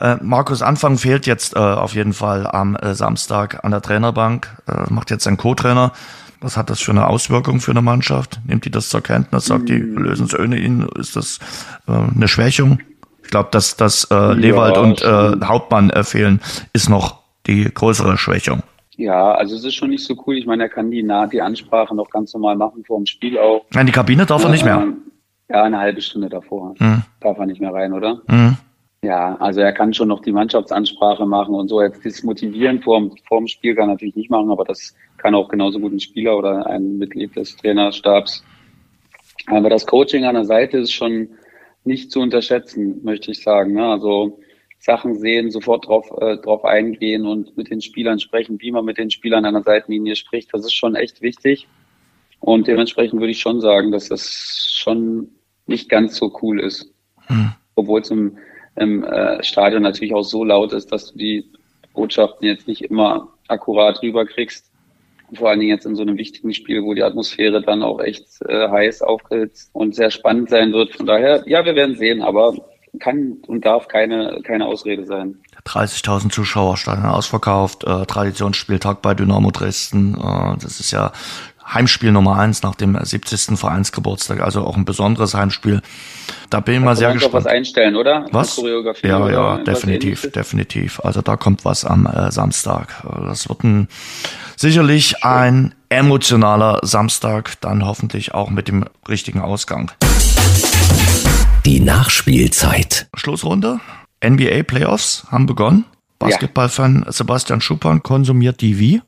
Äh, 0.00 0.16
Markus 0.22 0.62
Anfang 0.62 0.98
fehlt 0.98 1.26
jetzt 1.26 1.56
äh, 1.56 1.58
auf 1.58 1.94
jeden 1.94 2.12
Fall 2.12 2.46
am 2.46 2.76
äh, 2.76 2.94
Samstag 2.94 3.64
an 3.64 3.70
der 3.70 3.80
Trainerbank, 3.80 4.62
äh, 4.68 4.92
macht 4.92 5.10
jetzt 5.10 5.26
einen 5.26 5.38
Co-Trainer. 5.38 5.92
Was 6.40 6.58
hat 6.58 6.68
das 6.68 6.80
für 6.80 6.90
eine 6.90 7.06
Auswirkung 7.06 7.60
für 7.60 7.70
eine 7.70 7.80
Mannschaft? 7.80 8.40
Nimmt 8.46 8.66
die 8.66 8.70
das 8.70 8.90
zur 8.90 9.00
Kenntnis? 9.00 9.46
Sagt 9.46 9.70
die, 9.70 9.78
mhm. 9.78 9.98
lösen 9.98 10.26
es 10.26 10.38
ohne 10.38 10.58
ihn? 10.58 10.86
Ist 10.98 11.16
das 11.16 11.38
äh, 11.88 11.92
eine 11.92 12.28
Schwächung? 12.28 12.78
Ich 13.26 13.30
glaube, 13.32 13.48
dass, 13.50 13.76
dass 13.76 14.04
äh, 14.12 14.34
Lewald 14.34 14.76
ja, 14.76 14.82
und 14.82 15.02
äh, 15.02 15.44
Hauptmann 15.44 15.90
äh, 15.90 16.04
fehlen, 16.04 16.40
ist 16.72 16.88
noch 16.88 17.22
die 17.48 17.64
größere 17.64 18.16
Schwächung. 18.16 18.62
Ja, 18.96 19.32
also 19.32 19.56
es 19.56 19.64
ist 19.64 19.74
schon 19.74 19.90
nicht 19.90 20.04
so 20.04 20.14
cool. 20.24 20.38
Ich 20.38 20.46
meine, 20.46 20.62
er 20.62 20.68
kann 20.68 20.92
die, 20.92 21.04
die 21.32 21.42
Ansprache 21.42 21.92
noch 21.94 22.08
ganz 22.08 22.32
normal 22.34 22.54
machen 22.54 22.84
vor 22.84 22.98
dem 22.98 23.06
Spiel 23.06 23.36
auch. 23.36 23.66
Nein, 23.72 23.86
die 23.86 23.92
Kabine 23.92 24.26
darf 24.26 24.44
er 24.44 24.50
nicht 24.50 24.64
mehr. 24.64 24.86
Ja, 25.48 25.64
eine 25.64 25.78
halbe 25.78 26.00
Stunde 26.00 26.28
davor. 26.28 26.74
Mhm. 26.78 27.02
Darf 27.20 27.36
er 27.36 27.46
nicht 27.46 27.60
mehr 27.60 27.74
rein, 27.74 27.92
oder? 27.92 28.22
Mhm. 28.28 28.56
Ja, 29.02 29.34
also 29.40 29.60
er 29.60 29.72
kann 29.72 29.92
schon 29.92 30.08
noch 30.08 30.22
die 30.22 30.32
Mannschaftsansprache 30.32 31.26
machen 31.26 31.56
und 31.56 31.66
so. 31.66 31.82
Jetzt 31.82 32.06
das 32.06 32.22
Motivieren 32.22 32.80
vor, 32.80 33.10
vor 33.26 33.38
dem 33.38 33.48
Spiel 33.48 33.74
kann 33.74 33.88
er 33.88 33.94
natürlich 33.94 34.14
nicht 34.14 34.30
machen, 34.30 34.52
aber 34.52 34.64
das 34.64 34.94
kann 35.18 35.34
auch 35.34 35.48
genauso 35.48 35.80
gut 35.80 35.92
ein 35.92 36.00
Spieler 36.00 36.36
oder 36.38 36.64
ein 36.68 36.98
Mitglied 36.98 37.34
des 37.34 37.56
Trainerstabs. 37.56 38.44
Aber 39.48 39.68
das 39.68 39.84
Coaching 39.84 40.24
an 40.24 40.36
der 40.36 40.44
Seite 40.44 40.78
ist 40.78 40.92
schon 40.92 41.28
nicht 41.86 42.10
zu 42.10 42.20
unterschätzen, 42.20 43.02
möchte 43.02 43.30
ich 43.30 43.42
sagen. 43.42 43.74
Ne? 43.74 43.86
Also 43.86 44.38
Sachen 44.78 45.14
sehen, 45.16 45.50
sofort 45.50 45.86
drauf, 45.86 46.10
äh, 46.20 46.36
drauf 46.36 46.64
eingehen 46.64 47.26
und 47.26 47.56
mit 47.56 47.70
den 47.70 47.80
Spielern 47.80 48.20
sprechen, 48.20 48.60
wie 48.60 48.70
man 48.70 48.84
mit 48.84 48.98
den 48.98 49.10
Spielern 49.10 49.44
an 49.44 49.54
der 49.54 49.62
Seitenlinie 49.62 50.16
spricht, 50.16 50.52
das 50.52 50.62
ist 50.62 50.74
schon 50.74 50.94
echt 50.94 51.22
wichtig. 51.22 51.66
Und 52.40 52.68
dementsprechend 52.68 53.20
würde 53.20 53.32
ich 53.32 53.40
schon 53.40 53.60
sagen, 53.60 53.90
dass 53.90 54.08
das 54.08 54.70
schon 54.72 55.28
nicht 55.66 55.88
ganz 55.88 56.16
so 56.16 56.36
cool 56.42 56.60
ist. 56.60 56.92
Hm. 57.26 57.52
Obwohl 57.74 58.00
es 58.00 58.10
im, 58.10 58.38
im 58.76 59.02
äh, 59.04 59.42
Stadion 59.42 59.82
natürlich 59.82 60.14
auch 60.14 60.22
so 60.22 60.44
laut 60.44 60.72
ist, 60.72 60.92
dass 60.92 61.12
du 61.12 61.18
die 61.18 61.50
Botschaften 61.94 62.46
jetzt 62.46 62.68
nicht 62.68 62.82
immer 62.82 63.32
akkurat 63.48 64.02
rüberkriegst 64.02 64.70
vor 65.34 65.50
allen 65.50 65.60
Dingen 65.60 65.70
jetzt 65.70 65.86
in 65.86 65.96
so 65.96 66.02
einem 66.02 66.16
wichtigen 66.16 66.54
Spiel, 66.54 66.82
wo 66.82 66.94
die 66.94 67.02
Atmosphäre 67.02 67.62
dann 67.62 67.82
auch 67.82 68.00
echt 68.00 68.26
äh, 68.46 68.68
heiß 68.68 69.02
aufgehitzt 69.02 69.70
und 69.72 69.94
sehr 69.94 70.10
spannend 70.10 70.50
sein 70.50 70.72
wird. 70.72 70.94
Von 70.94 71.06
daher, 71.06 71.42
ja, 71.46 71.64
wir 71.64 71.74
werden 71.74 71.96
sehen, 71.96 72.22
aber 72.22 72.54
kann 72.98 73.38
und 73.46 73.64
darf 73.64 73.88
keine, 73.88 74.40
keine 74.42 74.66
Ausrede 74.66 75.04
sein. 75.04 75.36
30.000 75.66 76.30
Zuschauer, 76.30 76.76
Stadion 76.76 77.06
ausverkauft, 77.06 77.84
äh, 77.84 78.06
Traditionsspieltag 78.06 79.02
bei 79.02 79.14
Dynamo 79.14 79.50
Dresden. 79.50 80.14
Äh, 80.14 80.56
das 80.62 80.80
ist 80.80 80.92
ja 80.92 81.12
Heimspiel 81.68 82.12
Nummer 82.12 82.38
eins 82.38 82.62
nach 82.62 82.74
dem 82.74 82.96
70. 83.00 83.58
Vereinsgeburtstag, 83.58 84.40
also 84.40 84.62
auch 84.64 84.76
ein 84.76 84.84
besonderes 84.84 85.34
Heimspiel. 85.34 85.82
Da 86.50 86.60
bin 86.60 86.76
ich 86.76 86.80
mal 86.80 86.96
sehr 86.96 87.12
gespannt. 87.12 87.34
was 87.34 87.46
einstellen, 87.46 87.96
oder? 87.96 88.26
Was? 88.30 88.62
Ja, 89.02 89.30
ja, 89.30 89.58
definitiv, 89.58 90.30
definitiv. 90.30 91.00
Also 91.00 91.22
da 91.22 91.36
kommt 91.36 91.64
was 91.64 91.84
am 91.84 92.06
äh, 92.06 92.30
Samstag. 92.30 93.02
Das 93.24 93.48
wird 93.48 93.64
ein, 93.64 93.88
sicherlich 94.56 95.24
ein 95.24 95.74
emotionaler 95.88 96.80
Samstag, 96.82 97.60
dann 97.60 97.84
hoffentlich 97.84 98.32
auch 98.32 98.50
mit 98.50 98.68
dem 98.68 98.84
richtigen 99.08 99.40
Ausgang. 99.40 99.90
Die 101.64 101.80
Nachspielzeit. 101.80 103.08
Schlussrunde. 103.14 103.80
NBA 104.24 104.62
Playoffs 104.62 105.26
haben 105.30 105.46
begonnen. 105.46 105.84
Basketballfan 106.18 107.02
ja. 107.04 107.12
Sebastian 107.12 107.60
Schuppan 107.60 108.02
konsumiert 108.02 108.60
die 108.60 108.78
wie? 108.78 109.02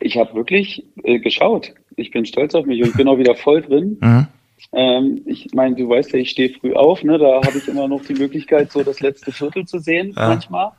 Ich 0.00 0.16
habe 0.16 0.34
wirklich 0.34 0.84
äh, 1.02 1.18
geschaut. 1.18 1.72
Ich 1.96 2.10
bin 2.10 2.26
stolz 2.26 2.54
auf 2.54 2.66
mich 2.66 2.82
und 2.82 2.96
bin 2.96 3.08
auch 3.08 3.18
wieder 3.18 3.34
voll 3.34 3.62
drin. 3.62 3.98
Mhm. 4.04 4.26
Ähm, 4.72 5.22
ich 5.26 5.52
meine, 5.52 5.74
du 5.74 5.88
weißt 5.88 6.12
ja, 6.12 6.20
ich 6.20 6.30
stehe 6.30 6.48
früh 6.48 6.72
auf, 6.74 7.02
ne? 7.02 7.18
Da 7.18 7.42
habe 7.44 7.58
ich 7.58 7.68
immer 7.68 7.86
noch 7.86 8.02
die 8.02 8.14
Möglichkeit, 8.14 8.72
so 8.72 8.82
das 8.82 9.00
letzte 9.00 9.30
Viertel 9.30 9.66
zu 9.66 9.78
sehen, 9.78 10.14
ja. 10.16 10.28
manchmal. 10.28 10.70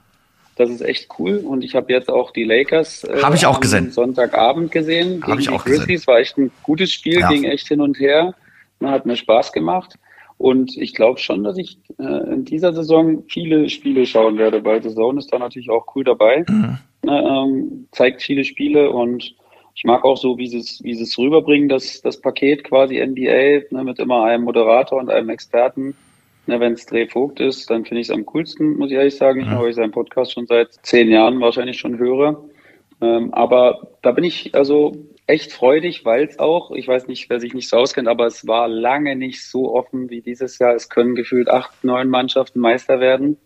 Das 0.56 0.70
ist 0.70 0.82
echt 0.82 1.10
cool. 1.20 1.38
Und 1.38 1.64
ich 1.64 1.76
habe 1.76 1.92
jetzt 1.92 2.10
auch 2.10 2.32
die 2.32 2.46
Lakers 2.46 3.04
äh, 3.04 3.22
hab 3.22 3.36
ich 3.36 3.46
auch 3.46 3.60
gesehen. 3.60 3.92
Sonntagabend 3.92 4.72
gesehen. 4.72 5.22
Habe 5.26 5.42
ich 5.42 5.50
auch 5.50 5.64
die 5.64 5.72
Grizzlies 5.72 6.02
gesehen. 6.02 6.08
war 6.08 6.20
echt 6.20 6.38
ein 6.38 6.52
gutes 6.64 6.92
Spiel, 6.92 7.20
ja. 7.20 7.30
ging 7.30 7.44
echt 7.44 7.68
hin 7.68 7.82
und 7.82 8.00
her. 8.00 8.34
Hat 8.82 9.06
mir 9.06 9.18
Spaß 9.18 9.52
gemacht. 9.52 9.98
Und 10.38 10.76
ich 10.78 10.94
glaube 10.94 11.20
schon, 11.20 11.44
dass 11.44 11.58
ich 11.58 11.78
äh, 11.98 12.34
in 12.34 12.46
dieser 12.46 12.74
Saison 12.74 13.24
viele 13.28 13.70
Spiele 13.70 14.06
schauen 14.06 14.38
werde, 14.38 14.64
weil 14.64 14.82
The 14.84 14.94
Zone 14.94 15.20
ist 15.20 15.32
da 15.32 15.40
natürlich 15.40 15.70
auch 15.70 15.86
cool 15.96 16.04
dabei. 16.04 16.46
Mhm. 16.48 16.78
Ähm, 17.08 17.88
zeigt 17.92 18.22
viele 18.22 18.44
Spiele 18.44 18.90
und 18.90 19.36
ich 19.76 19.84
mag 19.84 20.06
auch 20.06 20.16
so, 20.16 20.38
wie 20.38 20.48
sie 20.48 20.60
es, 20.60 20.82
wie 20.84 20.96
sie 20.96 21.04
es 21.04 21.18
rüberbringen, 21.18 21.68
das, 21.68 22.02
das 22.02 22.20
Paket 22.22 22.64
quasi 22.64 23.06
NBA, 23.06 23.76
ne, 23.76 23.84
mit 23.84 24.00
immer 24.00 24.24
einem 24.24 24.46
Moderator 24.46 25.00
und 25.00 25.10
einem 25.10 25.30
Experten. 25.30 25.96
Ne, 26.48 26.60
Wenn 26.62 26.74
es 26.74 26.86
Dreh 26.86 27.08
Vogt 27.08 27.42
ist, 27.42 27.70
dann 27.70 27.84
finde 27.84 28.02
ich 28.02 28.08
es 28.08 28.14
am 28.14 28.26
coolsten, 28.26 28.78
muss 28.78 28.90
ich 28.90 28.96
ehrlich 28.96 29.18
sagen. 29.18 29.42
Ich 29.42 29.48
ja. 29.48 29.54
habe 29.54 29.74
seinen 29.74 29.92
Podcast 29.92 30.32
schon 30.32 30.48
seit 30.48 30.74
zehn 30.84 31.12
Jahren 31.12 31.42
wahrscheinlich 31.42 31.78
schon 31.78 31.98
höre. 31.98 32.46
Ähm, 33.02 33.34
aber 33.34 33.90
da 34.02 34.12
bin 34.12 34.24
ich 34.24 34.56
also 34.56 34.96
echt 35.28 35.52
freudig, 35.52 36.06
weil 36.06 36.24
es 36.26 36.40
auch, 36.40 36.72
ich 36.72 36.88
weiß 36.88 37.08
nicht, 37.08 37.30
wer 37.30 37.42
sich 37.42 37.54
nicht 37.54 37.68
so 37.68 37.76
auskennt, 37.76 38.08
aber 38.08 38.28
es 38.28 38.48
war 38.48 38.70
lange 38.70 39.18
nicht 39.18 39.44
so 39.44 39.76
offen 39.76 40.10
wie 40.10 40.22
dieses 40.22 40.58
Jahr. 40.58 40.74
Es 40.74 40.88
können 40.88 41.16
gefühlt 41.16 41.50
acht, 41.50 41.84
neun 41.84 42.08
Mannschaften 42.08 42.62
Meister 42.62 43.02
werden. 43.02 43.38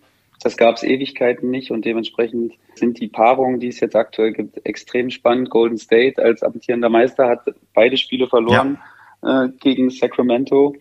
Das 0.41 0.55
gab 0.55 0.75
es 0.75 0.83
Ewigkeiten 0.83 1.49
nicht 1.49 1.71
und 1.71 1.83
dementsprechend 1.83 2.53
sind 2.75 2.99
die 2.99 3.09
Paarungen, 3.09 3.59
die 3.59 3.67
es 3.67 3.79
jetzt 3.79 3.95
aktuell 3.95 4.31
gibt, 4.31 4.65
extrem 4.65 5.09
spannend. 5.09 5.49
Golden 5.49 5.77
State 5.77 6.21
als 6.21 6.43
amtierender 6.43 6.89
Meister 6.89 7.27
hat 7.27 7.41
beide 7.73 7.97
Spiele 7.97 8.27
verloren 8.27 8.79
ja. 9.21 9.45
äh, 9.45 9.49
gegen 9.59 9.89
Sacramento. 9.89 10.75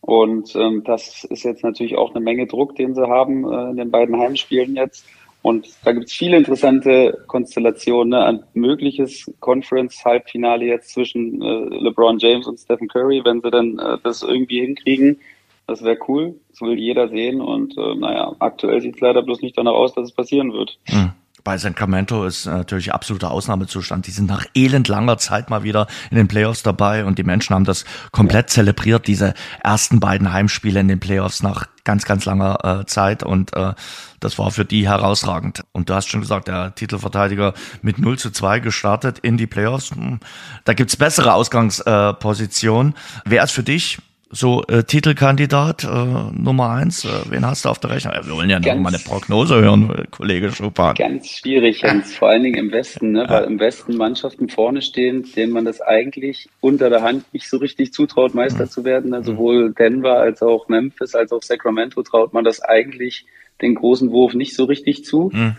Und 0.00 0.54
ähm, 0.56 0.84
das 0.84 1.24
ist 1.24 1.44
jetzt 1.44 1.64
natürlich 1.64 1.96
auch 1.96 2.14
eine 2.14 2.20
Menge 2.20 2.46
Druck, 2.46 2.76
den 2.76 2.94
sie 2.94 3.08
haben 3.08 3.50
äh, 3.50 3.70
in 3.70 3.76
den 3.76 3.90
beiden 3.90 4.18
Heimspielen 4.18 4.76
jetzt. 4.76 5.06
Und 5.40 5.68
da 5.84 5.92
gibt 5.92 6.06
es 6.06 6.12
viele 6.12 6.36
interessante 6.36 7.24
Konstellationen. 7.26 8.10
Ne? 8.10 8.24
Ein 8.24 8.42
mögliches 8.54 9.32
Conference-Halbfinale 9.40 10.66
jetzt 10.66 10.90
zwischen 10.90 11.40
äh, 11.40 11.84
LeBron 11.84 12.18
James 12.18 12.46
und 12.46 12.58
Stephen 12.58 12.88
Curry, 12.88 13.22
wenn 13.24 13.40
sie 13.40 13.50
dann 13.50 13.78
äh, 13.78 13.98
das 14.02 14.22
irgendwie 14.22 14.60
hinkriegen. 14.60 15.20
Das 15.68 15.82
wäre 15.82 15.98
cool. 16.08 16.34
Das 16.48 16.62
will 16.62 16.78
jeder 16.78 17.08
sehen. 17.08 17.42
Und 17.42 17.76
äh, 17.76 17.94
naja, 17.94 18.34
aktuell 18.40 18.80
sieht 18.80 18.96
es 18.96 19.00
leider 19.00 19.22
bloß 19.22 19.42
nicht 19.42 19.56
danach 19.56 19.72
aus, 19.72 19.94
dass 19.94 20.06
es 20.06 20.12
passieren 20.12 20.52
wird. 20.52 20.78
Hm. 20.84 21.12
Bei 21.44 21.56
Sacramento 21.56 22.24
ist 22.24 22.46
natürlich 22.46 22.92
absoluter 22.92 23.30
Ausnahmezustand. 23.30 24.06
Die 24.06 24.10
sind 24.10 24.28
nach 24.28 24.44
elend 24.54 24.88
langer 24.88 25.18
Zeit 25.18 25.50
mal 25.50 25.62
wieder 25.62 25.86
in 26.10 26.16
den 26.16 26.26
Playoffs 26.26 26.62
dabei 26.62 27.04
und 27.04 27.18
die 27.18 27.22
Menschen 27.22 27.54
haben 27.54 27.64
das 27.64 27.84
komplett 28.12 28.50
zelebriert, 28.50 29.06
diese 29.06 29.34
ersten 29.62 30.00
beiden 30.00 30.32
Heimspiele 30.32 30.80
in 30.80 30.88
den 30.88 31.00
Playoffs 31.00 31.42
nach 31.42 31.66
ganz, 31.84 32.04
ganz 32.04 32.24
langer 32.24 32.80
äh, 32.82 32.86
Zeit 32.86 33.22
und 33.22 33.54
äh, 33.54 33.72
das 34.20 34.38
war 34.38 34.50
für 34.50 34.64
die 34.64 34.88
herausragend. 34.88 35.62
Und 35.72 35.88
du 35.88 35.94
hast 35.94 36.08
schon 36.08 36.20
gesagt, 36.20 36.48
der 36.48 36.74
Titelverteidiger 36.74 37.54
mit 37.80 37.98
0 37.98 38.18
zu 38.18 38.30
2 38.30 38.58
gestartet 38.58 39.18
in 39.20 39.36
die 39.36 39.46
Playoffs. 39.46 39.92
Hm, 39.92 40.20
da 40.64 40.74
gibt's 40.74 40.96
bessere 40.96 41.32
Ausgangspositionen. 41.32 42.92
Äh, 42.92 43.20
Wer 43.24 43.44
ist 43.44 43.52
für 43.52 43.62
dich 43.62 43.98
so 44.30 44.62
äh, 44.68 44.84
Titelkandidat 44.84 45.84
äh, 45.84 45.88
Nummer 45.88 46.70
eins. 46.70 47.04
Äh, 47.04 47.08
wen 47.30 47.46
hast 47.46 47.64
du 47.64 47.70
auf 47.70 47.78
der 47.78 47.90
Rechnung? 47.90 48.14
Wir 48.22 48.32
wollen 48.32 48.50
ja 48.50 48.60
noch 48.60 48.74
mal 48.76 48.88
eine 48.90 48.98
Prognose 48.98 49.60
hören, 49.60 49.90
äh, 49.90 50.04
Kollege 50.10 50.52
Schuppan. 50.52 50.94
Ganz 50.94 51.28
schwierig, 51.28 51.82
Jens. 51.82 52.14
Vor 52.14 52.28
allen 52.28 52.42
Dingen 52.42 52.56
im 52.56 52.72
Westen, 52.72 53.12
ne? 53.12 53.24
weil 53.28 53.44
im 53.44 53.58
Westen 53.58 53.96
Mannschaften 53.96 54.48
vorne 54.48 54.82
stehen, 54.82 55.26
denen 55.34 55.52
man 55.52 55.64
das 55.64 55.80
eigentlich 55.80 56.48
unter 56.60 56.90
der 56.90 57.02
Hand 57.02 57.32
nicht 57.32 57.48
so 57.48 57.56
richtig 57.56 57.92
zutraut, 57.92 58.34
Meister 58.34 58.64
mhm. 58.64 58.70
zu 58.70 58.84
werden. 58.84 59.14
Also 59.14 59.32
sowohl 59.32 59.72
Denver 59.72 60.18
als 60.18 60.42
auch 60.42 60.68
Memphis 60.68 61.14
als 61.14 61.32
auch 61.32 61.42
Sacramento 61.42 62.02
traut 62.02 62.34
man 62.34 62.44
das 62.44 62.60
eigentlich 62.60 63.26
den 63.60 63.74
großen 63.74 64.10
Wurf 64.10 64.34
nicht 64.34 64.54
so 64.54 64.64
richtig 64.64 65.04
zu. 65.04 65.30
Mhm. 65.32 65.56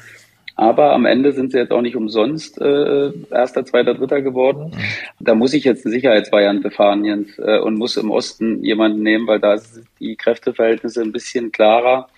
Aber 0.59 0.91
am 0.91 1.05
Ende 1.05 1.31
sind 1.31 1.53
sie 1.53 1.57
jetzt 1.57 1.71
auch 1.71 1.81
nicht 1.81 1.95
umsonst 1.95 2.59
äh, 2.59 3.13
erster, 3.31 3.63
zweiter, 3.63 3.93
dritter 3.93 4.21
geworden. 4.21 4.73
Mhm. 4.75 5.15
Da 5.21 5.33
muss 5.33 5.53
ich 5.53 5.63
jetzt 5.63 5.85
eine 5.85 5.93
Sicherheitsvariante 5.93 6.69
fahren 6.69 7.05
Jens, 7.05 7.39
äh, 7.39 7.59
und 7.59 7.77
muss 7.77 7.95
im 7.95 8.11
Osten 8.11 8.61
jemanden 8.61 9.01
nehmen, 9.01 9.25
weil 9.25 9.39
da 9.39 9.57
sind 9.57 9.87
die 10.01 10.17
Kräfteverhältnisse 10.17 11.01
ein 11.01 11.13
bisschen 11.13 11.53
klarer. 11.53 12.09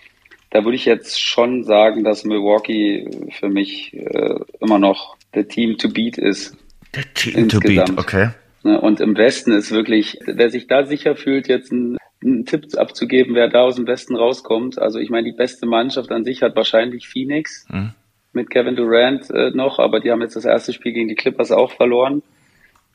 Da 0.50 0.64
würde 0.64 0.74
ich 0.74 0.86
jetzt 0.86 1.20
schon 1.20 1.62
sagen, 1.62 2.02
dass 2.02 2.24
Milwaukee 2.24 3.08
für 3.38 3.48
mich 3.48 3.94
äh, 3.94 4.34
immer 4.58 4.80
noch 4.80 5.16
der 5.34 5.46
Team 5.46 5.78
to 5.78 5.88
beat 5.88 6.18
ist. 6.18 6.56
Der 6.96 7.04
Team 7.14 7.48
to 7.48 7.60
beat, 7.60 7.96
okay. 7.96 8.30
Ne, 8.64 8.80
und 8.80 8.98
im 8.98 9.16
Westen 9.16 9.52
ist 9.52 9.70
wirklich, 9.70 10.18
wer 10.26 10.50
sich 10.50 10.66
da 10.66 10.84
sicher 10.84 11.14
fühlt, 11.14 11.46
jetzt 11.46 11.70
einen, 11.70 11.96
einen 12.20 12.44
Tipp 12.44 12.66
abzugeben, 12.76 13.36
wer 13.36 13.46
da 13.46 13.60
aus 13.60 13.76
dem 13.76 13.86
Westen 13.86 14.16
rauskommt. 14.16 14.80
Also 14.80 14.98
ich 14.98 15.10
meine, 15.10 15.30
die 15.30 15.36
beste 15.36 15.64
Mannschaft 15.64 16.10
an 16.10 16.24
sich 16.24 16.42
hat 16.42 16.56
wahrscheinlich 16.56 17.06
Phoenix 17.06 17.68
mhm. 17.70 17.94
Mit 18.32 18.50
Kevin 18.50 18.76
Durant 18.76 19.30
äh, 19.30 19.50
noch, 19.50 19.78
aber 19.78 20.00
die 20.00 20.10
haben 20.10 20.22
jetzt 20.22 20.36
das 20.36 20.44
erste 20.44 20.72
Spiel 20.72 20.92
gegen 20.92 21.08
die 21.08 21.14
Clippers 21.14 21.52
auch 21.52 21.72
verloren. 21.72 22.22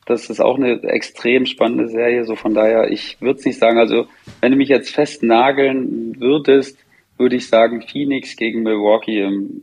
Das 0.06 0.30
ist 0.30 0.40
auch 0.40 0.56
eine 0.56 0.82
extrem 0.84 1.44
spannende 1.44 1.88
Serie. 1.88 2.24
So 2.24 2.34
von 2.34 2.54
daher, 2.54 2.90
ich 2.90 3.20
würde 3.20 3.38
es 3.38 3.44
nicht 3.44 3.58
sagen. 3.58 3.78
Also 3.78 4.06
wenn 4.40 4.52
du 4.52 4.56
mich 4.56 4.70
jetzt 4.70 4.90
festnageln 4.90 6.18
würdest, 6.18 6.78
würde 7.18 7.36
ich 7.36 7.48
sagen 7.48 7.82
Phoenix 7.82 8.36
gegen 8.36 8.62
Milwaukee 8.62 9.22
im, 9.22 9.62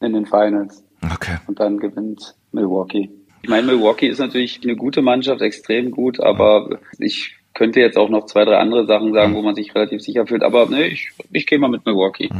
in 0.00 0.14
den 0.14 0.26
Finals. 0.26 0.82
Okay. 1.12 1.36
Und 1.46 1.60
dann 1.60 1.78
gewinnt 1.78 2.34
Milwaukee. 2.52 3.10
Ich 3.42 3.50
meine, 3.50 3.66
Milwaukee 3.66 4.08
ist 4.08 4.20
natürlich 4.20 4.60
eine 4.62 4.74
gute 4.74 5.02
Mannschaft, 5.02 5.42
extrem 5.42 5.90
gut, 5.90 6.18
aber 6.18 6.78
ich 6.98 7.36
könnte 7.52 7.80
jetzt 7.80 7.98
auch 7.98 8.08
noch 8.08 8.24
zwei, 8.24 8.46
drei 8.46 8.56
andere 8.56 8.86
Sachen 8.86 9.12
sagen, 9.12 9.34
wo 9.34 9.42
man 9.42 9.54
sich 9.54 9.74
relativ 9.74 10.00
sicher 10.00 10.26
fühlt. 10.26 10.42
Aber 10.42 10.66
nee, 10.66 10.86
ich, 10.86 11.10
ich 11.30 11.46
gehe 11.46 11.58
mal 11.58 11.68
mit 11.68 11.84
Milwaukee. 11.84 12.30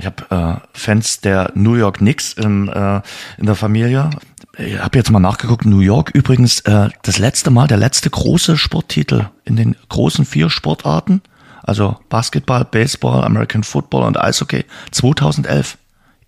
Ich 0.00 0.06
habe 0.06 0.24
äh, 0.30 0.66
Fans 0.72 1.20
der 1.20 1.52
New 1.54 1.74
York 1.74 1.98
Knicks 1.98 2.32
in, 2.32 2.68
äh, 2.68 3.02
in 3.36 3.44
der 3.44 3.54
Familie. 3.54 4.08
Ich 4.56 4.78
habe 4.78 4.96
jetzt 4.96 5.10
mal 5.10 5.20
nachgeguckt. 5.20 5.66
New 5.66 5.80
York 5.80 6.10
übrigens 6.14 6.60
äh, 6.60 6.88
das 7.02 7.18
letzte 7.18 7.50
Mal, 7.50 7.66
der 7.66 7.76
letzte 7.76 8.08
große 8.08 8.56
Sporttitel 8.56 9.26
in 9.44 9.56
den 9.56 9.76
großen 9.90 10.24
vier 10.24 10.48
Sportarten, 10.48 11.20
also 11.62 11.98
Basketball, 12.08 12.64
Baseball, 12.64 13.24
American 13.24 13.62
Football 13.62 14.04
und 14.04 14.18
Eishockey, 14.18 14.64
2011 14.90 15.76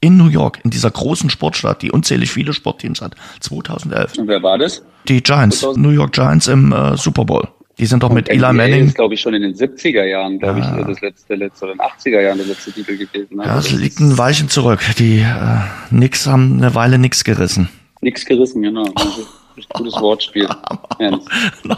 in 0.03 0.19
New 0.19 0.29
York, 0.29 0.59
in 0.65 0.71
dieser 0.71 0.91
großen 0.91 1.31
Sportstadt, 1.31 1.81
die 1.81 1.91
unzählig 1.91 2.31
viele 2.31 2.53
Sportteams 2.53 3.01
hat. 3.01 3.15
2011. 3.41 4.19
Und 4.19 4.29
wer 4.29 4.43
war 4.43 4.59
das? 4.59 4.83
Die 5.09 5.23
Giants, 5.23 5.61
2000? 5.61 5.83
New 5.83 5.93
York 5.93 6.13
Giants 6.13 6.47
im 6.47 6.73
äh, 6.73 6.97
Super 6.99 7.25
Bowl. 7.25 7.49
Die 7.83 7.87
sind 7.87 8.01
doch 8.05 8.13
mit 8.13 8.29
NBA 8.29 8.47
Eli 8.51 8.57
Manning. 8.57 8.85
ist, 8.87 8.95
glaube 8.95 9.15
ich, 9.15 9.21
schon 9.21 9.35
in 9.35 9.43
den 9.43 9.55
70er 9.55 10.05
Jahren, 10.05 10.39
glaube 10.39 10.61
ja. 10.61 10.79
ich, 10.79 10.87
das 10.87 11.01
letzte, 11.01 11.35
letzte 11.35 11.65
oder 11.65 11.73
in 11.73 11.79
den 11.79 11.87
80er 11.89 12.21
Jahren 12.21 12.39
der 12.39 12.47
letzte 12.47 12.71
Titel 12.71 12.97
gewesen. 12.97 13.39
Ne? 13.39 13.45
Ja, 13.45 13.59
es 13.59 13.73
liegt 13.73 13.99
ein 13.99 14.17
Weichen 14.17 14.49
zurück. 14.49 14.79
Die 15.01 15.19
äh, 15.19 15.57
Nix 15.91 16.29
haben 16.29 16.59
eine 16.59 16.77
Weile 16.77 17.01
nix 17.01 17.25
gerissen. 17.25 17.69
Nix 18.01 18.25
gerissen, 18.25 18.63
genau. 18.63 18.85
Also, 18.95 19.27
gutes 19.75 19.95
Wortspiel. 19.95 20.49
Ernst. 20.99 21.29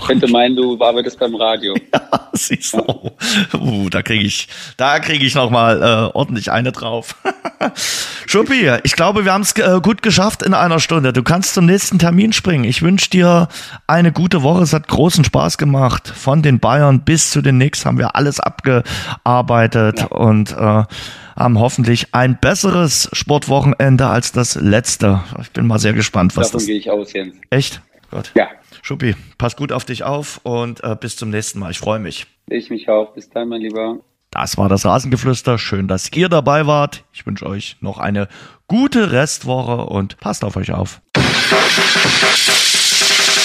könnte 0.07 0.29
meinen, 0.29 0.57
du 0.57 0.83
arbeitest 0.83 1.19
beim 1.19 1.35
Radio. 1.35 1.75
Ja, 1.95 2.29
siehst 2.33 2.75
du. 2.75 3.13
Ja. 3.53 3.59
Uh, 3.59 3.89
da 3.89 4.03
kriege 4.03 4.25
ich, 4.25 4.49
da 4.77 4.99
kriege 4.99 5.25
ich 5.25 5.35
noch 5.35 5.51
mal 5.51 5.81
äh, 5.81 6.17
ordentlich 6.17 6.51
eine 6.51 6.73
drauf. 6.73 7.15
Schuppi, 8.27 8.71
ich 8.83 8.97
glaube, 8.97 9.25
wir 9.25 9.33
haben 9.33 9.43
es 9.43 9.53
äh, 9.53 9.81
gut 9.81 10.03
geschafft 10.03 10.43
in 10.43 10.55
einer 10.55 10.81
Stunde. 10.81 11.13
Du 11.13 11.23
kannst 11.23 11.55
zum 11.55 11.67
nächsten 11.67 11.99
Termin 11.99 12.33
springen. 12.33 12.65
Ich 12.65 12.83
wünsche 12.83 13.11
dir 13.11 13.49
eine 13.87 14.13
gute 14.13 14.43
Woche. 14.43 14.63
Es 14.63 14.73
hat 14.73 14.89
großen 14.89 15.25
Spaß 15.25 15.57
gemacht. 15.59 16.09
Von 16.09 16.43
den 16.43 16.59
Bayern 16.59 17.05
bis 17.05 17.31
zu 17.31 17.43
den 17.43 17.57
Knicks 17.57 17.87
haben 17.87 17.99
wir 17.99 18.17
alles 18.17 18.41
abgearbeitet 18.41 20.01
ja. 20.01 20.07
und 20.07 20.53
äh, 20.53 20.85
haben 21.37 21.59
hoffentlich 21.59 22.15
ein 22.15 22.39
besseres 22.41 23.09
Sportwochenende 23.13 24.07
als 24.07 24.33
das 24.33 24.55
letzte. 24.55 25.23
Ich 25.41 25.51
bin 25.51 25.67
mal 25.67 25.79
sehr 25.79 25.93
gespannt, 25.93 26.37
was 26.37 26.49
Davon 26.49 26.61
das. 26.61 26.67
gehe 26.67 26.77
ich 26.77 26.91
aus, 26.91 27.13
Jens. 27.13 27.37
Echt? 27.51 27.81
Gut. 28.11 28.31
Ja. 28.35 28.49
Schuppi, 28.83 29.17
pass 29.39 29.57
gut 29.57 29.73
auf 29.73 29.85
dich 29.85 30.05
auf 30.05 30.41
und 30.43 30.85
äh, 30.85 30.97
bis 30.99 31.17
zum 31.17 31.31
nächsten 31.31 31.59
Mal. 31.59 31.71
Ich 31.71 31.79
freue 31.79 31.99
mich. 31.99 32.27
Ich 32.49 32.71
mich 32.71 32.89
auch. 32.89 33.15
Bis 33.15 33.31
dann, 33.31 33.49
mein 33.49 33.63
Lieber. 33.63 33.99
Das 34.31 34.59
war 34.59 34.69
das 34.69 34.85
Rasengeflüster. 34.85 35.59
Schön, 35.59 35.89
dass 35.89 36.11
ihr 36.13 36.29
dabei 36.29 36.67
wart. 36.67 37.05
Ich 37.13 37.25
wünsche 37.25 37.47
euch 37.47 37.77
noch 37.81 37.99
eine 37.99 38.29
gute 38.67 39.13
Restwoche 39.13 39.87
und 39.87 40.19
passt 40.19 40.45
auf 40.45 40.57
euch 40.57 40.73
auf. 40.73 41.01